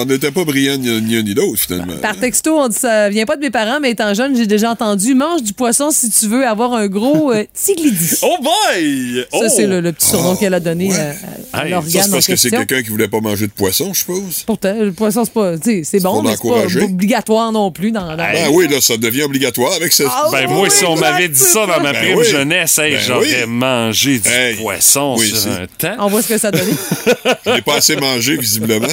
on 0.00 0.04
n'était 0.04 0.30
pas 0.30 0.44
brillants 0.44 0.76
ni 0.76 0.88
un 1.16 1.22
ni 1.22 1.34
l'autre, 1.34 1.58
finalement. 1.60 1.94
Par 2.00 2.16
texto, 2.16 2.58
on 2.58 2.68
dit 2.68 2.76
ça 2.78 3.08
vient 3.08 3.26
pas 3.26 3.36
de 3.36 3.40
mes 3.40 3.50
parents, 3.50 3.78
mais 3.80 3.90
étant 3.90 4.12
jeune, 4.14 4.36
j'ai 4.36 4.46
déjà 4.46 4.70
entendu 4.70 5.14
mange 5.14 5.42
du 5.42 5.52
poisson 5.52 5.90
si 5.90 6.10
tu 6.10 6.26
veux 6.26 6.46
avoir 6.46 6.72
un 6.74 6.86
gros 6.86 7.32
euh, 7.32 7.44
tiglidi. 7.54 8.16
Oh 8.22 8.36
boy! 8.42 9.24
Ça, 9.32 9.48
c'est 9.48 9.66
le, 9.66 9.80
le 9.80 9.92
petit 9.92 10.08
surnom 10.08 10.36
qu'elle 10.36 10.54
a 10.54 10.60
donné 10.60 10.88
ouais. 10.90 10.96
à, 10.98 11.10
à- 11.58 11.60
à 11.60 11.64
Hey, 11.64 11.70
l'organe 11.70 11.90
c'est 12.02 12.08
en 12.08 12.12
parce 12.12 12.26
que 12.26 12.36
c'est 12.36 12.50
quelqu'un 12.50 12.82
qui 12.82 12.90
voulait 12.90 13.08
pas 13.08 13.20
manger 13.20 13.46
de 13.46 13.52
poisson, 13.52 13.92
je 13.92 14.00
suppose? 14.00 14.42
Pourtant, 14.44 14.74
le 14.78 14.92
poisson, 14.92 15.24
c'est 15.24 15.32
pas. 15.32 15.52
C'est 15.62 16.00
bon, 16.00 16.22
mais 16.22 16.34
c'est 16.36 16.48
pas 16.48 16.84
obligatoire 16.84 17.52
non 17.52 17.70
plus 17.70 17.90
dans. 17.92 18.16
dans- 18.16 18.18
Ah 18.18 18.50
oui, 18.50 18.66
là, 18.68 18.80
ça 18.80 18.96
devient 18.96 19.22
obligatoire 19.22 19.72
avec 19.74 19.92
ce. 19.92 20.02
Ah, 20.06 20.28
Ben 20.32 20.46
Oh, 20.48 20.52
moi, 20.54 20.70
si 20.70 20.84
on 20.84 20.96
m'avait 20.96 21.28
dit 21.28 21.38
ça 21.38 21.66
dans 21.66 21.80
ma 21.80 21.92
Ben 21.92 22.02
prime 22.02 22.18
oui. 22.18 22.24
jeunesse, 22.26 22.78
hey, 22.78 22.94
Ben 22.94 23.00
j'aurais 23.06 23.44
oui. 23.44 23.48
mangé 23.48 24.18
du 24.18 24.28
Hey, 24.28 24.56
poisson 24.56 25.14
oui, 25.18 25.28
sur 25.28 25.50
un 25.50 25.66
temps. 25.78 25.96
On 26.00 26.08
voit 26.08 26.22
ce 26.22 26.28
que 26.28 26.38
ça 26.38 26.50
donne. 26.50 26.62
Je 27.46 27.50
n'ai 27.50 27.62
pas 27.62 27.73
assez 27.74 27.96
mangé, 27.96 28.36
visiblement. 28.36 28.86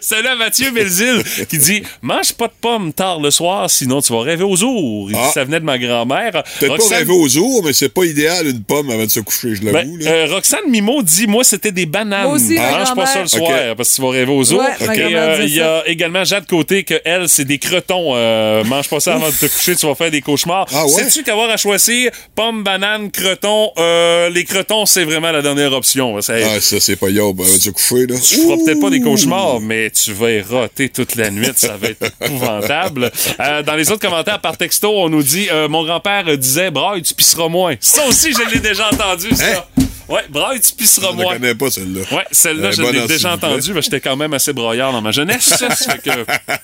C'est 0.00 0.22
là 0.22 0.34
Mathieu 0.36 0.70
Belzile 0.70 1.22
qui 1.48 1.58
dit 1.58 1.82
Mange 2.02 2.32
pas 2.32 2.46
de 2.48 2.52
pommes 2.60 2.92
tard 2.92 3.20
le 3.20 3.30
soir, 3.30 3.68
sinon 3.70 4.00
tu 4.00 4.12
vas 4.12 4.20
rêver 4.22 4.44
aux 4.44 4.62
ours. 4.62 5.10
Il 5.10 5.14
dit, 5.14 5.20
Ah. 5.22 5.30
Ça 5.34 5.44
venait 5.44 5.60
de 5.60 5.64
ma 5.64 5.78
grand-mère. 5.78 6.32
Peut-être 6.32 6.68
pas 6.76 6.82
Roxane- 6.82 6.98
rêver 6.98 7.12
aux 7.12 7.36
ours, 7.38 7.62
mais 7.64 7.72
c'est 7.72 7.88
pas 7.88 8.04
idéal 8.04 8.46
une 8.46 8.62
pomme 8.62 8.90
avant 8.90 9.04
de 9.04 9.10
se 9.10 9.20
coucher, 9.20 9.54
je 9.54 9.62
Ben, 9.62 9.72
l'avoue. 9.72 9.96
là. 9.98 10.10
euh, 10.10 10.26
Roxane 10.30 10.68
Mimo 10.68 11.02
dit 11.02 11.26
Moi, 11.26 11.44
c'était 11.44 11.72
des 11.72 11.86
bananes. 11.86 12.24
Moi 12.24 12.34
aussi, 12.34 12.54
ma 12.54 12.78
Mange 12.78 12.94
pas 12.94 13.06
ça 13.06 13.22
le 13.22 13.28
soir 13.28 13.76
parce 13.76 13.90
que 13.90 13.94
tu 13.96 14.02
vas 14.02 14.10
rêver 14.10 14.32
aux 14.32 14.52
ours. 14.52 14.60
Ouais, 14.80 14.88
euh, 14.88 15.44
Il 15.44 15.54
y 15.54 15.60
a 15.60 15.82
également 15.86 16.24
Jade 16.24 16.46
Côté 16.46 16.84
que 16.84 16.94
elle, 17.04 17.28
c'est 17.28 17.44
des 17.44 17.58
cretons. 17.58 18.12
Euh, 18.14 18.64
mange 18.64 18.88
pas 18.88 19.00
ça 19.00 19.14
avant 19.14 19.28
de 19.28 19.34
te 19.34 19.46
coucher, 19.46 19.76
tu 19.76 19.86
vas 19.86 19.94
faire 19.94 20.10
des 20.10 20.20
cauchemars. 20.20 20.66
Ah 20.72 20.84
ouais? 20.86 20.90
Sais-tu 20.92 21.22
qu'avoir 21.22 21.50
à 21.50 21.56
choisir 21.56 22.10
pomme, 22.34 22.62
banane, 22.62 23.10
creton, 23.10 23.70
euh, 23.78 24.30
les 24.30 24.44
cretons, 24.44 24.86
c'est 24.86 25.04
vraiment 25.04 25.30
la 25.32 25.42
dernière 25.42 25.72
option? 25.72 26.20
Ça- 26.20 26.34
Ah, 26.44 26.60
ça, 26.60 26.80
c'est 26.80 26.96
pas 26.96 27.08
yob 27.08 27.40
avant 27.40 27.52
de 27.54 27.58
se 27.60 27.70
coucher, 27.70 28.06
là. 28.06 28.16
tu 28.20 28.36
feras 28.36 28.56
peut-être 28.64 28.80
pas 28.80 28.90
des 28.90 29.00
cauchemars, 29.00 29.60
mais 29.68 29.90
tu 29.90 30.12
vas 30.14 30.30
y 30.30 30.40
roter 30.40 30.88
toute 30.88 31.14
la 31.14 31.30
nuit. 31.30 31.50
Ça 31.54 31.76
va 31.76 31.88
être 31.88 32.06
épouvantable. 32.22 33.12
Euh, 33.38 33.62
dans 33.62 33.74
les 33.74 33.90
autres 33.90 34.00
commentaires 34.00 34.40
par 34.40 34.56
texto, 34.56 34.90
on 34.90 35.10
nous 35.10 35.22
dit 35.22 35.48
euh, 35.50 35.68
Mon 35.68 35.84
grand-père 35.84 36.24
disait 36.38 36.70
Braille, 36.70 37.02
tu 37.02 37.14
pisseras 37.14 37.48
moins. 37.48 37.74
Ça 37.80 38.06
aussi, 38.06 38.32
je 38.32 38.54
l'ai 38.54 38.60
déjà 38.60 38.88
entendu, 38.90 39.28
ça. 39.34 39.66
Hein? 39.78 39.82
Ouais, 40.08 40.22
braille, 40.30 40.60
tu 40.60 40.72
pisseras 40.74 41.08
Je 41.12 41.16
ne 41.22 41.24
connais 41.24 41.54
pas 41.54 41.70
celle-là. 41.70 42.00
Ouais, 42.12 42.24
celle-là, 42.32 42.70
je 42.70 42.82
l'ai 42.82 43.06
déjà 43.06 43.34
entendue, 43.34 43.72
mais 43.74 43.82
j'étais 43.82 44.00
quand 44.00 44.16
même 44.16 44.32
assez 44.32 44.52
broyard 44.52 44.92
dans 44.92 45.02
ma 45.02 45.10
jeunesse. 45.10 45.44
ça 45.58 45.70
fait 45.70 45.98
que 46.02 46.10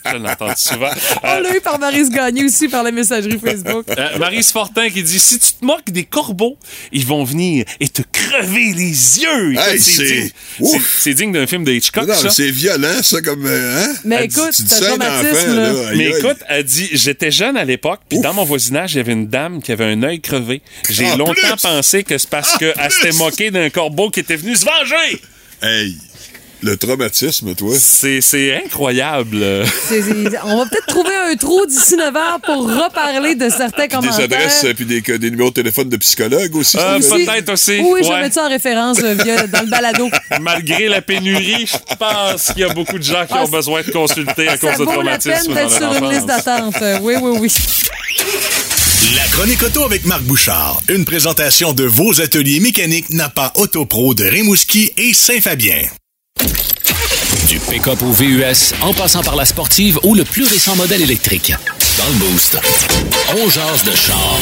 je 0.07 0.17
l'ai 0.17 0.29
entendu 0.31 0.55
souvent. 0.57 0.91
On 1.23 1.41
l'a 1.41 1.57
eu 1.57 1.61
par 1.61 1.79
Marise 1.79 2.11
Gagné 2.11 2.45
aussi 2.45 2.69
par 2.69 2.83
la 2.83 2.91
messagerie 2.91 3.39
Facebook. 3.39 3.85
Euh, 3.97 4.19
Marise 4.19 4.51
Fortin 4.51 4.89
qui 4.91 5.03
dit 5.03 5.19
si 5.19 5.39
tu 5.39 5.53
te 5.55 5.65
moques 5.65 5.91
des 5.91 6.05
corbeaux, 6.05 6.57
ils 6.93 7.07
vont 7.07 7.25
venir 7.25 7.65
et 7.81 7.89
te 7.89 8.03
crever 8.13 8.73
les 8.75 9.21
yeux. 9.21 9.55
Hey, 9.59 9.79
c'est 9.79 11.15
digne, 11.15 11.33
d'un 11.33 11.47
film 11.47 11.65
de 11.65 11.73
Hitchcock. 11.73 12.07
Non, 12.07 12.15
ça. 12.15 12.31
c'est 12.31 12.51
violent, 12.51 13.03
ça, 13.03 13.21
comme. 13.21 13.45
euh, 13.47 13.85
Hein? 13.85 13.95
Mais 14.05 14.25
écoute, 14.25 14.51
tu 14.55 14.63
dis 14.63 14.69
c'est 14.69 14.85
ça 14.85 14.93
un 14.95 14.99
traumatisme, 14.99 15.55
là. 15.57 15.73
là. 15.73 15.91
Mais 15.95 16.07
aïe. 16.07 16.15
écoute, 16.19 16.39
elle 16.49 16.65
dit 16.65 16.89
j'étais 16.93 17.31
jeune 17.31 17.57
à 17.57 17.65
l'époque, 17.65 18.01
puis 18.09 18.21
dans 18.21 18.33
mon 18.35 18.45
voisinage, 18.45 18.95
il 18.95 18.99
y 18.99 19.01
avait 19.01 19.13
une 19.13 19.27
dame 19.27 19.63
qui 19.63 19.73
avait 19.73 19.85
un 19.85 20.03
œil 20.03 20.21
crevé. 20.21 20.63
J'ai 20.89 21.17
longtemps 21.17 21.33
plus! 21.33 21.63
pensé 21.63 22.05
que 22.05 22.17
c'est 22.19 22.29
parce 22.31 22.57
qu'elle 22.59 22.75
s'était 22.91 23.09
plus! 23.09 23.19
D'un 23.37 23.71
corbeau 23.71 24.11
qui 24.11 24.21
était 24.21 24.37
venu 24.37 24.55
se 24.57 24.65
venger. 24.65 25.21
Hey, 25.63 25.97
le 26.63 26.77
traumatisme, 26.79 27.55
toi. 27.55 27.75
C'est 27.79 28.21
c'est 28.23 28.57
incroyable. 28.65 29.37
On 30.45 30.57
va 30.59 30.65
peut-être 30.67 30.87
trouver 30.87 31.15
un 31.31 31.37
trou 31.37 31.67
d'ici 31.67 31.95
9 31.97 32.17
heures 32.17 32.41
pour 32.43 32.63
reparler 32.67 33.35
de 33.35 33.51
certains 33.51 33.83
Des 33.83 33.89
commentaires. 33.89 34.25
adresses, 34.25 34.65
euh, 34.65 34.73
puis 34.73 34.87
des, 34.87 35.01
des 35.03 35.31
numéros 35.31 35.51
de 35.51 35.55
téléphone 35.55 35.91
de 35.91 35.97
psychologues 35.99 36.55
aussi. 36.57 36.79
Euh, 36.79 37.01
ça. 37.03 37.17
Peut-être 37.17 37.53
aussi. 37.53 37.81
Oui, 37.81 38.01
je 38.03 38.09
vais 38.09 38.15
ouais. 38.15 38.21
mettre 38.23 38.35
ça 38.37 38.45
en 38.47 38.49
référence 38.49 38.99
euh, 39.03 39.15
via- 39.23 39.47
dans 39.47 39.61
le 39.61 39.67
balado. 39.69 40.09
Malgré 40.41 40.89
la 40.89 41.03
pénurie, 41.03 41.67
je 41.67 41.97
pense 41.97 42.47
qu'il 42.53 42.61
y 42.61 42.65
a 42.65 42.73
beaucoup 42.73 42.99
de 42.99 43.05
gens 43.05 43.27
qui 43.27 43.35
ont 43.35 43.45
Ah, 43.45 43.47
besoin 43.47 43.83
de 43.83 43.91
consulter 43.91 44.49
à 44.49 44.53
Ça 44.57 44.59
cause 44.59 44.79
de 44.79 44.85
vaut 44.85 45.03
la 45.03 45.19
peine 45.19 45.21
traumatisme 45.21 45.55
d'être 45.55 45.71
sur 45.71 45.93
une 45.95 46.11
liste 46.11 46.27
d'attente. 46.27 46.77
Euh, 46.81 46.99
Oui, 47.03 47.15
oui, 47.21 47.39
oui. 47.41 47.53
La 49.13 49.25
chronique 49.29 49.63
auto 49.63 49.85
avec 49.85 50.07
Marc 50.07 50.23
Bouchard. 50.23 50.81
Une 50.89 51.05
présentation 51.05 51.75
de 51.75 51.85
vos 51.85 52.23
ateliers 52.23 52.59
mécaniques 52.59 53.11
Napa 53.11 53.53
Autopro 53.57 54.15
de 54.15 54.25
Rimouski 54.25 54.93
et 54.97 55.13
Saint-Fabien. 55.13 55.83
Du 57.47 57.59
pick-up 57.59 58.01
au 58.01 58.13
VUS, 58.13 58.73
en 58.81 58.95
passant 58.95 59.23
par 59.23 59.37
la 59.37 59.45
sportive 59.45 59.99
ou 60.05 60.15
le 60.15 60.25
plus 60.25 60.45
récent 60.45 60.75
modèle 60.75 61.03
électrique. 61.03 61.53
Dans 61.99 62.07
le 62.07 62.15
Boost, 62.15 62.59
on 63.37 63.51
jase 63.51 63.85
de 63.85 63.95
char 63.95 64.39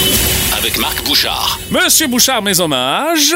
avec 0.56 0.78
Marc 0.78 1.04
Bouchard. 1.04 1.58
Monsieur 1.72 2.06
Bouchard, 2.06 2.40
mes 2.42 2.60
hommages. 2.60 3.34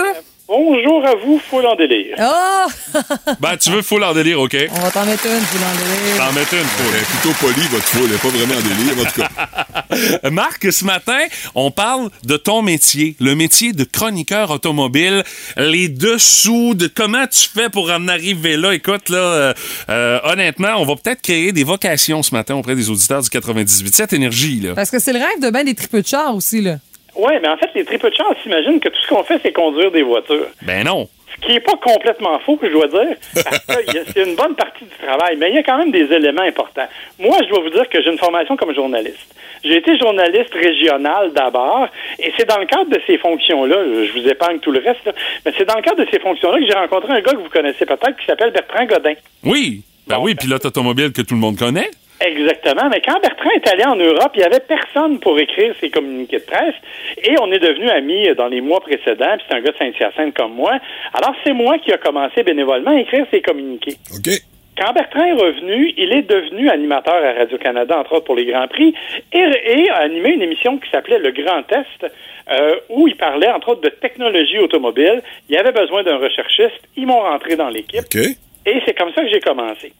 Bonjour 0.48 1.04
à 1.04 1.16
vous, 1.16 1.40
full 1.40 1.66
en 1.66 1.74
délire. 1.74 2.16
Oh! 2.20 3.00
Ben, 3.40 3.56
tu 3.56 3.70
veux 3.70 3.82
full 3.82 4.02
en 4.04 4.14
délire, 4.14 4.40
OK? 4.40 4.56
On 4.70 4.80
va 4.80 4.90
t'en 4.92 5.04
mettre 5.04 5.26
une, 5.26 5.38
vous 5.38 5.59
l'en 5.59 6.24
T'en 6.24 6.32
mettre 6.32 6.54
une, 6.54 6.61
full. 6.61 6.94
Elle 6.94 7.02
est 7.02 7.04
plutôt 7.04 7.35
poli, 7.40 7.66
votre 7.68 7.85
foule. 7.85 8.02
Elle 8.04 8.12
n'est 8.12 8.18
pas 8.18 8.28
vraiment 8.28 8.54
en 8.54 8.62
délire, 8.62 8.94
en 9.00 9.11
tout 9.11 10.22
cas. 10.22 10.30
Marc, 10.30 10.72
ce 10.72 10.85
matin, 10.85 11.18
on 11.56 11.72
parle 11.72 12.11
de 12.24 12.37
ton 12.37 12.62
métier, 12.62 13.16
le 13.18 13.35
métier 13.35 13.72
de 13.72 13.82
chroniqueur 13.82 14.50
automobile, 14.50 15.24
les 15.56 15.88
dessous 15.88 16.74
de 16.74 16.87
comment 16.87 17.26
tu 17.26 17.48
fais 17.48 17.68
pour 17.68 17.90
en 17.90 18.06
arriver 18.06 18.56
là. 18.56 18.72
Écoute, 18.72 19.09
là, 19.09 19.18
euh, 19.18 19.54
euh, 19.88 20.20
honnêtement, 20.24 20.76
on 20.78 20.85
va 20.85 20.94
peut-être 20.94 21.22
créer 21.22 21.50
des 21.50 21.64
vocations 21.64 22.22
ce 22.22 22.32
matin 22.35 22.54
auprès 22.54 22.76
des 22.76 22.88
auditeurs 22.88 23.22
du 23.22 23.28
98.7 23.28 24.14
Énergie, 24.14 24.61
là. 24.61 24.74
Parce 24.74 24.90
que 24.90 25.00
c'est 25.00 25.12
le 25.12 25.18
rêve 25.18 25.40
de 25.42 25.50
ben 25.50 25.64
des 25.64 25.74
tripeux 25.74 26.02
de 26.02 26.06
char 26.06 26.35
aussi, 26.35 26.61
là. 26.61 26.76
Oui, 27.16 27.33
mais 27.40 27.48
en 27.48 27.57
fait, 27.57 27.70
les 27.74 27.85
tripes 27.85 28.05
de 28.05 28.14
chance 28.14 28.37
s'imaginent 28.42 28.81
que 28.81 28.88
tout 28.88 29.00
ce 29.00 29.09
qu'on 29.09 29.24
fait, 29.24 29.40
c'est 29.42 29.52
conduire 29.52 29.90
des 29.90 30.02
voitures. 30.02 30.48
Ben 30.62 30.85
non. 30.85 31.09
Ce 31.35 31.46
qui 31.46 31.52
n'est 31.52 31.61
pas 31.61 31.76
complètement 31.76 32.38
faux, 32.40 32.57
que 32.57 32.68
je 32.68 32.72
dois 32.72 32.88
dire, 32.88 33.16
parce 33.44 33.85
que 33.85 33.98
c'est 34.12 34.24
une 34.24 34.37
bonne 34.37 34.55
partie 34.55 34.85
du 34.85 35.07
travail, 35.07 35.37
mais 35.38 35.50
il 35.50 35.57
y 35.57 35.59
a 35.59 35.62
quand 35.62 35.79
même 35.79 35.90
des 35.90 36.12
éléments 36.12 36.42
importants. 36.42 36.88
Moi, 37.18 37.37
je 37.42 37.48
dois 37.48 37.61
vous 37.61 37.70
dire 37.70 37.88
que 37.88 38.02
j'ai 38.02 38.11
une 38.11 38.18
formation 38.18 38.57
comme 38.57 38.74
journaliste. 38.74 39.35
J'ai 39.64 39.76
été 39.76 39.98
journaliste 39.98 40.55
régional 40.55 41.33
d'abord, 41.33 41.88
et 42.18 42.33
c'est 42.37 42.48
dans 42.48 42.59
le 42.59 42.66
cadre 42.66 42.90
de 42.90 43.00
ces 43.07 43.18
fonctions-là, 43.18 43.76
je 44.07 44.12
vous 44.18 44.29
épargne 44.29 44.59
tout 44.61 44.70
le 44.70 44.81
reste, 44.81 45.05
là, 45.05 45.12
mais 45.44 45.52
c'est 45.57 45.64
dans 45.64 45.76
le 45.76 45.83
cadre 45.83 46.05
de 46.05 46.09
ces 46.11 46.20
fonctions-là 46.20 46.59
que 46.59 46.66
j'ai 46.66 46.79
rencontré 46.79 47.12
un 47.12 47.20
gars 47.20 47.33
que 47.33 47.42
vous 47.42 47.50
connaissez 47.50 47.85
peut-être, 47.85 48.16
qui 48.16 48.26
s'appelle 48.26 48.52
Bertrand 48.52 48.85
Godin. 48.87 49.14
Oui. 49.44 49.83
Ben 50.07 50.18
oui, 50.20 50.35
pilote 50.37 50.64
automobile 50.64 51.12
que 51.12 51.22
tout 51.22 51.35
le 51.35 51.40
monde 51.40 51.59
connaît. 51.59 51.90
Exactement. 52.20 52.88
Mais 52.90 53.00
quand 53.00 53.20
Bertrand 53.20 53.50
est 53.50 53.68
allé 53.68 53.85
en 53.85 53.96
Europe, 53.96 54.33
il 54.35 54.38
n'y 54.38 54.44
avait 54.44 54.61
personne 54.61 55.18
pour 55.20 55.38
écrire 55.38 55.74
ses 55.81 55.90
communiqués 55.90 56.38
de 56.38 56.44
presse. 56.44 56.74
Et 57.22 57.35
on 57.40 57.52
est 57.52 57.59
devenus 57.59 57.90
amis 57.90 58.29
dans 58.37 58.48
les 58.48 58.61
mois 58.61 58.81
précédents. 58.81 59.37
Puis 59.37 59.46
c'est 59.48 59.57
un 59.57 59.61
gars 59.61 59.72
de 59.72 59.76
Saint-Hyacinthe 59.76 60.35
comme 60.35 60.55
moi. 60.55 60.79
Alors, 61.12 61.35
c'est 61.44 61.52
moi 61.52 61.79
qui 61.79 61.92
a 61.92 61.98
commencé 61.98 62.42
bénévolement 62.42 62.92
à 62.92 63.00
écrire 63.00 63.26
ses 63.31 63.42
communiqués. 63.42 63.96
OK. 64.14 64.33
Quand 64.79 64.92
Bertrand 64.92 65.24
est 65.24 65.33
revenu, 65.33 65.94
il 65.96 66.12
est 66.12 66.29
devenu 66.29 66.68
animateur 66.68 67.14
à 67.14 67.33
Radio-Canada, 67.33 67.98
entre 67.98 68.12
autres 68.12 68.26
pour 68.26 68.37
les 68.37 68.44
Grands 68.44 68.68
Prix, 68.68 68.94
et, 69.33 69.38
et 69.38 69.88
a 69.88 69.96
animé 69.96 70.35
une 70.35 70.42
émission 70.42 70.76
qui 70.76 70.90
s'appelait 70.90 71.18
Le 71.18 71.31
Grand 71.31 71.62
Test, 71.62 72.12
euh, 72.50 72.76
où 72.90 73.09
il 73.09 73.16
parlait, 73.16 73.48
entre 73.48 73.70
autres, 73.70 73.81
de 73.81 73.88
technologie 73.88 74.59
automobile. 74.59 75.22
Il 75.48 75.55
y 75.55 75.59
avait 75.59 75.72
besoin 75.72 76.02
d'un 76.02 76.18
recherchiste. 76.18 76.81
Ils 76.96 77.07
m'ont 77.07 77.20
rentré 77.20 77.57
dans 77.57 77.70
l'équipe. 77.70 78.05
OK. 78.05 78.20
Et 78.66 78.83
c'est 78.85 78.94
comme 78.94 79.12
ça 79.14 79.22
que 79.22 79.31
j'ai 79.31 79.40
commencé. 79.40 79.92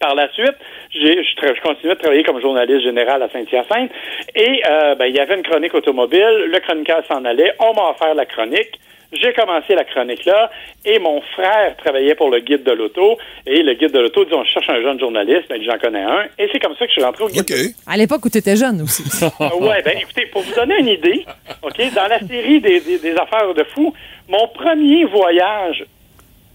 Par 0.00 0.14
la 0.14 0.30
suite, 0.32 0.54
j'ai, 0.92 1.22
je, 1.24 1.36
tra- 1.36 1.54
je 1.56 1.60
continuais 1.62 1.94
de 1.94 2.00
travailler 2.00 2.22
comme 2.22 2.40
journaliste 2.40 2.82
général 2.82 3.22
à 3.22 3.28
Saint-Hyacinthe. 3.30 3.90
Et 4.34 4.62
euh, 4.68 4.94
ben, 4.94 5.06
il 5.06 5.14
y 5.16 5.20
avait 5.20 5.36
une 5.36 5.42
chronique 5.42 5.74
automobile, 5.74 6.46
le 6.52 6.58
chroniqueur 6.60 7.02
s'en 7.08 7.24
allait, 7.24 7.52
on 7.58 7.72
m'a 7.74 7.90
offert 7.90 8.14
la 8.14 8.26
chronique. 8.26 8.78
J'ai 9.12 9.32
commencé 9.32 9.74
la 9.76 9.84
chronique 9.84 10.24
là. 10.24 10.50
Et 10.84 10.98
mon 10.98 11.20
frère 11.20 11.76
travaillait 11.76 12.16
pour 12.16 12.28
le 12.28 12.40
guide 12.40 12.64
de 12.64 12.72
l'auto. 12.72 13.16
Et 13.46 13.62
le 13.62 13.74
guide 13.74 13.92
de 13.92 14.00
l'auto 14.00 14.24
dit 14.24 14.34
on 14.34 14.44
cherche 14.44 14.68
un 14.68 14.82
jeune 14.82 14.98
journaliste, 14.98 15.44
ben 15.48 15.62
j'en 15.62 15.78
connais 15.78 16.02
un. 16.02 16.24
Et 16.38 16.48
c'est 16.52 16.58
comme 16.58 16.74
ça 16.74 16.80
que 16.86 16.88
je 16.88 16.94
suis 16.94 17.04
rentré 17.04 17.22
au 17.24 17.28
guide. 17.28 17.44
À 17.86 17.96
l'époque 17.96 18.24
où 18.24 18.28
tu 18.28 18.38
étais 18.38 18.56
jeune 18.56 18.82
aussi. 18.82 19.04
Ouais, 19.60 19.80
ben 19.82 19.96
écoutez, 19.98 20.26
pour 20.26 20.42
vous 20.42 20.52
donner 20.54 20.78
une 20.80 20.88
idée, 20.88 21.24
OK, 21.62 21.94
dans 21.94 22.08
la 22.08 22.18
série 22.18 22.60
des, 22.60 22.80
des, 22.80 22.98
des 22.98 23.14
affaires 23.16 23.54
de 23.54 23.62
fou, 23.74 23.94
mon 24.28 24.48
premier 24.48 25.04
voyage 25.04 25.84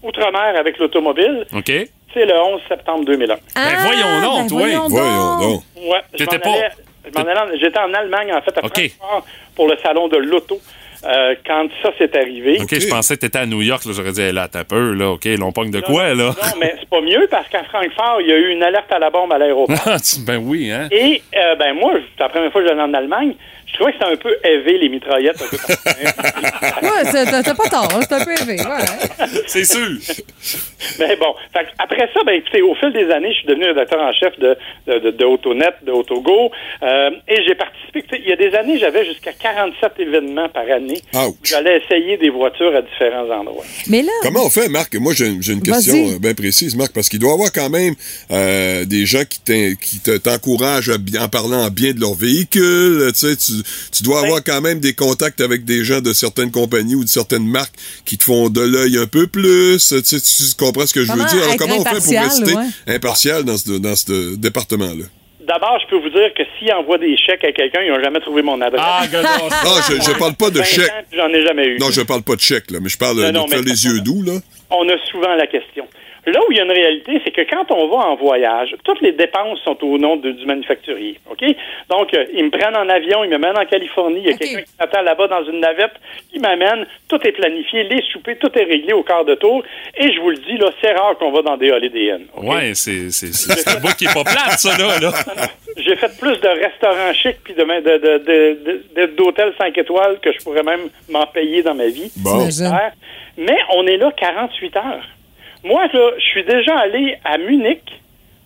outre-mer 0.02 0.54
avec 0.58 0.78
l'automobile, 0.78 1.46
OK? 1.54 1.72
C'est 2.14 2.24
le 2.26 2.34
11 2.40 2.60
septembre 2.68 3.04
2001. 3.04 3.26
Ben 3.54 3.60
voyons 3.78 4.20
donc, 4.22 4.40
ben 4.42 4.48
toi. 4.48 4.58
voyons 4.58 4.88
Voyons 4.88 5.38
donc. 5.40 5.62
Ouais, 5.76 6.00
m'en 6.36 6.38
pas- 6.38 7.48
J'étais 7.60 7.78
en 7.80 7.92
Allemagne, 7.94 8.32
en 8.32 8.40
fait, 8.42 8.56
à. 8.58 8.60
Francfort, 8.62 9.26
pour 9.56 9.68
le 9.68 9.76
salon 9.82 10.08
de 10.08 10.16
l'auto. 10.18 10.58
euh, 11.04 11.34
quand 11.44 11.66
ça 11.82 11.90
s'est 11.98 12.16
arrivé. 12.16 12.58
OK, 12.62 12.78
je 12.78 12.86
pensais 12.86 13.16
que 13.16 13.22
t'étais 13.22 13.40
à 13.40 13.46
New 13.46 13.60
York, 13.60 13.84
là. 13.86 13.92
J'aurais 13.92 14.12
dit, 14.12 14.20
hey, 14.22 14.32
là, 14.32 14.46
t'as 14.46 14.62
peu, 14.62 14.92
là. 14.92 15.10
OK, 15.10 15.24
l'on 15.36 15.50
pogne 15.50 15.72
de 15.72 15.80
quoi, 15.80 16.14
là? 16.14 16.26
Non, 16.26 16.32
mais 16.60 16.76
c'est 16.78 16.88
pas 16.88 17.00
mieux 17.00 17.26
parce 17.28 17.48
qu'à 17.48 17.64
Francfort, 17.64 18.20
il 18.20 18.28
y 18.28 18.32
a 18.32 18.36
eu 18.36 18.50
une 18.52 18.62
alerte 18.62 18.92
à 18.92 19.00
la 19.00 19.10
bombe 19.10 19.32
à 19.32 19.38
l'aéroport. 19.38 19.74
Ah, 19.84 19.96
tu- 19.98 20.20
ben 20.24 20.36
oui, 20.36 20.70
hein? 20.70 20.86
Et 20.92 21.20
euh, 21.36 21.56
ben 21.56 21.72
moi, 21.74 21.94
c'est 21.96 22.22
la 22.22 22.28
première 22.28 22.52
fois 22.52 22.62
que 22.62 22.68
j'allais 22.68 22.82
en 22.82 22.94
Allemagne, 22.94 23.34
je 23.72 23.76
trouvais 23.78 23.92
que 23.92 23.98
c'était 23.98 24.12
un 24.12 24.16
peu 24.16 24.36
élevé 24.44 24.78
les 24.78 24.88
mitraillettes. 24.88 25.42
Un 25.42 25.46
peu. 25.46 25.56
Ouais, 26.82 27.10
c'est- 27.10 27.42
t'as 27.42 27.54
pas 27.54 27.68
tort, 27.68 27.88
hein, 27.94 28.00
c'est 28.08 28.14
un 28.14 28.24
peu 28.24 28.32
élevé. 28.32 28.56
Ouais. 28.60 29.26
C'est 29.46 29.64
sûr. 29.64 29.88
Mais 30.98 31.16
bon, 31.16 31.34
fait 31.52 31.66
après 31.78 32.08
ça, 32.12 32.20
ben 32.26 32.32
écoutez, 32.34 32.60
au 32.62 32.74
fil 32.74 32.92
des 32.92 33.10
années, 33.10 33.32
je 33.32 33.38
suis 33.38 33.46
devenu 33.46 33.66
rédacteur 33.66 34.00
en 34.00 34.12
chef 34.12 34.36
de, 34.38 34.56
de, 34.86 34.98
de, 34.98 35.10
de 35.12 35.24
Autonet, 35.24 35.70
de 35.84 35.92
Autogo, 35.92 36.50
euh, 36.82 37.10
et 37.28 37.42
j'ai 37.46 37.54
participé. 37.54 38.04
Il 38.18 38.28
y 38.28 38.32
a 38.32 38.36
des 38.36 38.54
années, 38.56 38.78
j'avais 38.78 39.04
jusqu'à 39.06 39.32
47 39.32 39.92
événements 39.98 40.48
par 40.48 40.64
année. 40.64 41.00
Ouch. 41.14 41.34
J'allais 41.44 41.80
essayer 41.84 42.16
des 42.16 42.30
voitures 42.30 42.74
à 42.74 42.82
différents 42.82 43.30
endroits. 43.30 43.64
Mais 43.88 44.02
là, 44.02 44.10
Comment 44.22 44.44
on 44.46 44.50
fait, 44.50 44.68
Marc? 44.68 44.94
Moi, 44.96 45.12
j'ai 45.14 45.28
une 45.28 45.62
question 45.62 45.94
euh, 45.94 46.18
bien 46.18 46.34
précise, 46.34 46.74
Marc, 46.76 46.92
parce 46.92 47.08
qu'il 47.08 47.20
doit 47.20 47.30
y 47.30 47.34
avoir 47.34 47.52
quand 47.52 47.70
même 47.70 47.94
euh, 48.30 48.84
des 48.84 49.06
gens 49.06 49.24
qui 49.28 49.40
t'in- 49.40 49.74
qui 49.80 50.00
te- 50.00 50.16
t'encouragent 50.18 50.90
en 50.90 51.28
parlant 51.28 51.68
bien 51.70 51.92
de 51.92 52.00
leur 52.00 52.14
véhicule. 52.14 53.10
Tu 53.14 53.18
sais, 53.18 53.36
tu, 53.36 53.52
tu 53.92 54.02
dois 54.02 54.20
avoir 54.24 54.42
quand 54.44 54.60
même 54.60 54.80
des 54.80 54.94
contacts 54.94 55.40
avec 55.40 55.64
des 55.64 55.84
gens 55.84 56.00
de 56.00 56.12
certaines 56.12 56.50
compagnies 56.50 56.94
ou 56.94 57.04
de 57.04 57.08
certaines 57.08 57.46
marques 57.46 57.74
qui 58.04 58.18
te 58.18 58.24
font 58.24 58.48
de 58.50 58.60
l'œil 58.60 58.98
un 58.98 59.06
peu 59.06 59.26
plus. 59.26 59.78
Tu, 59.78 60.02
sais, 60.04 60.20
tu 60.20 60.54
comprends 60.58 60.86
ce 60.86 60.94
que 60.94 61.04
je 61.04 61.12
veux 61.12 61.24
dire? 61.24 61.42
Alors, 61.44 61.56
comment 61.56 61.78
on 61.78 61.84
fait 61.84 62.02
pour 62.02 62.22
rester 62.22 62.54
ouais. 62.54 62.94
impartial 62.94 63.44
dans 63.44 63.56
ce, 63.56 63.72
dans 63.72 63.96
ce 63.96 64.36
département-là? 64.36 65.04
D'abord, 65.46 65.76
je 65.82 65.88
peux 65.90 65.96
vous 66.00 66.08
dire 66.10 66.32
que 66.36 66.42
s'ils 66.56 66.72
envoient 66.72 66.98
des 66.98 67.16
chèques 67.16 67.42
à 67.44 67.50
quelqu'un, 67.50 67.80
ils 67.84 67.90
n'ont 67.90 68.00
jamais 68.00 68.20
trouvé 68.20 68.42
mon 68.42 68.60
adresse. 68.60 68.80
Ah, 68.84 69.04
non, 69.12 69.48
Ah, 69.50 69.80
je, 69.88 69.94
je 70.00 70.16
parle 70.16 70.34
pas 70.34 70.50
de 70.50 70.58
20 70.58 70.64
chèque. 70.64 70.88
ans, 70.90 71.02
puis 71.10 71.18
J'en 71.18 71.28
ai 71.30 71.44
jamais 71.44 71.66
eu. 71.66 71.78
Non, 71.78 71.90
je 71.90 72.00
parle 72.02 72.22
pas 72.22 72.36
de 72.36 72.40
chèque, 72.40 72.70
là, 72.70 72.78
mais 72.80 72.88
je 72.88 72.96
parle 72.96 73.18
euh, 73.18 73.32
Non, 73.32 73.40
non, 73.40 73.44
de 73.46 73.50
faire 73.50 73.62
les 73.62 73.84
yeux 73.84 74.00
doux, 74.00 74.22
là. 74.22 74.34
on 74.70 74.88
a 74.88 74.96
souvent 75.10 75.34
la 75.34 75.46
question. 75.48 75.84
Là 76.24 76.38
où 76.48 76.52
il 76.52 76.56
y 76.56 76.60
a 76.60 76.64
une 76.64 76.70
réalité, 76.70 77.20
c'est 77.24 77.32
que 77.32 77.40
quand 77.42 77.68
on 77.72 77.88
va 77.88 77.96
en 78.06 78.14
voyage, 78.14 78.76
toutes 78.84 79.00
les 79.00 79.10
dépenses 79.10 79.58
sont 79.64 79.76
au 79.84 79.98
nom 79.98 80.14
de- 80.16 80.30
du 80.30 80.46
manufacturier. 80.46 81.18
OK? 81.28 81.42
Donc, 81.90 82.14
euh, 82.14 82.24
ils 82.32 82.44
me 82.44 82.50
prennent 82.50 82.76
en 82.76 82.88
avion, 82.88 83.24
ils 83.24 83.30
me 83.30 83.38
mènent 83.38 83.58
en 83.58 83.64
Californie, 83.66 84.20
il 84.24 84.30
y 84.30 84.32
a 84.32 84.36
quelqu'un 84.36 84.62
qui 84.62 84.70
m'attend 84.78 85.02
là-bas 85.02 85.26
dans 85.26 85.44
une 85.44 85.58
navette, 85.58 85.94
qui 86.32 86.38
m'amène, 86.38 86.86
tout 87.08 87.18
est 87.26 87.32
planifié, 87.32 87.82
les 87.84 88.02
soupers, 88.12 88.38
tout 88.38 88.56
est 88.56 88.62
réglé 88.64 88.92
au 88.92 89.02
quart 89.02 89.24
de 89.24 89.34
tour. 89.34 89.64
Et 89.98 90.12
je 90.12 90.20
vous 90.20 90.30
le 90.30 90.36
dis, 90.36 90.56
là, 90.58 90.70
c'est 90.80 90.92
rare 90.92 91.16
qu'on 91.18 91.32
va 91.32 91.42
dans 91.42 91.56
des 91.56 91.72
Holiday 91.72 92.12
Inn. 92.12 92.26
OK? 92.36 92.44
Ouais, 92.54 92.72
c'est 92.74 93.10
c'est- 93.10 93.32
c'est- 93.32 93.52
c'est 93.58 93.76
un 93.76 93.80
bout 93.80 93.94
qui 93.96 94.04
est 94.04 94.14
pas 94.14 94.22
plate, 94.22 94.58
ça, 94.58 94.76
là. 94.78 94.98
là. 95.00 95.12
J'ai 95.76 95.96
fait 95.96 96.18
plus 96.20 96.38
de 96.38 96.48
restaurants 96.48 97.12
chics 97.14 97.38
puis 97.42 97.54
de, 97.54 97.62
de, 97.64 97.98
de, 97.98 98.18
de- 98.18 98.82
de- 98.94 99.06
d'hôtels 99.16 99.54
5 99.58 99.76
étoiles 99.76 100.20
que 100.20 100.30
je 100.32 100.38
pourrais 100.44 100.62
même 100.62 100.88
m'en 101.10 101.26
payer 101.26 101.62
dans 101.62 101.74
ma 101.74 101.86
vie. 101.86 102.12
Bon. 102.18 102.38
Mais 103.38 103.56
on 103.74 103.86
est 103.86 103.96
là 103.96 104.12
48 104.16 104.76
heures. 104.76 105.08
Moi, 105.64 105.86
là, 105.92 106.10
je 106.18 106.22
suis 106.22 106.44
déjà 106.44 106.76
allé 106.78 107.16
à 107.24 107.38
Munich 107.38 107.82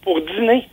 pour 0.03 0.21
dîner. 0.21 0.69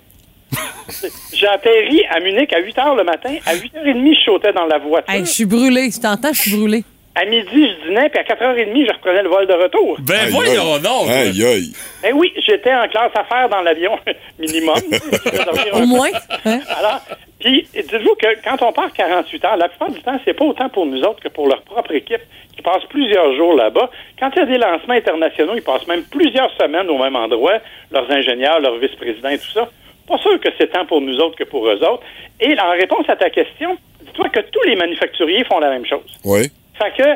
J'ai 1.34 1.48
atterri 1.48 2.04
à 2.10 2.20
Munich 2.20 2.52
à 2.54 2.60
8 2.60 2.78
heures 2.80 2.96
le 2.96 3.04
matin. 3.04 3.36
À 3.46 3.56
8h30, 3.56 4.16
je 4.16 4.24
sautais 4.26 4.54
dans 4.54 4.66
la 4.66 4.78
voiture. 4.78 5.14
hey, 5.14 5.22
je 5.26 5.32
suis 5.32 5.46
brûlée. 5.46 5.90
Je 5.90 6.00
t'entends, 6.00 6.34
je 6.34 6.42
suis 6.42 6.56
brûlée. 6.56 6.84
À 7.16 7.26
midi, 7.26 7.46
je 7.70 7.88
dînais, 7.88 8.10
puis 8.10 8.20
à 8.20 8.24
4h30, 8.24 8.88
je 8.88 8.92
reprenais 8.94 9.22
le 9.22 9.30
vol 9.30 9.46
de 9.46 9.54
retour. 9.54 9.98
Ben 10.02 10.16
Aïe, 10.26 10.32
voyons 10.32 10.80
donc. 10.80 11.10
Aïe, 11.10 11.46
aïe. 11.46 11.72
Ben 12.02 12.12
oui, 12.16 12.34
j'étais 12.38 12.74
en 12.74 12.88
classe 12.88 13.12
affaires 13.14 13.48
dans 13.50 13.62
l'avion, 13.62 14.00
minimum. 14.40 14.76
Au 15.74 15.86
moins. 15.86 16.10
hein? 16.46 16.60
Alors, 16.76 17.02
puis 17.40 17.68
dites-vous 17.72 18.16
que 18.16 18.28
quand 18.44 18.62
on 18.68 18.72
part 18.72 18.92
48 18.94 19.46
heures, 19.46 19.58
la 19.58 19.70
plupart 19.70 19.92
du 19.92 20.02
temps, 20.02 20.20
c'est 20.26 20.34
pas 20.34 20.46
autant 20.46 20.70
pour 20.70 20.88
nous 20.88 21.02
autres 21.04 21.20
que 21.22 21.28
pour 21.28 21.48
leur 21.48 21.62
propre 21.62 21.92
équipe 21.94 22.22
qui 22.56 22.64
passe 22.64 22.84
plusieurs 22.90 23.36
jours 23.36 23.54
là-bas. 23.54 23.92
Quand 24.20 24.32
il 24.36 24.40
y 24.40 24.42
a 24.42 24.46
des 24.48 24.58
lancements 24.58 24.96
internationaux, 24.96 25.54
ils 25.56 25.62
passent 25.62 25.86
même 25.88 26.04
plusieurs 26.06 26.50
semaines 26.60 26.90
au 26.90 26.98
même 26.98 27.16
endroit, 27.16 27.60
leurs 27.92 28.10
ingénieurs, 28.10 28.60
leurs 28.60 28.78
vice-présidents 28.78 29.30
et 29.30 29.38
tout 29.38 29.52
ça. 29.54 29.70
Pas 30.08 30.18
sûr 30.18 30.40
que 30.40 30.50
c'est 30.58 30.72
tant 30.72 30.86
pour 30.88 31.00
nous 31.00 31.18
autres 31.20 31.36
que 31.38 31.44
pour 31.44 31.68
eux 31.68 31.78
autres. 31.84 32.04
Et 32.40 32.60
en 32.60 32.72
réponse 32.72 33.08
à 33.08 33.16
ta 33.16 33.30
question, 33.30 33.78
dis-toi 34.02 34.30
que 34.30 34.40
tous 34.40 34.64
les 34.68 34.76
manufacturiers 34.76 35.44
font 35.46 35.60
la 35.60 35.70
même 35.70 35.86
chose. 35.86 36.20
Oui. 36.26 36.50
Fait 36.84 37.04
que 37.04 37.10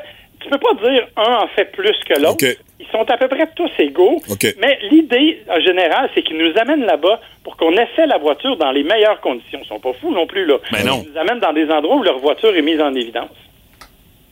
tu 0.43 0.49
peux 0.49 0.57
pas 0.59 0.73
dire 0.89 1.07
un 1.17 1.35
en 1.43 1.47
fait 1.49 1.65
plus 1.71 1.95
que 2.07 2.19
l'autre. 2.21 2.45
Ils 2.79 2.85
sont 2.91 3.09
à 3.09 3.17
peu 3.17 3.27
près 3.27 3.47
tous 3.55 3.71
égaux. 3.79 4.21
Mais 4.59 4.77
l'idée, 4.91 5.41
en 5.49 5.59
général, 5.59 6.09
c'est 6.13 6.21
qu'ils 6.21 6.37
nous 6.37 6.53
amènent 6.57 6.85
là-bas 6.85 7.19
pour 7.43 7.57
qu'on 7.57 7.73
essaie 7.73 8.05
la 8.05 8.17
voiture 8.19 8.55
dans 8.55 8.71
les 8.71 8.83
meilleures 8.83 9.19
conditions. 9.19 9.59
Ils 9.63 9.67
sont 9.67 9.79
pas 9.79 9.93
fous 9.93 10.11
non 10.13 10.27
plus, 10.27 10.45
là. 10.45 10.57
Ben 10.71 10.85
non. 10.85 11.03
Ils 11.05 11.11
nous 11.11 11.17
amènent 11.17 11.39
dans 11.39 11.53
des 11.53 11.69
endroits 11.69 11.95
où 11.95 12.03
leur 12.03 12.19
voiture 12.19 12.55
est 12.55 12.61
mise 12.61 12.79
en 12.79 12.93
évidence. 12.93 13.31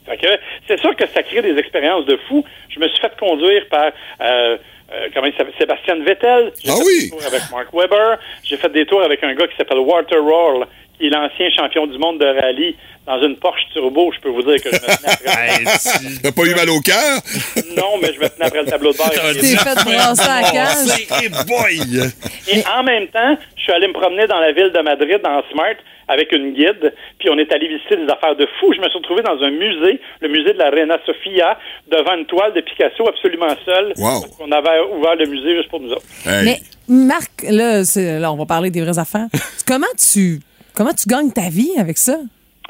Fait 0.05 0.17
que 0.17 0.27
c'est 0.67 0.79
sûr 0.79 0.95
que 0.95 1.07
ça 1.07 1.23
crée 1.23 1.41
des 1.41 1.57
expériences 1.57 2.05
de 2.05 2.17
fou. 2.27 2.45
Je 2.69 2.79
me 2.79 2.87
suis 2.87 2.99
fait 2.99 3.11
conduire 3.19 3.67
par 3.69 3.85
euh, 4.21 4.57
euh, 4.93 5.07
comment 5.13 5.25
il 5.25 5.33
s'appelle 5.35 5.55
Sébastien 5.57 5.95
Vettel. 6.03 6.51
J'ai 6.63 6.69
Ah 6.71 6.75
fait 6.75 6.83
oui? 6.85 6.99
des 7.05 7.09
tours 7.09 7.25
avec 7.25 7.41
Mark 7.51 7.73
Webber. 7.73 8.15
J'ai 8.43 8.57
fait 8.57 8.71
des 8.71 8.85
tours 8.85 9.01
avec 9.01 9.23
un 9.23 9.33
gars 9.33 9.47
qui 9.47 9.55
s'appelle 9.57 9.79
Walter 9.79 10.17
Roll, 10.19 10.67
qui 10.97 11.07
est 11.07 11.09
l'ancien 11.09 11.49
champion 11.55 11.87
du 11.87 11.97
monde 11.97 12.19
de 12.19 12.25
rallye 12.25 12.75
dans 13.05 13.21
une 13.21 13.35
Porsche 13.37 13.61
Turbo. 13.73 14.11
Je 14.15 14.19
peux 14.19 14.29
vous 14.29 14.41
dire 14.41 14.55
que 14.61 14.69
je 14.69 14.75
me 14.75 14.79
tenais 14.79 15.13
après. 15.13 15.63
Tu- 16.15 16.21
T'as 16.23 16.31
pas 16.31 16.43
eu 16.43 16.55
mal 16.55 16.69
au 16.69 16.79
cœur? 16.79 17.19
non, 17.77 17.97
mais 18.01 18.13
je 18.13 18.19
me 18.19 18.27
tenais 18.29 18.45
après 18.45 18.61
le 18.63 18.67
tableau 18.69 18.91
de 18.91 18.97
bord. 18.97 19.09
T'es 19.09 19.19
fait 19.19 19.83
brasser 19.83 20.29
à 20.29 20.41
la 20.41 20.51
cage. 20.51 20.75
C'est- 20.87 21.07
eh 21.23 21.29
boy! 21.29 22.11
Et 22.51 22.63
en 22.67 22.83
même 22.83 23.07
temps, 23.07 23.37
je 23.55 23.61
suis 23.61 23.71
allé 23.73 23.87
me 23.87 23.93
promener 23.93 24.25
dans 24.27 24.39
la 24.39 24.51
ville 24.53 24.71
de 24.73 24.79
Madrid 24.81 25.19
en 25.23 25.41
Smart 25.51 25.75
avec 26.07 26.31
une 26.33 26.53
guide, 26.53 26.93
puis 27.17 27.29
on 27.31 27.37
est 27.39 27.51
allé 27.51 27.67
visiter 27.67 27.97
des 27.97 28.07
affaires 28.11 28.35
de 28.35 28.47
fou. 28.59 28.71
Je 28.73 28.79
me 28.79 28.87
suis 28.89 28.97
retrouvé 28.99 29.23
dans 29.23 29.41
un 29.41 29.49
musée, 29.49 29.99
le 30.21 30.27
musée 30.29 30.53
de 30.53 30.59
la 30.59 30.69
Reina 30.69 30.97
Sofia, 31.03 31.57
devant 31.91 32.13
une 32.15 32.25
toile 32.27 32.53
de 32.53 32.61
Picasso 32.61 33.07
absolument 33.07 33.49
seule. 33.65 33.91
Wow. 33.97 34.21
Qu'on 34.37 34.51
avait 34.51 34.81
ouvert 34.95 35.15
le 35.15 35.25
musée 35.25 35.55
juste 35.57 35.69
pour 35.69 35.79
nous 35.79 35.91
autres. 35.91 36.05
Hey. 36.27 36.45
Mais 36.45 36.59
Marc, 36.87 37.31
là, 37.49 37.83
c'est- 37.83 38.19
là, 38.19 38.31
on 38.31 38.35
va 38.37 38.45
parler 38.45 38.69
des 38.69 38.81
vraies 38.81 38.99
affaires. 38.99 39.25
comment 39.67 39.87
tu 39.97 40.39
comment 40.75 40.93
tu 40.93 41.07
gagnes 41.07 41.31
ta 41.31 41.49
vie 41.49 41.71
avec 41.77 41.97
ça? 41.97 42.17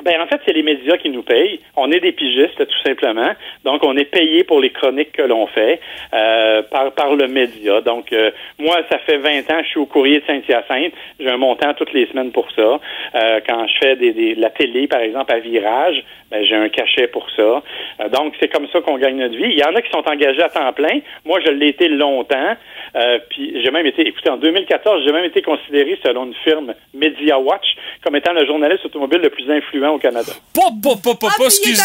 Ben, 0.03 0.21
en 0.21 0.27
fait, 0.27 0.39
c'est 0.45 0.53
les 0.53 0.61
médias 0.61 0.97
qui 0.97 1.09
nous 1.09 1.23
payent. 1.23 1.59
On 1.75 1.91
est 1.91 1.99
des 1.99 2.11
pigistes, 2.11 2.57
tout 2.57 2.81
simplement. 2.85 3.31
Donc, 3.63 3.83
on 3.83 3.95
est 3.97 4.05
payé 4.05 4.43
pour 4.43 4.59
les 4.59 4.69
chroniques 4.69 5.13
que 5.13 5.21
l'on 5.21 5.47
fait 5.47 5.79
euh, 6.13 6.61
par, 6.63 6.91
par 6.91 7.15
le 7.15 7.27
média. 7.27 7.81
Donc, 7.81 8.11
euh, 8.13 8.29
moi, 8.59 8.77
ça 8.91 8.99
fait 8.99 9.17
20 9.17 9.49
ans, 9.51 9.61
je 9.63 9.67
suis 9.69 9.79
au 9.79 9.85
courrier 9.85 10.19
de 10.19 10.25
Saint-Hyacinthe. 10.25 10.93
J'ai 11.19 11.29
un 11.29 11.37
montant 11.37 11.73
toutes 11.73 11.93
les 11.93 12.05
semaines 12.07 12.31
pour 12.31 12.51
ça. 12.51 12.79
Euh, 13.15 13.39
quand 13.47 13.65
je 13.67 13.73
fais 13.79 13.95
des, 13.95 14.11
des- 14.13 14.35
la 14.35 14.49
télé, 14.49 14.87
par 14.87 14.99
exemple, 14.99 15.31
à 15.31 15.39
virage, 15.39 16.03
ben, 16.29 16.43
j'ai 16.43 16.55
un 16.55 16.69
cachet 16.69 17.07
pour 17.07 17.27
ça. 17.31 17.63
Euh, 18.01 18.09
donc, 18.09 18.33
c'est 18.39 18.49
comme 18.51 18.67
ça 18.67 18.81
qu'on 18.81 18.97
gagne 18.97 19.17
notre 19.17 19.35
vie. 19.37 19.45
Il 19.49 19.57
y 19.59 19.63
en 19.63 19.73
a 19.75 19.81
qui 19.81 19.89
sont 19.91 20.07
engagés 20.07 20.43
à 20.43 20.49
temps 20.49 20.73
plein. 20.73 20.99
Moi, 21.23 21.39
je 21.45 21.51
l'ai 21.51 21.69
été 21.69 21.87
longtemps. 21.87 22.55
Euh, 22.95 23.19
puis, 23.29 23.61
j'ai 23.63 23.71
même 23.71 23.85
été, 23.85 24.05
écoutez, 24.07 24.29
en 24.29 24.37
2014, 24.37 25.03
j'ai 25.05 25.11
même 25.13 25.25
été 25.25 25.41
considéré, 25.41 25.97
selon 26.05 26.25
une 26.25 26.33
firme 26.43 26.73
Media 26.93 27.39
Watch, 27.39 27.65
comme 28.03 28.15
étant 28.17 28.33
le 28.33 28.45
journaliste 28.45 28.85
automobile 28.85 29.21
le 29.21 29.29
plus 29.29 29.49
influent 29.49 29.84
au 29.91 29.97
Canada. 29.99 30.31
Pas, 30.53 30.69
pas, 30.81 30.95
pas, 31.03 31.15
pas, 31.15 31.27
pas, 31.37 31.45
excusez, 31.45 31.81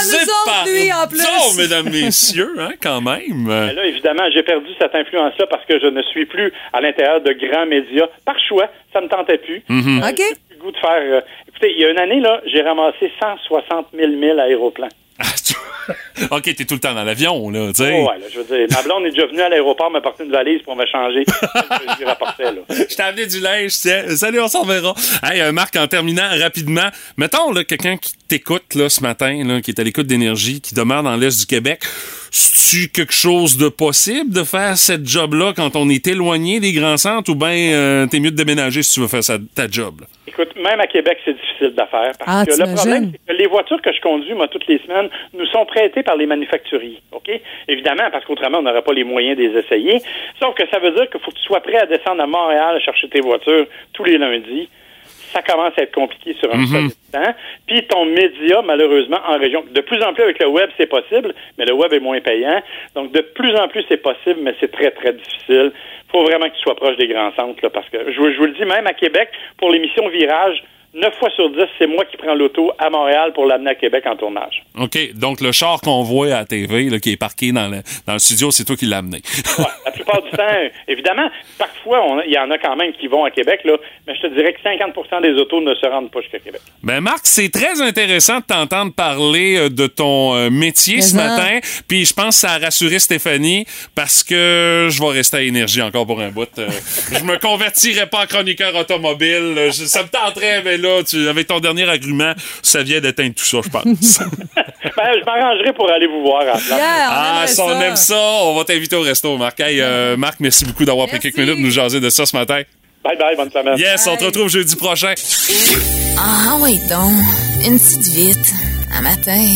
pardon, 0.47 1.55
mesdames, 1.57 1.91
messieurs, 1.91 2.55
hein, 2.59 2.71
quand 2.83 3.01
même. 3.01 3.21
Mais 3.47 3.73
là, 3.75 3.87
évidemment, 3.87 4.25
j'ai 4.33 4.43
perdu 4.43 4.69
cette 4.81 4.95
influence-là 4.95 5.47
parce 5.49 5.65
que 5.67 5.79
je 5.81 5.87
ne 5.87 6.03
suis 6.03 6.27
plus 6.27 6.53
à 6.73 6.81
l'intérieur 6.81 7.21
de 7.21 7.33
grands 7.33 7.67
médias. 7.67 8.07
Par 8.25 8.37
choix, 8.49 8.67
ça 8.93 9.01
ne 9.01 9.07
me 9.07 9.11
tentait 9.11 9.39
plus. 9.39 9.63
Mhm. 9.69 9.99
OK. 10.09 10.17
J'ai 10.19 10.25
plus 10.35 10.57
le 10.57 10.63
goût 10.63 10.73
de 10.73 10.77
faire... 10.79 11.03
euh, 11.03 11.21
Écoutez, 11.49 11.73
il 11.77 11.81
y 11.81 11.85
a 11.85 11.91
une 11.91 11.99
année, 11.99 12.21
là, 12.21 12.41
j'ai 12.47 12.63
ramassé 12.63 13.11
160 13.21 13.89
000 13.95 14.13
milles 14.13 14.41
aéroplans. 14.41 14.89
OK, 16.31 16.43
t'es 16.43 16.65
tout 16.65 16.75
le 16.75 16.81
temps 16.81 16.95
dans 16.95 17.05
l'avion, 17.05 17.51
là, 17.51 17.69
tu 17.69 17.83
sais. 17.83 17.93
Oh, 17.93 18.09
ouais, 18.09 18.19
là, 18.19 18.27
je 18.33 18.39
veux 18.39 18.45
dire, 18.45 18.67
ma 18.71 18.83
blonde 18.83 19.07
est 19.07 19.11
déjà 19.11 19.27
venue 19.27 19.41
à 19.41 19.49
l'aéroport 19.49 19.91
m'apporter 19.91 20.25
une 20.25 20.31
valise 20.31 20.63
pour 20.63 20.77
me 20.77 20.87
changer. 20.87 21.25
je 22.69 22.95
t'ai 22.95 23.03
amené 23.03 23.27
du 23.27 23.41
linge, 23.41 23.73
tiens. 23.73 24.17
Salut, 24.17 24.41
on 24.41 24.49
s'en 24.49 24.65
verra. 24.65 24.95
Hey, 25.23 25.41
euh, 25.41 25.53
Marc, 25.53 25.77
en 25.77 25.87
terminant 25.87 26.29
rapidement, 26.39 26.89
mettons 27.17 27.53
là, 27.53 27.65
quelqu'un 27.65 27.97
qui 27.97 28.13
t'écoute 28.29 28.75
là, 28.75 28.89
ce 28.89 29.03
matin, 29.03 29.43
là, 29.45 29.61
qui 29.61 29.71
est 29.71 29.81
à 29.81 29.85
l'écoute 29.85 30.07
d'énergie, 30.07 30.61
qui 30.61 30.75
demeure 30.75 31.03
dans 31.03 31.17
l'Est 31.17 31.41
du 31.41 31.47
Québec. 31.47 31.83
C'est-tu 32.31 32.89
quelque 32.89 33.13
chose 33.13 33.57
de 33.57 33.69
possible 33.69 34.33
de 34.33 34.45
faire 34.45 34.77
cette 34.77 35.07
job-là 35.07 35.53
quand 35.57 35.75
on 35.75 35.89
est 35.89 36.07
éloigné 36.07 36.61
des 36.61 36.73
grands 36.73 36.97
centres 36.97 37.31
ou 37.31 37.35
bien 37.35 37.51
euh, 37.73 38.07
t'es 38.07 38.21
mieux 38.21 38.31
de 38.31 38.37
déménager 38.37 38.83
si 38.83 38.95
tu 38.95 39.01
veux 39.01 39.09
faire 39.09 39.25
ça- 39.25 39.39
ta 39.55 39.69
job? 39.69 40.01
là? 40.03 40.07
Écoute, 40.29 40.55
même 40.57 40.79
à 40.81 40.87
Québec, 40.87 41.19
c'est 41.25 41.35
difficile 41.35 41.75
d'affaire. 41.75 42.13
Parce 42.19 42.25
Ah, 42.27 42.45
que 42.47 42.53
le 42.53 42.75
problème, 42.77 43.13
c'est 43.13 43.33
que 43.35 43.37
les 43.37 43.49
voitures 43.49 43.83
que 43.83 43.93
je 43.93 44.01
conduis, 44.01 44.33
moi, 44.35 44.47
toutes 44.47 44.67
les 44.69 44.79
semaines, 44.79 45.09
nous 45.35 45.45
sont 45.47 45.67
prêtées 45.67 46.05
par 46.05 46.17
les 46.17 46.27
manufacturiers. 46.27 47.03
OK? 47.11 47.29
Évidemment, 47.67 48.09
parce 48.13 48.25
qu'autrement, 48.25 48.59
on 48.59 48.63
n'aurait 48.63 48.83
pas 48.83 48.93
les 48.93 49.03
moyens 49.05 49.37
de 49.37 49.43
les 49.43 49.59
essayer. 49.59 50.01
Sauf 50.39 50.55
que 50.55 50.63
ça 50.71 50.79
veut 50.79 50.93
dire 50.93 51.11
qu'il 51.11 51.21
faut 51.21 51.33
que 51.33 51.37
tu 51.37 51.43
sois 51.43 51.61
prêt 51.61 51.79
à 51.79 51.87
descendre 51.87 52.23
à 52.23 52.27
Montréal 52.29 52.81
chercher 52.85 53.09
tes 53.09 53.21
voitures 53.21 53.67
tous 53.93 54.05
les 54.05 54.19
lundis. 54.19 54.69
Ça 55.33 55.43
commence 55.43 55.73
à 55.79 55.83
être 55.83 55.95
compliqué 55.95 56.35
sur 56.41 56.53
un 56.55 56.67
solide 56.67 56.93
temps. 57.13 57.35
Puis 57.67 57.87
ton 57.87 58.05
média, 58.07 58.63
malheureusement, 58.63 59.19
en 59.27 59.39
région, 59.39 59.65
de 59.71 59.81
plus 59.81 60.03
en 60.03 60.13
plus 60.13 60.25
avec 60.25 60.39
le 60.41 60.49
web, 60.49 60.71
c'est 60.77 60.87
possible, 60.87 61.35
mais 61.59 61.65
le 61.65 61.73
web 61.73 61.93
est 61.93 62.01
moins 62.01 62.21
payant. 62.21 62.63
Donc, 62.95 63.13
de 63.13 63.21
plus 63.21 63.55
en 63.57 63.69
plus, 63.69 63.85
c'est 63.89 64.03
possible, 64.03 64.41
mais 64.43 64.55
c'est 64.61 64.73
très, 64.73 64.91
très 64.91 65.13
difficile. 65.13 65.73
faut 66.11 66.23
vraiment 66.25 66.47
que 66.47 66.55
tu 66.55 66.61
sois 66.63 66.77
proche 66.77 66.97
des 66.97 67.09
grands 67.09 67.33
centres, 67.35 67.61
là, 67.63 67.71
parce 67.71 67.89
que 67.89 68.11
je, 68.11 68.13
je 68.13 68.39
vous 68.39 68.47
le 68.47 68.53
dis, 68.53 68.65
même 68.65 68.87
à 68.87 68.95
Québec, 68.95 69.31
pour 69.59 69.71
l'émission 69.71 70.09
Virage, 70.09 70.63
9 70.93 71.15
fois 71.21 71.31
sur 71.37 71.49
10, 71.51 71.57
c'est 71.79 71.87
moi 71.87 72.05
qui 72.05 72.17
prends 72.17 72.35
l'auto 72.35 72.73
à 72.79 72.91
Montréal 72.91 73.33
pour 73.33 73.47
l'amener 73.47 73.71
à 73.71 73.75
Québec 73.77 74.05
en 74.07 74.17
tournage. 74.17 74.65
OK, 74.77 75.13
donc 75.15 75.41
le 75.41 75.53
char 75.53 75.81
qu'on 75.81 76.03
voit 76.03 76.27
à 76.27 76.41
la 76.41 76.45
TV, 76.45 76.91
là, 76.91 76.99
qui 76.99 77.13
est 77.13 77.17
parqué 77.17 77.53
dans 77.53 77.69
le, 77.69 77.79
dans 78.09 78.15
le 78.15 78.19
studio, 78.19 78.51
c'est 78.51 78.65
toi 78.65 78.75
qui 78.75 78.87
l'as 78.87 78.99
amené. 78.99 79.23
Ouais, 79.59 79.65
la 79.85 79.93
plupart 79.93 80.21
du 80.23 80.31
temps, 80.31 80.43
évidemment, 80.89 81.31
parfois, 81.59 82.23
il 82.27 82.33
y 82.33 82.39
en 82.39 82.51
a 82.51 82.59
quand 82.59 82.75
même 82.75 82.93
qui 82.95 83.07
vont 83.07 83.25
à 83.25 83.31
Québec, 83.31 83.61
là, 83.65 83.75
mais 84.07 84.15
je 84.17 84.23
te 84.23 84.35
dirais 84.35 84.53
que 84.53 84.61
50% 84.63 85.23
des 85.23 85.33
autos 85.41 85.61
ne 85.61 85.75
se 85.77 85.87
rendent 85.87 86.11
pas 86.11 86.23
jusqu'à 86.23 86.41
Québec. 86.41 86.61
Ben 86.83 87.01
Marc, 87.01 87.21
c'est 87.25 87.51
très 87.51 87.81
intéressant 87.81 88.39
de 88.41 88.45
t'entendre 88.45 88.93
parler 88.93 89.57
euh, 89.59 89.69
de 89.69 89.87
ton 89.87 90.35
euh, 90.35 90.51
métier 90.51 90.97
Mais 90.97 91.03
ce 91.03 91.17
non. 91.17 91.23
matin. 91.23 91.59
Puis 91.87 92.05
je 92.05 92.15
pense 92.15 92.35
que 92.41 92.49
ça 92.49 92.55
a 92.55 92.59
rassuré 92.59 92.99
Stéphanie 92.99 93.65
parce 93.95 94.25
que 94.25 94.89
je 94.91 95.01
vais 95.01 95.11
rester 95.11 95.37
à 95.37 95.43
énergie 95.43 95.83
encore 95.83 96.07
pour 96.07 96.21
un 96.21 96.31
bout. 96.31 96.49
Euh, 96.59 96.69
je 97.13 97.23
me 97.25 97.39
convertirai 97.39 98.07
pas 98.07 98.23
en 98.25 98.27
chroniqueur 98.27 98.75
automobile. 98.75 99.55
Je- 99.69 99.85
ça 99.87 100.03
me 100.03 100.09
tenterait, 100.09 100.63
mais 100.65 100.79
là, 100.81 101.03
tu, 101.03 101.29
avec 101.29 101.47
ton 101.47 101.61
dernier 101.61 101.89
agrument, 101.89 102.33
ça 102.63 102.83
vient 102.83 103.01
d'éteindre 103.01 103.35
tout 103.35 103.45
ça, 103.45 103.59
je 103.65 103.69
pense. 103.69 104.21
Ben, 104.97 105.13
je 105.19 105.25
m'arrangerai 105.25 105.73
pour 105.73 105.91
aller 105.91 106.07
vous 106.07 106.23
voir 106.23 106.43
place. 106.43 106.69
Yeah, 106.69 106.77
on 106.77 107.13
ah, 107.13 107.47
si 107.47 107.61
on 107.61 107.81
aime 107.81 107.97
ça, 107.97 108.19
on 108.19 108.57
va 108.57 108.65
t'inviter 108.65 108.97
au 108.97 109.03
resto, 109.03 109.37
Marc. 109.39 109.59
Hey, 109.61 109.81
euh, 109.81 110.17
Marc, 110.17 110.41
merci 110.41 110.65
beaucoup 110.65 110.85
d'avoir 110.85 111.07
pris 111.07 111.19
quelques 111.19 111.39
minutes 111.39 111.57
de 111.57 111.63
nous 111.63 111.71
jaser 111.71 112.01
de 112.01 112.11
ça 112.11 112.27
ce 112.27 112.37
matin. 112.37 112.63
Bye 113.03 113.17
bye, 113.17 113.37
bonne 113.37 113.51
semaine. 113.51 113.79
Yes, 113.79 114.07
on 114.07 114.17
te 114.17 114.25
retrouve 114.25 114.49
jeudi 114.49 114.77
prochain. 114.77 115.15
Ah 116.19 116.57
oui 116.61 116.79
donc, 116.91 117.13
une 117.67 117.79
petite 117.79 118.09
vite, 118.09 118.53
un 118.93 119.01
matin. 119.01 119.47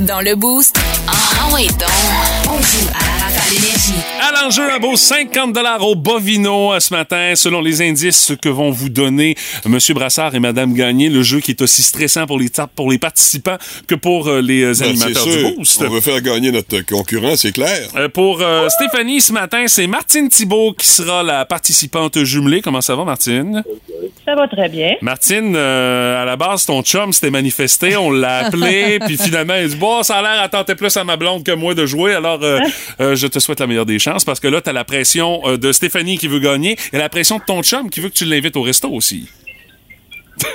Dans 0.00 0.20
le 0.20 0.34
boost, 0.36 0.76
ah 1.08 1.12
donc, 1.50 1.88
on 2.46 2.62
joue 2.62 2.88
à 2.94 3.04
la 3.04 3.24
rafale 3.24 3.56
énergie. 3.56 3.94
À 4.20 4.32
l'enjeu, 4.44 4.70
un 4.72 4.78
beau 4.78 4.96
50 4.96 5.56
au 5.80 5.94
Bovino 5.96 6.72
euh, 6.72 6.80
ce 6.80 6.94
matin, 6.94 7.32
selon 7.34 7.60
les 7.60 7.82
indices 7.82 8.32
que 8.40 8.48
vont 8.48 8.70
vous 8.70 8.88
donner 8.90 9.34
Monsieur 9.66 9.94
Brassard 9.94 10.34
et 10.34 10.38
Madame 10.40 10.74
Gagné, 10.74 11.08
le 11.08 11.22
jeu 11.22 11.40
qui 11.40 11.50
est 11.52 11.62
aussi 11.62 11.82
stressant 11.82 12.26
pour 12.26 12.38
les, 12.38 12.50
ta- 12.50 12.66
pour 12.68 12.90
les 12.90 12.98
participants 12.98 13.56
que 13.88 13.94
pour 13.96 14.28
euh, 14.28 14.40
les 14.40 14.62
euh, 14.62 14.68
Ben, 14.68 14.74
c'est 14.74 14.84
animateurs 14.84 15.22
sûr, 15.24 15.50
du 15.50 15.56
Boost. 15.56 15.82
On 15.86 15.90
veut 15.90 16.00
faire 16.00 16.20
gagner 16.20 16.52
notre 16.52 16.80
concurrent, 16.80 17.34
c'est 17.36 17.52
clair. 17.52 17.88
Euh, 17.96 18.08
pour 18.08 18.40
euh, 18.40 18.68
Stéphanie, 18.68 19.20
ce 19.20 19.32
matin, 19.32 19.64
c'est 19.66 19.86
Martine 19.86 20.28
Thibault 20.28 20.74
qui 20.78 20.86
sera 20.86 21.22
la 21.22 21.44
participante 21.44 22.22
jumelée. 22.24 22.60
Comment 22.62 22.82
ça 22.82 22.94
va, 22.94 23.04
Martine? 23.04 23.64
Ça 24.24 24.34
va 24.34 24.46
très 24.46 24.68
bien. 24.68 24.92
Martine, 25.00 25.54
euh, 25.56 26.22
à 26.22 26.24
la 26.24 26.36
base, 26.36 26.66
ton 26.66 26.82
chum 26.82 27.12
s'était 27.12 27.30
manifesté, 27.30 27.96
on 27.96 28.10
l'a 28.10 28.46
appelé, 28.46 28.98
puis 29.06 29.16
finalement, 29.16 29.54
il 29.60 29.68
dit 29.70 29.76
Bon, 29.76 29.87
ça 30.02 30.16
a 30.16 30.22
l'air 30.22 30.42
à 30.42 30.48
tenter 30.48 30.74
plus 30.74 30.96
à 30.96 31.04
ma 31.04 31.16
blonde 31.16 31.44
que 31.44 31.52
moi 31.52 31.74
de 31.74 31.86
jouer, 31.86 32.14
alors 32.14 32.40
euh, 32.42 32.58
euh, 33.00 33.14
je 33.16 33.26
te 33.26 33.38
souhaite 33.38 33.60
la 33.60 33.66
meilleure 33.66 33.86
des 33.86 33.98
chances 33.98 34.24
parce 34.24 34.40
que 34.40 34.48
là, 34.48 34.60
t'as 34.60 34.72
la 34.72 34.84
pression 34.84 35.40
euh, 35.46 35.56
de 35.56 35.72
Stéphanie 35.72 36.18
qui 36.18 36.28
veut 36.28 36.40
gagner 36.40 36.76
et 36.92 36.98
la 36.98 37.08
pression 37.08 37.38
de 37.38 37.42
ton 37.46 37.62
chum 37.62 37.90
qui 37.90 38.00
veut 38.00 38.08
que 38.08 38.14
tu 38.14 38.24
l'invites 38.24 38.56
au 38.56 38.62
resto 38.62 38.88
aussi. 38.90 39.28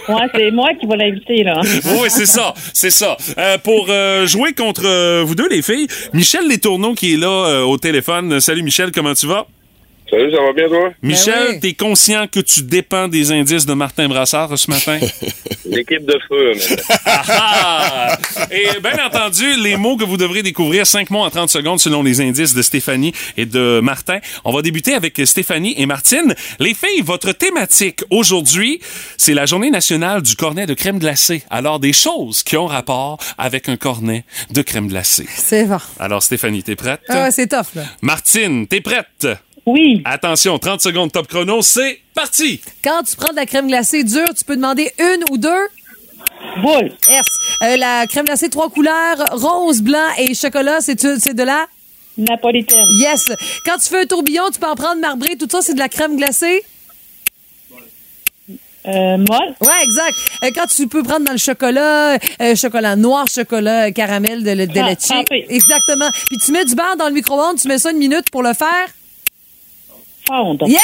Ouais, 0.08 0.16
c'est 0.34 0.50
moi 0.52 0.70
qui 0.80 0.86
vais 0.88 0.96
l'inviter, 0.96 1.44
là. 1.44 1.60
oui, 2.00 2.08
c'est 2.10 2.26
ça, 2.26 2.54
c'est 2.74 2.90
ça. 2.90 3.18
Euh, 3.38 3.58
pour 3.58 3.88
euh, 3.90 4.26
jouer 4.26 4.54
contre 4.54 4.84
euh, 4.86 5.24
vous 5.26 5.36
deux, 5.36 5.50
les 5.50 5.62
filles, 5.62 5.88
Michel 6.14 6.48
Letourneau 6.48 6.94
qui 6.94 7.14
est 7.14 7.18
là 7.18 7.28
euh, 7.48 7.62
au 7.64 7.78
téléphone. 7.78 8.40
Salut 8.40 8.64
Michel, 8.64 8.92
comment 8.94 9.14
tu 9.14 9.28
vas? 9.28 9.46
Salut, 10.10 10.32
ça 10.32 10.42
va 10.42 10.54
bien, 10.54 10.68
toi? 10.70 10.92
Michel, 11.02 11.34
Ben 11.34 11.54
oui. 11.56 11.60
t'es 11.60 11.74
conscient 11.74 12.28
que 12.28 12.40
tu 12.40 12.62
dépends 12.64 13.08
des 13.10 13.32
indices 13.32 13.66
de 13.66 13.74
Martin 13.74 14.08
Brassard 14.08 14.58
ce 14.58 14.70
matin? 14.70 15.00
L'équipe 15.76 16.06
de 16.06 16.20
feu, 16.28 16.54
maintenant. 16.54 16.96
Ah! 17.30 18.18
Et 18.52 18.80
bien 18.80 19.06
entendu, 19.06 19.56
les 19.56 19.78
mots 19.78 19.98
que 19.98 20.04
vous 20.04 20.18
devrez 20.18 20.44
découvrir, 20.44 20.86
cinq 20.86 21.10
mots 21.10 21.22
en 21.24 21.30
30 21.30 21.50
secondes 21.50 21.80
selon 21.80 22.04
les 22.04 22.22
indices 22.22 22.54
de 22.54 22.62
Stéphanie 22.62 23.14
et 23.38 23.46
de 23.46 23.80
Martin. 23.82 24.20
On 24.44 24.52
va 24.52 24.62
débuter 24.62 24.94
avec 24.94 25.20
Stéphanie 25.26 25.74
et 25.78 25.86
Martine. 25.86 26.36
Les 26.60 26.74
filles, 26.74 27.02
votre 27.02 27.32
thématique 27.32 28.02
aujourd'hui, 28.10 28.80
c'est 29.18 29.34
la 29.34 29.46
journée 29.46 29.72
nationale 29.72 30.22
du 30.22 30.36
cornet 30.36 30.66
de 30.66 30.74
crème 30.74 31.00
glacée. 31.00 31.44
Alors, 31.50 31.80
des 31.80 31.94
choses 31.94 32.44
qui 32.44 32.58
ont 32.58 32.68
rapport 32.68 33.18
avec 33.38 33.70
un 33.70 33.78
cornet 33.78 34.26
de 34.52 34.62
crème 34.62 34.88
glacée. 34.88 35.28
C'est 35.36 35.66
bon. 35.66 35.80
Alors, 36.00 36.22
Stéphanie, 36.24 36.64
t'es 36.64 36.76
prête? 36.76 37.02
Ah 37.10 37.24
ouais, 37.24 37.32
c'est 37.32 37.48
tough, 37.48 37.76
là. 37.76 37.84
Martine, 38.02 38.68
t'es 38.68 38.82
prête? 38.82 39.28
Oui. 39.66 40.02
Attention, 40.06 40.60
30 40.60 40.82
secondes 40.82 41.12
top 41.12 41.28
chrono, 41.28 41.62
c'est 41.62 42.00
parti! 42.14 42.60
Quand 42.84 43.02
tu 43.04 43.16
prends 43.16 43.32
de 43.32 43.38
la 43.38 43.46
crème 43.46 43.68
glacée 43.68 44.04
dure, 44.04 44.34
tu 44.38 44.44
peux 44.44 44.56
demander 44.56 44.92
une 45.00 45.24
ou 45.32 45.38
deux? 45.38 45.68
Boule. 46.62 46.92
Yes. 47.10 47.26
Euh, 47.62 47.78
la 47.78 48.06
crème 48.08 48.26
glacée 48.26 48.50
trois 48.50 48.70
couleurs, 48.70 49.18
rose, 49.32 49.82
blanc 49.82 50.08
et 50.18 50.34
chocolat, 50.34 50.82
c'est 50.82 51.00
c'est 51.20 51.34
de 51.34 51.44
la? 51.44 51.66
Napolitaine. 52.18 52.86
Yes. 53.00 53.32
Quand 53.66 53.78
tu 53.78 53.88
fais 53.90 54.02
un 54.02 54.06
tourbillon, 54.06 54.44
tu 54.54 54.60
peux 54.60 54.68
en 54.68 54.76
prendre 54.76 55.00
marbré, 55.00 55.36
tout 55.38 55.48
ça, 55.50 55.62
c'est 55.62 55.74
de 55.74 55.80
la 55.80 55.90
crème 55.90 56.18
glacée? 56.18 56.64
Euh, 58.86 59.18
molle. 59.18 59.56
Ouais, 59.62 59.84
exact. 59.84 60.14
Euh, 60.44 60.52
quand 60.54 60.68
tu 60.68 60.88
peux 60.88 61.04
prendre 61.04 61.26
dans 61.26 61.32
le 61.32 61.38
chocolat, 61.38 62.18
euh, 62.42 62.56
chocolat 62.56 62.98
noir, 62.98 63.26
chocolat 63.34 63.92
caramel 63.92 64.44
de, 64.44 64.66
de 64.66 64.80
Ah, 64.80 64.90
leche. 64.90 64.98
trempé. 65.08 65.46
Exactement. 65.48 66.10
Puis 66.28 66.38
tu 66.46 66.52
mets 66.52 66.66
du 66.66 66.76
beurre 66.76 66.98
dans 66.98 67.08
le 67.08 67.14
micro-ondes, 67.14 67.58
tu 67.62 67.70
mets 67.70 67.78
ça 67.80 67.92
une 67.92 67.98
minute 67.98 68.30
pour 68.30 68.44
le 68.44 68.54
faire. 68.54 68.88
Fondre. 70.28 70.68
Yeah! 70.68 70.80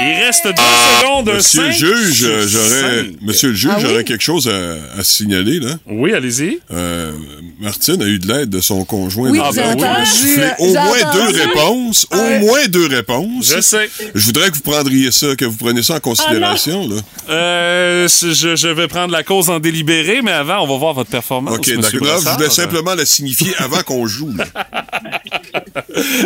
Il 0.00 0.24
reste 0.24 0.44
deux 0.46 0.52
secondes. 1.00 1.26
Monsieur 1.32 1.62
le 1.62 1.72
cinq 1.72 1.78
juge, 1.78 2.24
euh, 2.24 2.46
j'aurais, 2.48 3.04
monsieur 3.22 3.50
le 3.50 3.54
juge, 3.54 3.70
Ah 3.72 3.76
oui? 3.78 3.84
j'aurais 3.86 4.02
quelque 4.02 4.24
chose 4.24 4.48
à, 4.48 4.98
à 4.98 5.04
signaler, 5.04 5.60
là. 5.60 5.76
Oui, 5.86 6.12
allez-y. 6.12 6.58
Euh, 6.72 7.12
Martine 7.60 8.02
a 8.02 8.06
eu 8.06 8.18
de 8.18 8.26
l'aide 8.26 8.50
de 8.50 8.60
son 8.60 8.84
conjoint. 8.84 9.30
Oui, 9.30 9.38
le 9.38 9.54
ben 9.54 9.76
oui. 9.76 10.42
Au 10.58 10.72
moins 10.72 11.12
deux 11.12 11.38
réponses. 11.38 12.06
Ouais. 12.10 12.18
Au 12.18 12.40
moins 12.46 12.66
deux 12.66 12.86
réponses. 12.88 13.52
Je 13.54 13.60
sais. 13.60 13.88
Je 14.16 14.24
voudrais 14.26 14.50
que 14.50 14.56
vous 14.56 14.62
prendriez 14.68 15.12
ça, 15.12 15.36
que 15.36 15.44
vous 15.44 15.56
preniez 15.56 15.84
ça 15.84 15.94
en 15.94 16.00
considération, 16.00 16.88
là. 16.88 16.96
Euh, 17.30 18.08
je, 18.08 18.56
je 18.56 18.68
vais 18.68 18.88
prendre 18.88 19.12
la 19.12 19.22
cause 19.22 19.48
en 19.48 19.60
délibéré, 19.60 20.22
mais 20.22 20.32
avant, 20.32 20.64
on 20.64 20.66
va 20.66 20.76
voir 20.76 20.94
votre 20.94 21.10
performance. 21.10 21.54
OK, 21.56 21.70
d'accord. 21.72 22.20
Je 22.20 22.30
voulais 22.30 22.50
simplement 22.50 22.96
la 22.96 23.06
signifier 23.06 23.54
avant 23.58 23.82
qu'on 23.82 24.08
joue. 24.08 24.32
là. 24.36 24.44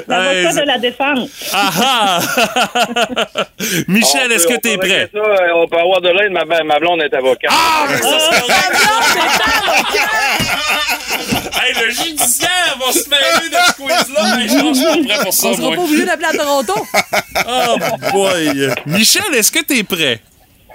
L'avocat 0.09 0.53
de 0.63 0.67
la 0.67 0.79
défense. 0.79 1.29
Ah 1.53 2.18
ah! 2.37 3.45
Michel, 3.89 4.29
On 4.29 4.31
est-ce 4.35 4.47
que 4.47 4.59
t'es 4.61 4.77
prêt? 4.77 5.09
ça, 5.13 5.19
euh, 5.19 5.53
on 5.55 5.69
peut 5.69 5.79
avoir 5.79 6.01
de 6.01 6.09
l'aide, 6.09 6.33
ma, 6.33 6.45
ma 6.65 6.79
blonde 6.79 7.03
est 7.03 7.15
avocate. 7.15 7.51
Ah, 7.53 7.87
mais 7.89 7.99
ça, 7.99 8.19
c'est 8.19 8.53
Hey, 11.61 11.75
le 11.85 11.91
judiciaire 11.91 12.77
va 12.79 12.93
se 12.93 13.09
mêler 13.09 13.49
de 13.51 13.57
ce 13.57 13.73
quiz-là. 13.75 14.39
Hey, 14.39 14.49
je 14.49 14.75
suis 14.75 14.85
pas 15.09 15.15
prêt 15.17 15.25
pour 15.25 15.33
ça, 15.35 15.49
On 15.49 15.55
sera 15.55 15.67
moi. 15.69 15.77
pas 15.77 15.83
obligé 15.83 16.05
d'appeler 16.05 16.27
à 16.29 16.33
Toronto. 16.33 16.75
Oh 17.49 17.77
boy! 18.13 18.75
Michel, 18.87 19.35
est-ce 19.35 19.51
que 19.53 19.61
t'es 19.65 19.83
prêt? 19.83 20.21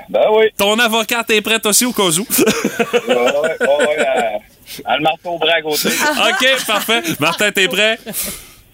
Ben 0.10 0.26
oui. 0.32 0.46
Ton 0.58 0.78
avocate 0.80 1.30
est 1.32 1.42
prête 1.42 1.66
aussi 1.66 1.86
au 1.86 1.94
cas 1.94 2.04
où. 2.04 2.08
Ouais, 2.10 2.16
ouais, 3.08 3.16
ouais, 3.16 3.88
ouais, 3.88 4.00
euh, 4.00 4.38
elle 4.86 4.98
le 4.98 5.02
marteau 5.02 5.30
au 5.32 5.38
bras 5.40 5.54
à 5.58 5.62
côté. 5.62 5.88
OK, 6.30 6.66
parfait. 6.68 7.02
Martin, 7.20 7.52
t'es 7.52 7.68
prêt? 7.68 7.98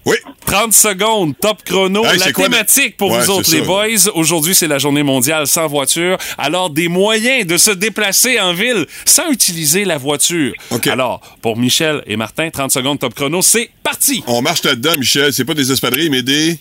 Oui. 0.05 0.15
30 0.45 0.73
secondes, 0.73 1.33
top 1.39 1.61
chrono. 1.63 2.03
Hey, 2.05 2.17
la 2.17 2.31
quoi 2.31 2.45
thématique 2.45 2.97
pour 2.97 3.11
Ouais, 3.11 3.19
vous 3.19 3.29
autres, 3.29 3.51
les 3.51 3.59
ça. 3.59 3.65
boys. 3.65 4.11
Aujourd'hui, 4.15 4.55
c'est 4.55 4.67
la 4.67 4.79
journée 4.79 5.03
mondiale 5.03 5.45
sans 5.45 5.67
voiture. 5.67 6.17
Alors, 6.37 6.69
des 6.69 6.87
moyens 6.87 7.45
de 7.45 7.57
se 7.57 7.71
déplacer 7.71 8.39
en 8.39 8.53
ville 8.53 8.87
sans 9.05 9.29
utiliser 9.29 9.85
la 9.85 9.97
voiture. 9.97 10.53
OK. 10.71 10.87
Alors, 10.87 11.21
pour 11.41 11.57
Michel 11.57 12.01
et 12.07 12.15
Martin, 12.15 12.49
30 12.49 12.71
secondes, 12.71 12.99
top 12.99 13.13
chrono, 13.13 13.41
c'est 13.41 13.69
parti. 13.83 14.23
On 14.25 14.41
marche 14.41 14.63
là-dedans, 14.63 14.95
Michel. 14.97 15.33
C'est 15.33 15.45
pas 15.45 15.53
des 15.53 15.71
espadrilles, 15.71 16.09
mais 16.09 16.23
des... 16.23 16.57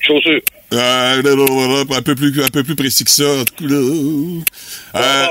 Chaussures. 0.00 0.40
Euh, 0.72 1.84
un 1.94 2.02
peu 2.02 2.14
plus, 2.14 2.42
un 2.42 2.48
peu 2.48 2.64
plus 2.64 2.74
précis 2.74 3.04
que 3.04 3.10
ça. 3.10 3.24
Euh, 4.94 5.26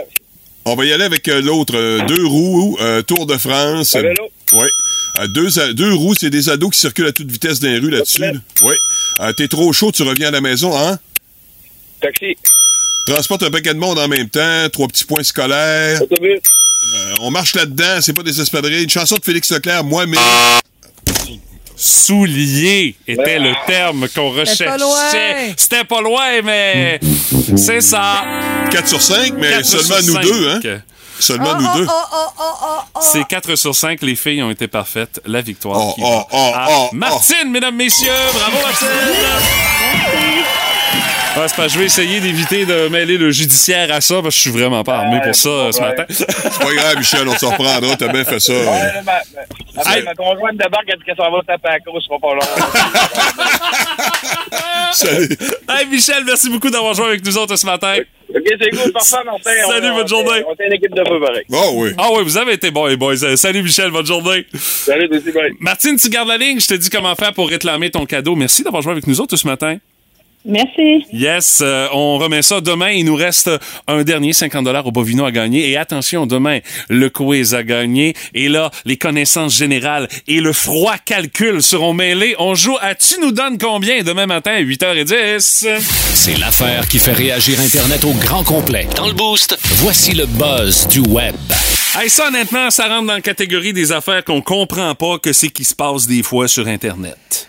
on 0.65 0.75
va 0.75 0.85
y 0.85 0.93
aller 0.93 1.03
avec 1.03 1.27
euh, 1.27 1.41
l'autre. 1.41 1.73
deux 2.05 2.25
roues, 2.25 2.77
euh, 2.79 3.01
Tour 3.01 3.25
de 3.25 3.37
France. 3.37 3.97
Oui. 4.53 4.67
Euh, 5.19 5.27
deux, 5.73 5.93
roues, 5.93 6.15
c'est 6.19 6.29
des 6.29 6.49
ados 6.49 6.71
qui 6.71 6.79
circulent 6.79 7.07
à 7.07 7.11
toute 7.11 7.29
vitesse 7.29 7.59
dans 7.59 7.67
les 7.67 7.79
rues 7.79 7.89
là-dessus. 7.91 8.21
là. 8.21 8.31
Oui. 8.63 8.73
Euh, 9.19 9.33
T'es 9.33 9.47
trop 9.47 9.71
chaud, 9.73 9.91
tu 9.91 10.03
reviens 10.03 10.29
à 10.29 10.31
la 10.31 10.41
maison, 10.41 10.75
hein? 10.77 10.97
Taxi. 12.01 12.35
Transporte 13.07 13.43
un 13.43 13.51
paquet 13.51 13.73
de 13.73 13.79
monde 13.79 13.99
en 13.99 14.07
même 14.07 14.29
temps, 14.29 14.69
trois 14.71 14.87
petits 14.87 15.05
points 15.05 15.23
scolaires. 15.23 16.01
Autobus. 16.01 16.39
Euh, 16.95 17.13
on 17.21 17.31
marche 17.31 17.55
là-dedans, 17.55 17.99
c'est 18.01 18.13
pas 18.13 18.23
des 18.23 18.39
espadrilles. 18.41 18.83
Une 18.83 18.89
chanson 18.89 19.15
de 19.17 19.23
Félix 19.23 19.51
Leclerc, 19.51 19.83
moi, 19.83 20.05
mais... 20.05 20.17
Soulier 21.75 22.95
était 23.07 23.39
le 23.39 23.53
terme 23.65 24.07
qu'on 24.09 24.33
C'était 24.45 24.65
pas 24.65 24.73
recherchait. 24.75 24.77
loin. 24.77 25.53
C'était 25.57 25.83
pas 25.83 26.01
loin, 26.01 26.41
mais 26.43 26.99
c'est 27.57 27.81
ça. 27.81 28.23
4 28.71 28.87
sur 28.87 29.01
5, 29.01 29.33
mais 29.39 29.63
seulement 29.63 29.95
nous 30.05 30.13
cinq. 30.13 30.21
deux, 30.23 30.49
hein? 30.49 30.59
Seulement 31.21 31.53
nous 31.55 31.67
deux. 31.77 31.85
Oh, 31.87 31.91
oh, 32.13 32.17
oh, 32.39 32.43
oh, 32.63 32.79
oh. 32.95 32.99
C'est 33.01 33.23
4 33.25 33.55
sur 33.55 33.75
5, 33.75 34.01
les 34.01 34.15
filles 34.15 34.41
ont 34.41 34.49
été 34.49 34.67
parfaites. 34.67 35.21
La 35.25 35.41
victoire 35.41 35.77
Oh, 35.79 35.93
qui 35.93 36.01
oh, 36.03 36.09
va 36.09 36.25
oh, 36.31 36.51
à 36.55 36.67
oh, 36.71 36.89
Martine, 36.93 37.51
mesdames, 37.51 37.75
messieurs. 37.75 38.09
Bravo, 38.33 38.57
Martine. 38.63 38.87
Ouais, 41.37 41.47
c'est 41.47 41.55
parce 41.55 41.67
que 41.67 41.69
je 41.69 41.79
vais 41.79 41.85
essayer 41.85 42.19
d'éviter 42.19 42.65
de 42.65 42.89
mêler 42.89 43.17
le 43.17 43.31
judiciaire 43.31 43.89
à 43.93 44.01
ça, 44.01 44.15
parce 44.15 44.25
que 44.25 44.31
je 44.31 44.39
suis 44.39 44.51
vraiment 44.51 44.83
pas 44.83 44.97
armé 44.97 45.21
pour 45.23 45.33
ça 45.33 45.47
euh, 45.49 45.71
ce 45.71 45.79
matin. 45.79 46.03
C'est 46.09 46.25
pas 46.27 46.73
grave, 46.73 46.97
Michel, 46.97 47.25
on 47.25 47.37
s'en 47.37 47.51
reprendra. 47.51 47.95
T'as 47.95 48.09
bien 48.09 48.25
fait 48.25 48.39
ça. 48.41 48.51
Ouais, 48.51 48.65
ma, 48.65 49.01
ma, 49.13 49.21
ma, 49.85 49.95
Hey. 49.95 50.03
ma 50.03 50.13
conjointe 50.13 50.57
débarque, 50.57 50.83
elle 50.89 50.97
dit 50.97 51.05
que 51.05 51.15
ça 51.15 51.29
va 51.29 51.39
taper 51.47 51.69
à 51.69 51.71
la 51.73 51.79
course, 51.79 52.05
pas 52.09 52.33
long. 52.33 52.41
Salut. 54.91 55.37
hey, 55.69 55.85
Michel, 55.87 56.25
merci 56.25 56.49
beaucoup 56.49 56.69
d'avoir 56.69 56.93
joué 56.95 57.05
avec 57.05 57.23
nous 57.25 57.37
autres 57.37 57.55
ce 57.55 57.65
matin. 57.65 57.95
Ok, 58.35 58.43
c'est 58.61 58.69
cool, 58.71 58.91
parfait, 58.91 59.15
Martin. 59.25 59.51
Salut, 59.67 59.87
on- 59.91 59.95
bonne 59.95 60.07
journée. 60.07 60.43
On 60.47 60.53
est 60.63 60.67
une 60.67 60.73
équipe 60.73 60.93
de 60.95 61.03
feu, 61.07 61.19
pareil. 61.19 61.43
Oh 61.51 61.71
oui. 61.75 61.91
Ah 61.97 62.09
oui, 62.13 62.23
vous 62.23 62.37
avez 62.37 62.53
été 62.53 62.71
bons, 62.71 62.85
les 62.85 62.97
boys. 62.97 63.23
Euh, 63.23 63.35
Salut, 63.35 63.63
Michel, 63.63 63.91
bonne 63.91 64.05
journée. 64.05 64.45
Salut, 64.55 65.07
aussi, 65.11 65.31
bye. 65.31 65.51
Martine, 65.59 65.95
tu 65.97 66.09
gardes 66.09 66.27
la 66.27 66.37
ligne. 66.37 66.59
Je 66.59 66.67
te 66.67 66.73
dis 66.73 66.89
comment 66.89 67.15
faire 67.15 67.33
pour 67.33 67.49
réclamer 67.49 67.89
ton 67.91 68.05
cadeau. 68.05 68.35
Merci 68.35 68.63
d'avoir 68.63 68.81
joué 68.81 68.91
avec 68.93 69.07
nous 69.07 69.19
autres 69.21 69.35
ce 69.37 69.47
matin. 69.47 69.77
Merci. 70.43 71.05
Yes, 71.13 71.59
euh, 71.61 71.87
on 71.93 72.17
remet 72.17 72.41
ça 72.41 72.61
demain. 72.61 72.89
Il 72.89 73.05
nous 73.05 73.15
reste 73.15 73.49
un 73.87 74.03
dernier 74.03 74.33
50 74.33 74.65
dollars 74.65 74.87
au 74.87 74.91
Bovino 74.91 75.23
à 75.23 75.31
gagner. 75.31 75.69
Et 75.69 75.77
attention, 75.77 76.25
demain, 76.25 76.59
le 76.89 77.09
quiz 77.09 77.53
à 77.53 77.63
gagner. 77.63 78.15
Et 78.33 78.49
là, 78.49 78.71
les 78.85 78.97
connaissances 78.97 79.55
générales 79.55 80.07
et 80.27 80.41
le 80.41 80.51
froid 80.51 80.95
calcul 80.97 81.61
seront 81.61 81.93
mêlés. 81.93 82.35
On 82.39 82.55
joue 82.55 82.77
à 82.81 82.95
Tu 82.95 83.19
nous 83.21 83.31
donnes 83.31 83.59
combien 83.59 84.01
demain 84.01 84.25
matin 84.25 84.51
à 84.51 84.61
8h10. 84.61 85.67
C'est 85.79 86.37
l'affaire 86.39 86.87
qui 86.87 86.97
fait 86.97 87.13
réagir 87.13 87.59
Internet 87.59 88.03
au 88.03 88.13
grand 88.13 88.43
complet. 88.43 88.87
Dans 88.95 89.07
le 89.07 89.13
boost, 89.13 89.57
voici 89.77 90.13
le 90.13 90.25
buzz 90.25 90.87
du 90.87 91.01
web. 91.01 91.35
Hey, 91.99 92.09
ça, 92.09 92.29
honnêtement, 92.29 92.69
ça 92.71 92.87
rentre 92.87 93.07
dans 93.07 93.13
la 93.13 93.21
catégorie 93.21 93.73
des 93.73 93.91
affaires 93.91 94.23
qu'on 94.23 94.41
comprend 94.41 94.95
pas 94.95 95.19
que 95.19 95.33
c'est 95.33 95.49
qui 95.49 95.65
se 95.65 95.75
passe 95.75 96.07
des 96.07 96.23
fois 96.23 96.47
sur 96.47 96.67
Internet. 96.67 97.47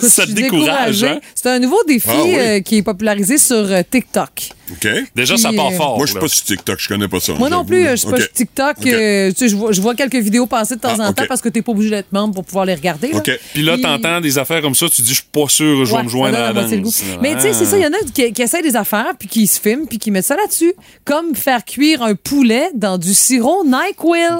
Écoute, 0.00 0.08
ça 0.10 0.26
te 0.26 0.32
décourage, 0.32 1.04
hein? 1.04 1.20
C'est 1.34 1.48
un 1.48 1.58
nouveau 1.58 1.78
défi 1.86 2.08
Ah 2.10 2.22
oui. 2.24 2.34
euh, 2.38 2.60
qui 2.60 2.78
est 2.78 2.82
popularisé 2.82 3.38
sur 3.38 3.56
euh, 3.56 3.82
TikTok. 3.88 4.50
OK. 4.72 4.88
Déjà, 5.16 5.34
Puis, 5.34 5.42
ça 5.42 5.52
part 5.52 5.68
euh, 5.72 5.76
fort. 5.76 5.96
Moi, 5.96 6.06
je 6.06 6.10
suis 6.10 6.14
là. 6.16 6.20
pas 6.20 6.28
sur 6.28 6.44
TikTok, 6.44 6.78
je 6.78 6.88
connais 6.88 7.08
pas 7.08 7.18
ça. 7.20 7.32
Moi 7.34 7.48
non 7.50 7.64
plus, 7.64 7.84
je 7.88 7.96
suis 7.96 8.08
pas 8.10 8.18
sur 8.18 8.32
TikTok. 8.32 8.76
OK. 8.80 8.86
euh, 8.86 9.30
tu 9.30 9.36
sais, 9.36 9.48
je, 9.48 9.56
vois, 9.56 9.72
je 9.72 9.80
vois 9.80 9.94
quelques 9.96 10.14
vidéos 10.16 10.46
passer 10.46 10.76
de 10.76 10.80
temps 10.80 10.94
Ah, 10.98 11.08
en 11.08 11.12
temps 11.12 11.24
parce 11.28 11.40
que 11.40 11.48
t'es 11.48 11.60
pas 11.62 11.72
obligé 11.72 11.90
d'être 11.90 12.12
membre 12.12 12.34
pour 12.34 12.44
pouvoir 12.44 12.64
les 12.66 12.74
regarder. 12.74 13.08
là. 13.12 13.18
OK. 13.18 13.30
Puis 13.52 13.62
là, 13.62 13.76
t'entends 13.78 14.20
des 14.20 14.38
affaires 14.38 14.62
comme 14.62 14.74
ça, 14.76 14.88
tu 14.88 15.02
dis, 15.02 15.08
je 15.10 15.14
suis 15.14 15.24
pas 15.32 15.48
sûr, 15.48 15.84
je 15.84 15.94
vais 15.96 16.02
me 16.04 16.08
joindre 16.08 16.38
à 16.38 16.52
la 16.52 16.62
danse. 16.62 17.02
Mais 17.20 17.34
tu 17.34 17.40
sais, 17.42 17.52
c'est 17.52 17.64
ça, 17.64 17.76
il 17.78 17.82
y 17.82 17.86
en 17.86 17.92
a 17.92 17.96
qui, 18.14 18.32
qui 18.32 18.42
essaient 18.42 18.62
des 18.62 18.76
affaires, 18.76 19.12
puis 19.18 19.26
qui 19.28 19.46
se 19.46 19.60
filment, 19.60 19.86
puis 19.86 19.98
qui 19.98 20.10
mettent 20.10 20.24
ça 20.26 20.36
là-dessus. 20.36 20.72
Comme 21.04 21.34
faire 21.34 21.64
cuire 21.64 22.02
un 22.02 22.14
poulet 22.14 22.68
dans 22.74 22.96
du 22.98 23.12
sirop 23.12 23.64
NyQuil. 23.64 24.38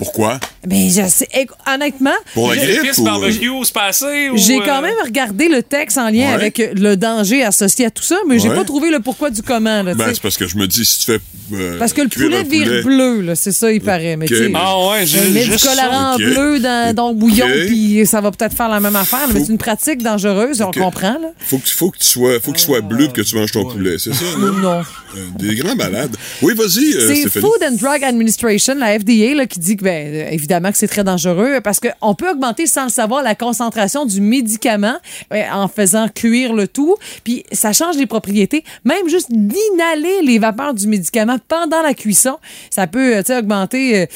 Pourquoi? 0.00 0.40
Mais 0.66 0.88
je 0.88 1.06
sais, 1.08 1.28
honnêtement, 1.72 2.10
Pour 2.32 2.48
la 2.50 2.56
grippe 2.56 2.96
ou... 2.98 3.04
barbecue 3.04 3.50
se 3.64 3.70
passer 3.72 4.30
ou, 4.30 4.36
j'ai 4.38 4.56
euh, 4.58 4.64
quand 4.64 4.80
même 4.80 4.94
regardé 5.04 5.46
le 5.48 5.62
texte 5.62 5.98
en 5.98 6.06
lien 6.08 6.28
Ouais. 6.28 6.32
avec 6.34 6.58
le 6.74 6.96
danger 6.96 7.44
associé 7.44 7.84
à 7.86 7.90
tout 7.90 8.02
ça, 8.02 8.16
mais 8.26 8.38
j'ai 8.38 8.48
Ouais. 8.48 8.54
pas 8.56 8.64
trouvé 8.64 8.90
le 8.90 9.00
pourquoi 9.00 9.28
du 9.28 9.42
comment. 9.42 9.82
Là, 9.82 9.94
Ben, 9.94 10.06
c'est 10.14 10.22
parce 10.22 10.38
que 10.38 10.46
je 10.46 10.56
me 10.56 10.66
dis, 10.66 10.86
si 10.86 11.00
tu 11.00 11.04
fais. 11.04 11.20
euh, 11.52 11.78
parce 11.78 11.92
que 11.92 12.00
le 12.00 12.08
poulet 12.08 12.42
vire 12.44 12.82
bleu, 12.82 13.20
là, 13.20 13.34
c'est 13.34 13.52
ça, 13.52 13.70
il 13.70 13.82
paraît. 13.82 14.16
Mais 14.16 14.24
Ok. 14.24 14.30
tu 14.30 14.36
sais, 14.38 14.52
Ah 14.54 14.88
ouais, 14.88 15.04
j'ai 15.06 15.18
on 15.20 15.30
met 15.32 15.44
du 15.44 15.56
colorant 15.58 16.16
bleu 16.16 16.60
dans, 16.60 16.94
dans 16.94 17.08
le 17.10 17.14
bouillon, 17.16 17.46
puis 17.66 18.06
ça 18.06 18.22
va 18.22 18.30
peut-être 18.30 18.56
faire 18.56 18.70
la 18.70 18.80
même 18.80 18.96
affaire, 18.96 19.28
mais 19.34 19.40
c'est 19.44 19.52
une 19.52 19.58
pratique 19.58 20.02
dangereuse, 20.02 20.62
on 20.62 20.70
comprend. 20.70 21.18
Là. 21.20 21.32
Faut 21.38 21.58
que, 21.58 21.68
faut 21.68 21.90
que 21.90 21.98
tu 21.98 22.06
sois, 22.06 22.40
faut 22.40 22.52
qu'il 22.52 22.60
soit 22.62 22.80
bleu 22.80 23.04
pour 23.04 23.12
que 23.12 23.20
tu 23.20 23.36
manges 23.36 23.52
ton 23.52 23.66
poulet, 23.66 23.96
c'est 23.98 24.14
ça? 24.14 24.24
Non. 24.38 24.80
Euh, 25.16 25.26
des 25.38 25.56
grands 25.56 25.74
malades. 25.76 26.16
Oui, 26.40 26.54
vas-y, 26.54 26.94
euh, 26.94 27.06
C'est. 27.08 27.40
Food 27.40 27.62
and 27.68 27.72
Drug 27.80 28.02
Administration, 28.04 28.74
la 28.76 28.98
FDA, 28.98 29.34
là, 29.34 29.44
qui 29.46 29.58
dit 29.58 29.76
que, 29.76 29.84
ben, 29.90 30.14
euh, 30.14 30.28
évidemment, 30.30 30.70
que 30.70 30.78
c'est 30.78 30.86
très 30.86 31.02
dangereux 31.02 31.60
parce 31.64 31.80
qu'on 31.80 32.14
peut 32.14 32.30
augmenter 32.30 32.68
sans 32.68 32.84
le 32.84 32.90
savoir 32.90 33.24
la 33.24 33.34
concentration 33.34 34.06
du 34.06 34.20
médicament 34.20 34.94
euh, 35.32 35.42
en 35.52 35.66
faisant 35.66 36.06
cuire 36.08 36.52
le 36.52 36.68
tout. 36.68 36.94
Puis 37.24 37.44
ça 37.50 37.72
change 37.72 37.96
les 37.96 38.06
propriétés. 38.06 38.62
Même 38.84 39.08
juste 39.08 39.32
d'inhaler 39.32 40.22
les 40.22 40.38
vapeurs 40.38 40.74
du 40.74 40.86
médicament 40.86 41.38
pendant 41.48 41.82
la 41.82 41.94
cuisson, 41.94 42.38
ça 42.70 42.86
peut 42.86 43.16
euh, 43.16 43.38
augmenter 43.38 44.06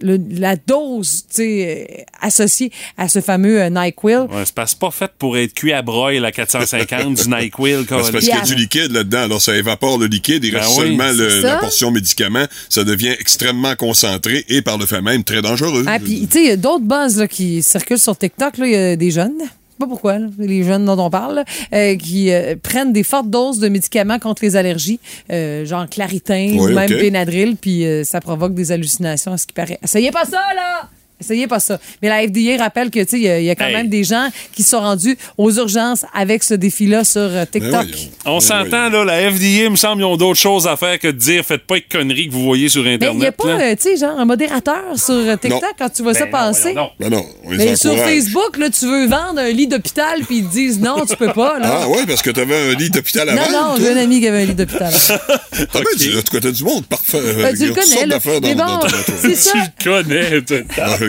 le- 0.00 0.18
la 0.38 0.56
dose 0.56 1.24
tu 1.28 1.34
sais, 1.36 1.86
euh, 2.00 2.02
associée 2.20 2.70
à 2.96 3.08
ce 3.08 3.20
fameux 3.20 3.60
euh, 3.60 3.70
NyQuil. 3.70 4.16
Ouais, 4.16 4.44
c'est 4.44 4.78
pas 4.78 4.90
fait 4.90 5.10
pour 5.18 5.36
être 5.38 5.54
cuit 5.54 5.72
à 5.72 5.82
broil 5.82 6.24
à 6.24 6.32
450 6.32 7.14
du 7.14 7.28
NyQuil. 7.28 7.84
Ben, 7.88 8.02
c'est 8.04 8.12
parce 8.12 8.24
qu'il 8.24 8.28
y 8.28 8.32
a 8.32 8.40
du 8.42 8.54
liquide 8.54 8.92
là-dedans. 8.92 9.22
Alors, 9.22 9.40
ça 9.40 9.56
évapore 9.56 9.98
le 9.98 10.06
liquide. 10.06 10.44
Il 10.44 10.52
Ben 10.52 10.58
reste 10.60 10.70
oui, 10.78 10.86
seulement 10.86 11.12
le- 11.12 11.40
la 11.42 11.56
portion 11.56 11.90
médicament. 11.90 12.44
Ça 12.68 12.84
devient 12.84 13.14
extrêmement 13.18 13.74
concentré 13.76 14.44
et 14.48 14.62
par 14.62 14.78
le 14.78 14.86
fait 14.86 15.02
même 15.02 15.24
très 15.24 15.42
dangereux. 15.42 15.84
Ah, 15.86 15.98
puis, 15.98 16.26
tu 16.26 16.38
sais, 16.38 16.44
il 16.44 16.48
y 16.48 16.52
a 16.52 16.56
d'autres 16.56 16.84
buzz 16.84 17.18
là, 17.18 17.28
qui 17.28 17.62
circulent 17.62 17.98
sur 17.98 18.16
TikTok. 18.16 18.58
là. 18.58 18.66
Il 18.66 18.72
y 18.72 18.76
a 18.76 18.96
des 18.96 19.10
jeunes. 19.10 19.38
Je 19.80 19.84
sais 19.84 19.88
pas 19.88 19.94
pourquoi, 19.94 20.18
là, 20.18 20.26
les 20.38 20.62
jeunes 20.62 20.84
dont 20.84 20.98
on 20.98 21.08
parle, 21.08 21.42
euh, 21.72 21.96
qui 21.96 22.30
euh, 22.30 22.54
prennent 22.62 22.92
des 22.92 23.02
fortes 23.02 23.30
doses 23.30 23.60
de 23.60 23.68
médicaments 23.68 24.18
contre 24.18 24.44
les 24.44 24.54
allergies, 24.56 25.00
euh, 25.32 25.64
genre 25.64 25.88
Claritin 25.88 26.58
ou 26.58 26.68
même. 26.68 26.90
Benadryl, 26.90 27.56
puis 27.56 27.86
ça 28.04 28.20
provoque 28.20 28.52
des 28.52 28.72
hallucinations, 28.72 29.32
à 29.32 29.38
ce 29.38 29.46
qui 29.46 29.54
paraît. 29.54 29.78
Essayez 29.82 30.10
pas 30.10 30.26
ça, 30.26 30.42
là! 30.54 30.90
Essayez 31.20 31.46
pas 31.46 31.60
ça. 31.60 31.78
Mais 32.02 32.08
la 32.08 32.22
FDA 32.26 32.56
rappelle 32.62 32.90
que, 32.90 33.00
tu 33.00 33.10
sais, 33.10 33.16
il 33.18 33.22
y 33.22 33.28
a- 33.28 33.38
il 33.40 33.44
y, 33.44 33.50
a 33.50 33.54
quand 33.54 33.66
Hey. 33.66 33.74
même 33.74 33.88
des 33.88 34.04
gens 34.04 34.28
qui 34.54 34.62
sont 34.62 34.80
rendus 34.80 35.16
aux 35.36 35.50
urgences 35.52 36.04
avec 36.14 36.42
ce 36.42 36.54
défi-là 36.54 37.04
sur 37.04 37.20
euh, 37.20 37.44
TikTok. 37.50 37.86
On 38.24 38.40
s'entend, 38.40 38.88
là, 38.88 39.04
la 39.04 39.30
FDA, 39.30 39.68
me 39.70 39.76
semble, 39.76 40.02
ils 40.02 40.06
ont 40.06 40.16
d'autres 40.16 40.38
choses 40.40 40.66
à 40.66 40.76
faire 40.76 40.98
que 40.98 41.08
de 41.08 41.12
dire 41.12 41.44
faites 41.44 41.64
pas 41.66 41.76
de 41.76 41.84
conneries 41.90 42.28
que 42.28 42.32
vous 42.32 42.42
voyez 42.44 42.68
sur 42.68 42.82
Mais 42.82 42.94
il 42.94 42.98
n'y 43.00 43.04
a 43.06 43.08
Internet. 43.10 43.36
pas, 43.36 43.48
euh, 43.48 43.74
tu 43.76 43.82
sais, 43.82 43.96
genre 43.96 44.18
un 44.18 44.24
modérateur 44.24 44.82
sur 44.96 45.14
euh, 45.14 45.36
TikTok 45.36 45.62
Non. 45.62 45.68
quand 45.78 45.90
tu 45.90 46.02
vois 46.02 46.14
ça 46.14 46.20
Ben 46.20 46.26
non, 46.26 46.32
passer. 46.32 46.74
donc. 46.74 46.90
Ben 46.98 47.10
non, 47.10 47.24
on 47.44 47.50
les 47.50 47.56
Mais 47.58 47.76
sur. 47.76 47.96
Facebook, 47.96 48.56
là, 48.58 48.70
tu 48.70 48.86
veux 48.86 49.06
vendre 49.06 49.40
un 49.40 49.50
lit 49.50 49.66
d'hôpital, 49.66 50.20
puis 50.26 50.38
ils 50.38 50.46
te 50.46 50.52
disent 50.52 50.80
non, 50.80 51.04
tu 51.08 51.16
peux 51.16 51.32
pas. 51.32 51.58
Là. 51.58 51.80
Ah 51.82 51.88
ouais, 51.88 52.06
parce 52.06 52.22
que 52.22 52.30
t'avais 52.30 52.72
un 52.72 52.74
lit 52.74 52.90
d'hôpital 52.90 53.28
à 53.28 53.34
non, 53.34 53.42
non, 53.52 53.74
j'ai 53.78 53.90
un 53.90 53.96
ami 53.96 54.20
qui 54.20 54.28
avait 54.28 54.42
un 54.42 54.46
lit 54.46 54.54
d'hôpital. 54.54 54.92
T'as 54.92 55.80
bien 55.80 55.90
du, 55.98 56.18
en 56.18 56.22
tout 56.22 56.32
cas, 56.32 56.40
t'as 56.40 56.50
du 56.50 56.64
monde 56.64 56.86
parfait. 56.86 57.18
Ben, 57.42 57.56
tu 57.56 57.66
le 57.66 57.74
connais, 57.74 58.06
là. 58.06 58.18
Mais 58.42 58.54
bon, 58.54 58.80
c'est 59.20 59.34
ça. 59.34 59.52
Tu 59.78 59.88
le 59.88 60.02
connais. 60.02 60.40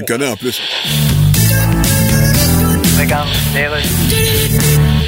Le 0.02 0.06
connais 0.06 0.28
en 0.28 0.36
plus. 0.36 0.62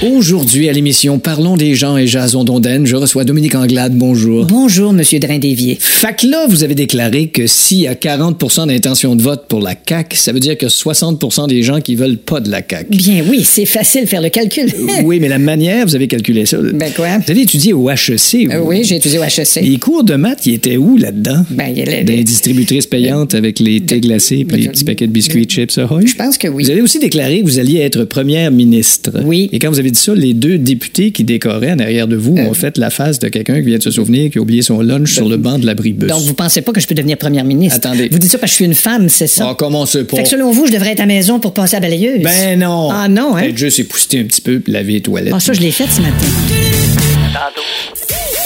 Aujourd'hui, 0.03 0.67
à 0.67 0.73
l'émission 0.73 1.17
Parlons 1.17 1.55
des 1.55 1.75
gens 1.75 1.95
et 1.95 2.07
Jason 2.07 2.43
Donden, 2.43 2.85
je 2.85 2.97
reçois 2.97 3.23
Dominique 3.23 3.55
Anglade. 3.55 3.95
Bonjour. 3.95 4.45
Bonjour, 4.47 4.91
Monsieur 4.91 5.17
Drain-Dévier. 5.19 5.79
Là, 6.23 6.45
vous 6.49 6.65
avez 6.65 6.75
déclaré 6.75 7.27
que 7.27 7.47
s'il 7.47 7.79
y 7.79 7.87
a 7.87 7.93
40% 7.95 8.67
d'intention 8.67 9.15
de 9.15 9.21
vote 9.21 9.45
pour 9.47 9.61
la 9.61 9.75
CAQ, 9.87 10.17
ça 10.17 10.33
veut 10.33 10.41
dire 10.41 10.57
que 10.57 10.65
60% 10.65 11.47
des 11.47 11.63
gens 11.63 11.79
qui 11.79 11.95
veulent 11.95 12.17
pas 12.17 12.41
de 12.41 12.51
la 12.51 12.61
CAQ. 12.67 12.87
Bien 12.89 13.23
oui, 13.29 13.43
c'est 13.45 13.65
facile 13.65 14.01
de 14.03 14.07
faire 14.09 14.21
le 14.21 14.27
calcul. 14.27 14.65
oui, 15.05 15.19
mais 15.21 15.29
la 15.29 15.39
manière, 15.39 15.85
vous 15.85 15.95
avez 15.95 16.07
calculé 16.07 16.45
ça. 16.45 16.57
Ben 16.61 16.91
quoi? 16.93 17.19
Vous 17.19 17.31
avez 17.31 17.41
étudié 17.41 17.71
au 17.71 17.89
HEC. 17.89 18.49
Euh, 18.51 18.59
vous. 18.59 18.67
oui, 18.69 18.83
j'ai 18.83 18.97
étudié 18.97 19.19
au 19.19 19.23
HEC. 19.23 19.61
Les 19.63 19.77
cours 19.77 20.03
de 20.03 20.15
maths, 20.15 20.45
ils 20.45 20.55
étaient 20.55 20.75
où 20.77 20.97
là-dedans? 20.97 21.45
Ben, 21.49 21.67
il 21.69 21.77
y 21.77 21.81
a 21.81 21.85
les- 21.85 22.03
Des 22.03 22.23
distributrices 22.25 22.87
payantes 22.87 23.35
avec 23.35 23.59
les 23.59 23.79
thés 23.79 24.01
glacés 24.01 24.43
puis 24.45 24.63
les 24.63 24.67
petits 24.67 24.83
paquets 24.83 25.07
de 25.07 25.13
biscuits 25.13 25.45
chips? 25.45 25.75
Je 25.79 26.15
pense 26.15 26.37
que 26.37 26.49
oui. 26.49 26.63
Vous 26.65 26.71
avez 26.71 26.81
aussi 26.81 26.99
déclaré 26.99 27.39
que 27.39 27.45
vous 27.45 27.59
alliez 27.59 27.79
être 27.79 28.03
première 28.03 28.51
ministre. 28.51 29.11
Oui. 29.23 29.49
Et 29.53 29.59
quand 29.59 29.69
vous 29.69 29.79
avez 29.79 29.92
dit 29.93 29.99
ça, 29.99 30.13
les 30.13 30.33
deux 30.33 30.57
députés 30.57 31.11
qui 31.11 31.23
décoraient 31.23 31.71
en 31.71 31.79
arrière 31.79 32.07
de 32.07 32.15
vous 32.15 32.35
ont 32.37 32.53
fait 32.53 32.77
la 32.77 32.89
face 32.89 33.19
de 33.19 33.29
quelqu'un 33.29 33.55
qui 33.55 33.67
vient 33.67 33.77
de 33.77 33.83
se 33.83 33.91
souvenir 33.91 34.29
qui 34.29 34.37
a 34.37 34.41
oublié 34.41 34.61
son 34.61 34.81
lunch 34.81 35.13
sur 35.13 35.29
le 35.29 35.37
banc 35.37 35.57
de 35.57 35.65
l'abribus. 35.65 36.09
Donc, 36.09 36.23
vous 36.23 36.33
pensez 36.33 36.61
pas 36.61 36.71
que 36.71 36.81
je 36.81 36.87
peux 36.87 36.95
devenir 36.95 37.17
première 37.17 37.45
ministre? 37.45 37.77
Attendez. 37.77 38.09
Vous 38.11 38.19
dites 38.19 38.31
ça 38.31 38.37
parce 38.37 38.51
que 38.51 38.53
je 38.53 38.63
suis 38.63 38.65
une 38.65 38.75
femme, 38.75 39.09
c'est 39.09 39.27
ça? 39.27 39.47
Ah, 39.49 39.55
comment 39.57 39.85
c'est 39.85 40.03
pas? 40.03 40.17
Fait 40.17 40.23
que 40.23 40.29
selon 40.29 40.51
vous, 40.51 40.67
je 40.67 40.71
devrais 40.71 40.91
être 40.91 40.99
à 40.99 41.05
la 41.05 41.13
maison 41.13 41.39
pour 41.39 41.53
passer 41.53 41.77
à 41.77 41.79
la 41.79 41.87
balayeuse? 41.87 42.23
Ben 42.23 42.59
non! 42.59 42.89
Ah 42.91 43.07
non, 43.07 43.35
hein? 43.35 43.43
Peut-être 43.43 43.57
juste 43.57 43.79
épousseter 43.79 44.19
un 44.19 44.23
petit 44.25 44.41
peu 44.41 44.61
laver 44.67 44.93
les 44.93 45.01
toilettes. 45.01 45.33
Ah, 45.35 45.39
ça, 45.39 45.53
je 45.53 45.61
l'ai 45.61 45.71
fait 45.71 45.87
ce 45.89 46.01
matin. 46.01 46.25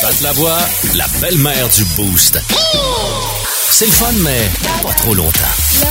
Patte 0.01 0.21
la 0.21 0.31
voix, 0.33 0.59
la 0.95 1.05
belle-mère 1.21 1.69
du 1.75 1.83
Boost. 1.95 2.37
C'est 3.70 3.86
le 3.86 3.91
fun, 3.91 4.11
mais 4.24 4.47
pas 4.82 4.93
trop 4.93 5.13
longtemps. 5.13 5.30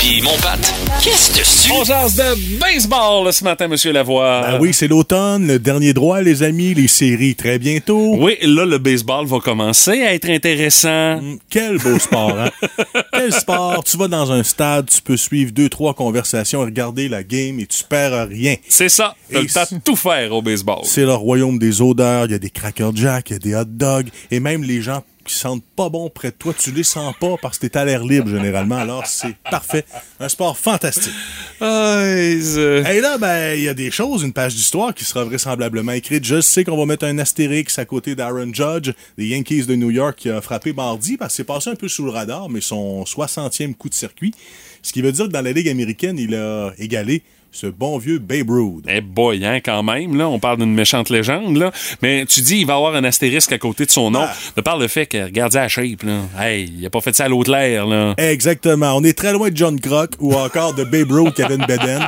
Puis 0.01 0.21
mon 0.23 0.37
Pat, 0.39 0.59
qu'est-ce 1.03 1.31
que 1.31 1.67
tu... 1.69 1.73
On 1.73 1.85
jase 1.85 2.17
de 2.17 2.59
baseball 2.59 3.33
ce 3.33 3.45
matin, 3.45 3.69
Monsieur 3.69 3.93
Lavoie. 3.93 4.41
Ben 4.43 4.59
oui, 4.61 4.75
c'est 4.75 4.89
l'automne, 4.89 5.47
le 5.47 5.59
dernier 5.61 5.93
droit, 5.93 6.21
les 6.21 6.43
amis, 6.43 6.75
les 6.75 6.89
séries 6.89 7.37
très 7.37 7.61
bientôt. 7.61 8.17
Oui, 8.19 8.37
là, 8.43 8.65
le 8.65 8.79
baseball 8.79 9.27
va 9.27 9.39
commencer 9.39 10.03
à 10.03 10.15
être 10.15 10.29
intéressant. 10.29 11.19
Hum, 11.19 11.39
Quel 11.49 11.79
beau 11.79 11.99
sport, 12.01 12.37
hein? 12.37 12.51
Quel 13.13 13.33
sport? 13.33 13.85
Tu 13.85 13.97
vas 13.97 14.09
dans 14.09 14.33
un 14.33 14.43
stade, 14.43 14.89
tu 14.91 15.01
peux 15.01 15.17
suivre 15.17 15.53
deux, 15.53 15.69
trois 15.69 15.95
conversations, 15.95 16.61
regarder 16.63 17.09
la 17.09 17.23
game 17.23 17.61
et 17.61 17.67
tu 17.67 17.85
perds 17.85 18.29
rien. 18.29 18.57
C'est 18.69 18.89
ça. 18.89 19.15
T'as 19.31 19.39
Et 19.39 19.43
le 19.43 19.49
temps 19.49 19.65
de 19.71 19.79
tout 19.85 19.97
faire 19.97 20.33
au 20.33 20.43
baseball. 20.43 20.81
C'est 20.85 21.05
le 21.05 21.15
royaume 21.15 21.59
des 21.59 21.81
odeurs, 21.81 22.25
il 22.25 22.33
y 22.33 22.35
a 22.35 22.39
des 22.39 22.51
cracker 22.51 22.91
jack, 22.95 23.31
il 23.31 23.33
y 23.35 23.37
a 23.37 23.39
des 23.39 23.55
hot 23.55 23.65
dogs, 23.69 24.09
et 24.33 24.41
même 24.41 24.65
les 24.65 24.83
gens 24.83 25.03
qui 25.27 25.35
sentent 25.35 25.65
pas 25.77 25.89
bon 25.89 26.09
près 26.09 26.31
de 26.31 26.37
toi, 26.37 26.55
tu 26.57 26.73
les 26.73 26.83
sens 26.83 27.15
pas 27.21 27.37
parce 27.41 27.59
que 27.59 27.67
t'es 27.67 27.77
à 27.77 27.85
l'air 27.85 28.05
libre 28.05 28.29
généralement, 28.29 28.77
alors 28.77 29.07
c'est 29.07 29.37
parfait. 29.51 29.85
Un 30.21 30.29
sport 30.29 30.57
fantastique. 30.57 31.13
Et 31.61 33.01
là, 33.01 33.19
ben, 33.19 33.55
il 33.57 33.63
y 33.63 33.69
a 33.69 33.75
des 33.75 33.91
choses, 33.91 34.23
une 34.23 34.33
page 34.33 34.55
d'histoire 34.55 34.95
qui 34.95 35.05
sera 35.05 35.25
vraisemblablement 35.25 35.93
écrite. 35.93 36.25
Je 36.25 36.41
sais 36.41 36.65
qu'on 36.65 36.77
va 36.77 36.87
mettre 36.87 37.05
un 37.05 37.19
astérix 37.19 37.79
à 37.79 37.85
côté 37.85 38.15
d'Aaron 38.15 38.53
Judge, 38.53 38.93
des 39.19 39.27
Yankees 39.27 39.67
de 39.67 39.75
New 39.75 39.91
York, 39.91 40.17
qui 40.17 40.31
a 40.31 40.41
frappé 40.41 40.73
mardi 40.73 41.17
parce 41.17 41.33
que 41.33 41.37
c'est 41.37 41.45
passé 41.45 41.71
un 41.71 41.75
peu 41.75 41.89
sous 41.89 42.05
le 42.05 42.11
radar, 42.11 42.49
mais 42.49 42.61
son 42.61 43.05
60e 43.05 43.75
coup 43.75 43.89
de 43.89 43.95
circuit. 43.95 44.35
Ce 44.83 44.93
qui 44.93 45.03
veut 45.03 45.13
dire 45.13 45.27
que 45.27 45.33
dans 45.33 45.43
la 45.43 45.53
Ligue 45.53 45.69
américaine, 45.69 46.19
il 46.19 46.35
a 46.35 46.73
égalé 46.79 47.23
ce 47.57 47.67
bon 47.67 47.97
vieux 47.97 48.19
Babe 48.19 48.51
Ruth. 48.51 48.85
Eh 48.87 49.01
boy, 49.01 49.43
hein, 49.47 49.61
quand 49.65 49.83
même, 49.83 50.15
là, 50.15 50.29
on 50.29 50.39
parle 50.39 50.59
d'une 50.59 50.75
méchante 50.75 51.09
légende, 51.09 51.57
là. 51.57 51.73
Mais 52.03 52.27
tu 52.27 52.43
dis, 52.43 52.59
il 52.59 52.67
va 52.67 52.75
avoir 52.75 52.95
un 52.95 53.05
astérisque 53.05 53.51
à 53.51 53.59
côté 53.59 53.87
de 53.87 53.91
son 53.91 54.11
nom, 54.11 54.27
de 54.57 54.61
par 54.61 54.77
le 54.77 54.89
fait 54.89 55.07
que, 55.07 55.25
regardez 55.25 55.57
la 55.57 55.69
shape, 55.69 56.03
là. 56.03 56.21
Hey, 56.39 56.71
il 56.79 56.85
a 56.85 56.91
pas 56.91 57.01
fait 57.01 57.17
ça 57.17 57.25
à 57.25 57.29
l'autre 57.29 57.51
l'air, 57.51 57.87
là. 57.87 58.15
Exactement. 58.19 58.93
On 58.95 59.05
est 59.05 59.17
très 59.17 59.33
loin 59.33 59.49
de 59.49 59.57
John 59.57 59.81
Croc 59.81 60.11
ou 60.21 60.35
encore 60.35 60.75
de 60.75 60.85
Babe 60.85 61.11
Ruth 61.11 61.35
qui 61.35 61.43
avait 61.43 61.55
une 61.55 61.65
bedaine. 61.65 62.07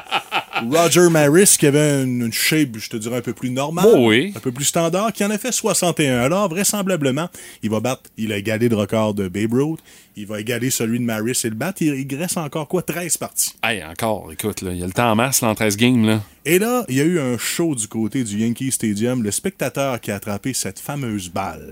Roger 0.71 1.09
Maris 1.11 1.57
qui 1.59 1.67
avait 1.67 2.03
une, 2.05 2.23
une 2.23 2.33
shape, 2.33 2.77
je 2.79 2.89
te 2.89 2.97
dirais, 2.97 3.19
un 3.19 3.23
peu 3.23 3.33
plus 3.33 3.51
normale. 3.51 3.87
Oh 3.89 4.09
oui. 4.09 4.33
Un 4.37 4.41
peu 4.41 4.53
plus 4.53 4.65
standard, 4.65 5.13
qui 5.13 5.25
en 5.25 5.31
a 5.31 5.39
fait 5.39 5.53
61. 5.53 6.19
Alors, 6.19 6.49
vraisemblablement, 6.49 7.29
il 7.63 7.71
va 7.71 7.81
battre, 7.81 8.11
il 8.17 8.33
a 8.33 8.37
égalé 8.37 8.69
le 8.69 8.77
record 8.77 9.15
de 9.15 9.29
Babe 9.29 9.53
Ruth. 9.53 9.81
Il 10.17 10.27
va 10.27 10.41
égaler 10.41 10.71
celui 10.71 10.99
de 10.99 11.05
Maris 11.05 11.41
et 11.45 11.49
le 11.49 11.55
battre. 11.55 11.83
Il, 11.83 11.95
il 11.95 12.17
reste 12.17 12.39
encore 12.39 12.67
quoi? 12.67 12.83
13 12.83 13.17
parties. 13.19 13.55
Hey, 13.63 13.85
encore, 13.85 14.31
écoute, 14.33 14.63
là, 14.63 14.73
il 14.73 14.79
y 14.79 14.83
a 14.83 14.87
le 14.87 14.93
temps 14.93 15.11
en 15.11 15.17
masse, 15.17 15.43
là, 15.43 15.49
en 15.49 15.55
13 15.55 15.77
games, 15.77 16.05
là. 16.05 16.23
Et 16.45 16.59
là, 16.59 16.85
il 16.89 16.97
y 16.97 17.01
a 17.01 17.05
eu 17.05 17.21
un 17.21 17.37
show 17.37 17.75
du 17.75 17.87
côté 17.89 18.25
du 18.25 18.39
Yankee 18.39 18.73
Stadium. 18.73 19.23
Le 19.23 19.31
spectateur 19.31 20.01
qui 20.01 20.11
a 20.11 20.17
attrapé 20.17 20.55
cette 20.55 20.79
fameuse 20.79 21.29
balle 21.29 21.71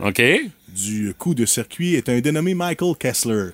du 0.76 1.14
coup 1.16 1.34
de 1.34 1.46
circuit 1.46 1.94
est 1.94 2.08
un 2.08 2.20
dénommé 2.20 2.54
Michael 2.54 2.94
Kessler. 2.98 3.50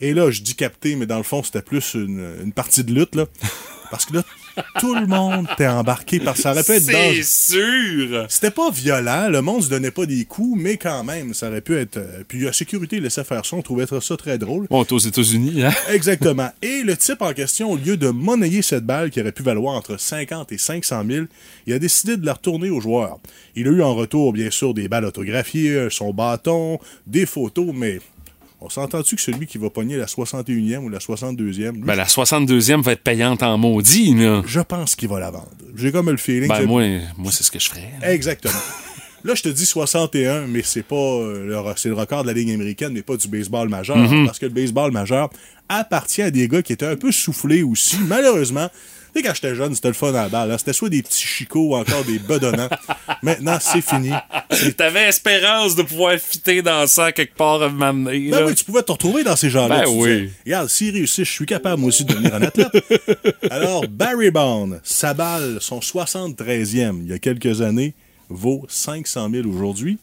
Et 0.00 0.14
là, 0.14 0.30
je 0.30 0.40
dis 0.40 0.54
capté, 0.54 0.96
mais 0.96 1.06
dans 1.06 1.18
le 1.18 1.22
fond, 1.24 1.42
c'était 1.42 1.62
plus 1.62 1.94
une, 1.94 2.24
une 2.42 2.52
partie 2.52 2.84
de 2.84 2.94
lutte, 2.94 3.14
là. 3.14 3.26
Parce 3.90 4.06
que 4.06 4.14
là, 4.14 4.22
tout 4.78 4.94
le 4.94 5.06
monde 5.06 5.46
était 5.52 5.66
embarqué 5.66 6.20
parce 6.20 6.38
que 6.38 6.42
ça 6.42 6.52
aurait 6.52 6.62
pu 6.64 6.72
être 6.72 6.82
C'est 6.82 6.92
dangereux. 6.92 7.22
sûr! 7.22 8.26
C'était 8.28 8.50
pas 8.50 8.70
violent, 8.70 9.28
le 9.28 9.42
monde 9.42 9.62
se 9.62 9.68
donnait 9.68 9.90
pas 9.90 10.06
des 10.06 10.24
coups, 10.24 10.60
mais 10.60 10.76
quand 10.76 11.04
même, 11.04 11.34
ça 11.34 11.48
aurait 11.48 11.60
pu 11.60 11.76
être. 11.76 11.96
euh, 11.96 12.22
Puis 12.26 12.40
la 12.40 12.52
sécurité 12.52 13.00
laissait 13.00 13.24
faire 13.24 13.44
ça, 13.44 13.56
on 13.56 13.62
trouvait 13.62 13.86
ça 14.00 14.16
très 14.16 14.38
drôle. 14.38 14.66
Bon, 14.70 14.84
t'es 14.84 14.92
aux 14.92 14.98
États-Unis, 14.98 15.64
hein? 15.64 15.72
Exactement. 15.92 16.50
Et 16.62 16.82
le 16.82 16.96
type 16.96 17.22
en 17.22 17.32
question, 17.32 17.70
au 17.72 17.76
lieu 17.76 17.96
de 17.96 18.08
monnayer 18.08 18.62
cette 18.62 18.84
balle 18.86 19.10
qui 19.10 19.20
aurait 19.20 19.32
pu 19.32 19.42
valoir 19.42 19.74
entre 19.76 19.98
50 19.98 20.52
et 20.52 20.58
500 20.58 21.02
000, 21.08 21.26
il 21.66 21.72
a 21.72 21.78
décidé 21.78 22.16
de 22.16 22.24
la 22.26 22.34
retourner 22.34 22.70
aux 22.70 22.80
joueurs. 22.80 23.18
Il 23.56 23.66
a 23.68 23.70
eu 23.70 23.82
en 23.82 23.94
retour, 23.94 24.32
bien 24.32 24.50
sûr, 24.50 24.74
des 24.74 24.88
balles 24.88 25.04
autographiées, 25.04 25.88
son 25.90 26.12
bâton, 26.12 26.78
des 27.06 27.26
photos, 27.26 27.68
mais 27.74 28.00
on 28.60 28.68
s'entend-tu 28.68 29.16
que 29.16 29.22
celui 29.22 29.46
qui 29.46 29.58
va 29.58 29.70
pogner 29.70 29.96
la 29.96 30.06
61e 30.06 30.78
ou 30.78 30.88
la 30.88 30.98
62e, 30.98 31.72
lui, 31.72 31.80
Ben, 31.82 31.94
la 31.94 32.04
62e 32.06 32.82
va 32.82 32.92
être 32.92 33.02
payante 33.02 33.42
en 33.42 33.56
maudit, 33.58 34.14
là. 34.14 34.42
je 34.46 34.60
pense 34.60 34.94
qu'il 34.96 35.08
va 35.08 35.18
la 35.20 35.30
vendre. 35.30 35.48
J'ai 35.76 35.90
comme 35.92 36.10
le 36.10 36.16
feeling 36.16 36.48
Ben, 36.48 36.60
que- 36.60 36.64
moi, 36.64 36.82
moi 37.16 37.32
c'est 37.32 37.42
ce 37.44 37.50
que 37.50 37.58
je 37.58 37.68
ferais. 37.68 37.90
Exactement. 38.02 38.54
Là, 39.22 39.34
je 39.34 39.42
te 39.42 39.50
dis 39.50 39.66
61, 39.66 40.46
mais 40.46 40.62
c'est 40.62 40.82
pas 40.82 40.94
euh, 40.96 41.46
le, 41.46 41.54
re- 41.56 41.74
c'est 41.76 41.90
le 41.90 41.94
record 41.94 42.22
de 42.22 42.28
la 42.28 42.32
Ligue 42.32 42.50
américaine, 42.52 42.94
mais 42.94 43.02
pas 43.02 43.18
du 43.18 43.28
baseball 43.28 43.68
majeur. 43.68 43.98
Mhm. 43.98 44.24
Parce 44.24 44.38
que 44.38 44.46
le 44.46 44.52
baseball 44.52 44.92
majeur 44.92 45.28
appartient 45.68 46.22
à 46.22 46.30
des 46.30 46.48
gars 46.48 46.62
qui 46.62 46.72
étaient 46.72 46.86
un 46.86 46.96
peu 46.96 47.12
soufflés 47.12 47.62
aussi. 47.62 47.98
Malheureusement, 48.08 48.70
sais, 49.14 49.22
quand 49.22 49.34
j'étais 49.34 49.54
jeune, 49.54 49.74
c'était 49.74 49.88
le 49.88 49.94
fun 49.94 50.08
à 50.10 50.12
la 50.22 50.28
balle. 50.28 50.50
hein. 50.50 50.58
C'était 50.58 50.72
soit 50.72 50.88
des 50.88 51.02
petits 51.02 51.24
chicots 51.26 51.70
ou 51.70 51.74
encore 51.76 52.04
des 52.04 52.18
bedonnants. 52.18 52.68
Maintenant, 53.22 53.58
c'est 53.60 53.80
fini. 53.80 54.10
T'avais 54.76 55.08
espérance 55.08 55.74
de 55.76 55.82
pouvoir 55.82 56.16
fitter 56.18 56.62
dans 56.62 56.86
ça 56.86 57.12
quelque 57.12 57.34
part 57.34 57.62
à 57.62 57.68
donné, 57.68 58.30
Ben 58.30 58.44
oui, 58.46 58.54
tu 58.54 58.64
pouvais 58.64 58.82
te 58.82 58.92
retrouver 58.92 59.24
dans 59.24 59.36
ces 59.36 59.50
gens-là. 59.50 59.84
Ben 59.84 59.90
oui. 59.90 60.20
disais, 60.22 60.30
Regarde, 60.44 60.68
s'il 60.68 60.94
réussit, 60.94 61.24
je 61.24 61.30
suis 61.30 61.46
capable 61.46 61.80
moi 61.80 61.88
aussi 61.88 62.04
de 62.04 62.12
devenir 62.12 62.34
un 62.34 62.42
athlète. 62.42 62.68
Alors, 63.50 63.86
Barry 63.88 64.30
Bond, 64.30 64.80
sa 64.82 65.14
balle, 65.14 65.58
son 65.60 65.80
73e, 65.80 67.00
il 67.02 67.08
y 67.08 67.12
a 67.12 67.18
quelques 67.18 67.60
années, 67.60 67.94
vaut 68.28 68.64
500 68.68 69.30
000 69.30 69.48
aujourd'hui. 69.48 69.98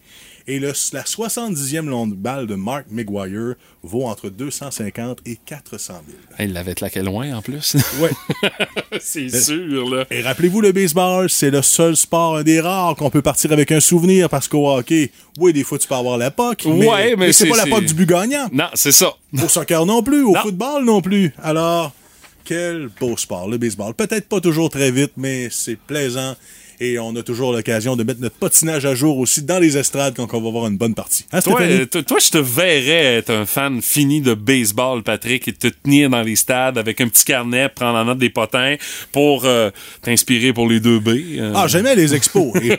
Et 0.50 0.60
le, 0.60 0.68
la 0.94 1.04
70e 1.04 1.86
longue 1.88 2.14
balle 2.14 2.48
de 2.48 2.56
Mark 2.56 2.86
McGuire 2.90 3.56
vaut 3.84 4.06
entre 4.06 4.30
250 4.30 5.20
et 5.26 5.38
400 5.46 5.94
000. 6.08 6.18
Il 6.40 6.54
l'avait 6.54 6.74
claqué 6.74 7.02
loin 7.02 7.36
en 7.36 7.42
plus. 7.42 7.76
Ouais. 8.00 8.12
c'est 9.02 9.30
sûr, 9.30 9.90
là. 9.90 10.06
Et 10.12 10.22
rappelez-vous, 10.22 10.62
le 10.62 10.72
baseball, 10.72 11.30
c'est 11.30 11.50
le 11.50 11.62
seul 11.62 11.96
sport, 11.96 12.38
un 12.38 12.44
des 12.44 12.62
rares 12.62 12.96
qu'on 12.96 13.10
peut 13.10 13.22
partir 13.22 13.52
avec 13.52 13.72
un 13.72 13.80
souvenir 13.80 14.30
parce 14.30 14.48
qu'au 14.48 14.70
hockey, 14.70 15.12
oui, 15.40 15.52
des 15.52 15.64
fois, 15.64 15.80
tu 15.80 15.88
peux 15.88 15.96
avoir 15.96 16.18
la 16.18 16.32
POC, 16.32 16.66
mais, 16.66 16.88
Ouais, 16.88 17.10
mais 17.18 17.28
mais 17.28 17.34
c'est 17.34 17.48
pas 17.48 17.58
la 17.58 17.66
POC 17.66 17.86
du 17.86 17.94
but 17.94 18.08
gagnant. 18.08 18.48
Non, 18.52 18.68
c'est 18.74 18.92
ça. 18.92 19.14
Au 19.42 19.48
soccer 19.48 19.86
non 19.86 20.04
plus, 20.04 20.24
au 20.24 20.36
football 20.36 20.86
non 20.86 21.02
plus. 21.02 21.34
Alors, 21.42 21.92
quel 22.46 22.90
beau 23.00 23.18
sport, 23.18 23.50
le 23.50 23.58
baseball. 23.58 23.94
Peut-être 23.94 24.30
pas 24.30 24.40
toujours 24.40 24.70
très 24.70 24.92
vite, 24.92 25.12
mais 25.18 25.50
c'est 25.52 25.76
plaisant. 25.78 26.36
Et 26.80 27.00
on 27.00 27.16
a 27.16 27.24
toujours 27.24 27.54
l'occasion 27.54 27.96
de 27.96 28.04
mettre 28.04 28.22
notre 28.22 28.36
patinage 28.36 28.86
à 28.86 28.94
jour 28.94 29.18
aussi 29.18 29.42
dans 29.42 29.58
les 29.60 29.78
estrades 29.78 30.16
quand 30.16 30.28
on 30.34 30.42
va 30.42 30.50
voir 30.52 30.68
une 30.68 30.78
bonne 30.78 30.94
partie. 30.94 31.26
Hein, 31.32 31.42
Toi, 31.42 31.62
euh, 31.62 31.86
toi, 31.88 32.18
je 32.20 32.30
te 32.30 32.38
verrais 32.38 33.16
être 33.18 33.32
un 33.32 33.46
fan 33.48 33.82
fini 33.82 34.22
de 34.22 34.34
baseball, 34.36 35.02
Patrick, 35.02 35.48
et 35.48 35.54
te 35.54 35.68
tenir 35.68 36.10
dans 36.12 36.22
les 36.22 36.36
stades 36.36 36.78
avec 36.78 37.02
un 37.02 37.08
petit 37.08 37.26
carnet, 37.26 37.68
prendre 37.70 37.98
en 37.98 38.06
note 38.06 38.20
des 38.20 38.30
potins 38.30 38.76
pour 39.12 39.46
euh, 39.46 39.72
t'inspirer 40.04 40.54
pour 40.54 40.68
les 40.70 40.80
2B. 40.80 41.40
euh. 41.40 41.54
Ah, 41.56 41.68
j'aimais 41.68 41.96
les 41.96 42.14
expos. 42.14 42.54
Et, 42.62 42.78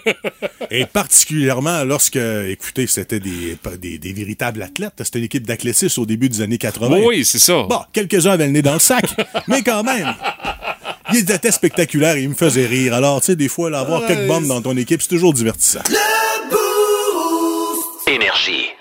et 0.83 0.87
particulièrement 0.87 1.83
lorsque, 1.85 2.17
écoutez, 2.17 2.87
c'était 2.87 3.19
des, 3.21 3.57
des, 3.81 3.99
des 3.99 4.13
véritables 4.13 4.63
athlètes. 4.63 4.93
C'était 5.03 5.19
une 5.19 5.25
équipe 5.25 5.47
d'athlétisme 5.47 6.01
au 6.01 6.07
début 6.07 6.29
des 6.29 6.41
années 6.41 6.59
80. 6.59 6.99
Oui, 7.05 7.25
c'est 7.25 7.39
ça. 7.41 7.65
Bon, 7.69 7.81
quelques-uns 7.93 8.31
avaient 8.33 8.47
le 8.47 8.53
nez 8.53 8.63
dans 8.63 8.75
le 8.75 8.79
sac, 8.79 9.05
mais 9.49 9.63
quand 9.63 9.83
même. 9.83 10.15
Il 11.13 11.31
était 11.31 11.51
spectaculaire 11.51 12.17
et 12.17 12.23
il 12.23 12.29
me 12.29 12.35
faisait 12.35 12.67
rire. 12.67 12.95
Alors, 12.95 13.21
tu 13.21 13.27
sais, 13.27 13.37
des 13.37 13.49
fois, 13.49 13.71
là, 13.71 13.81
avoir 13.81 14.07
quelques 14.07 14.27
bombes 14.27 14.47
dans 14.47 14.61
ton 14.61 14.77
équipe, 14.77 15.01
c'est 15.03 15.09
toujours 15.09 15.33
divertissant. 15.33 15.81
Énergie. 18.07 18.78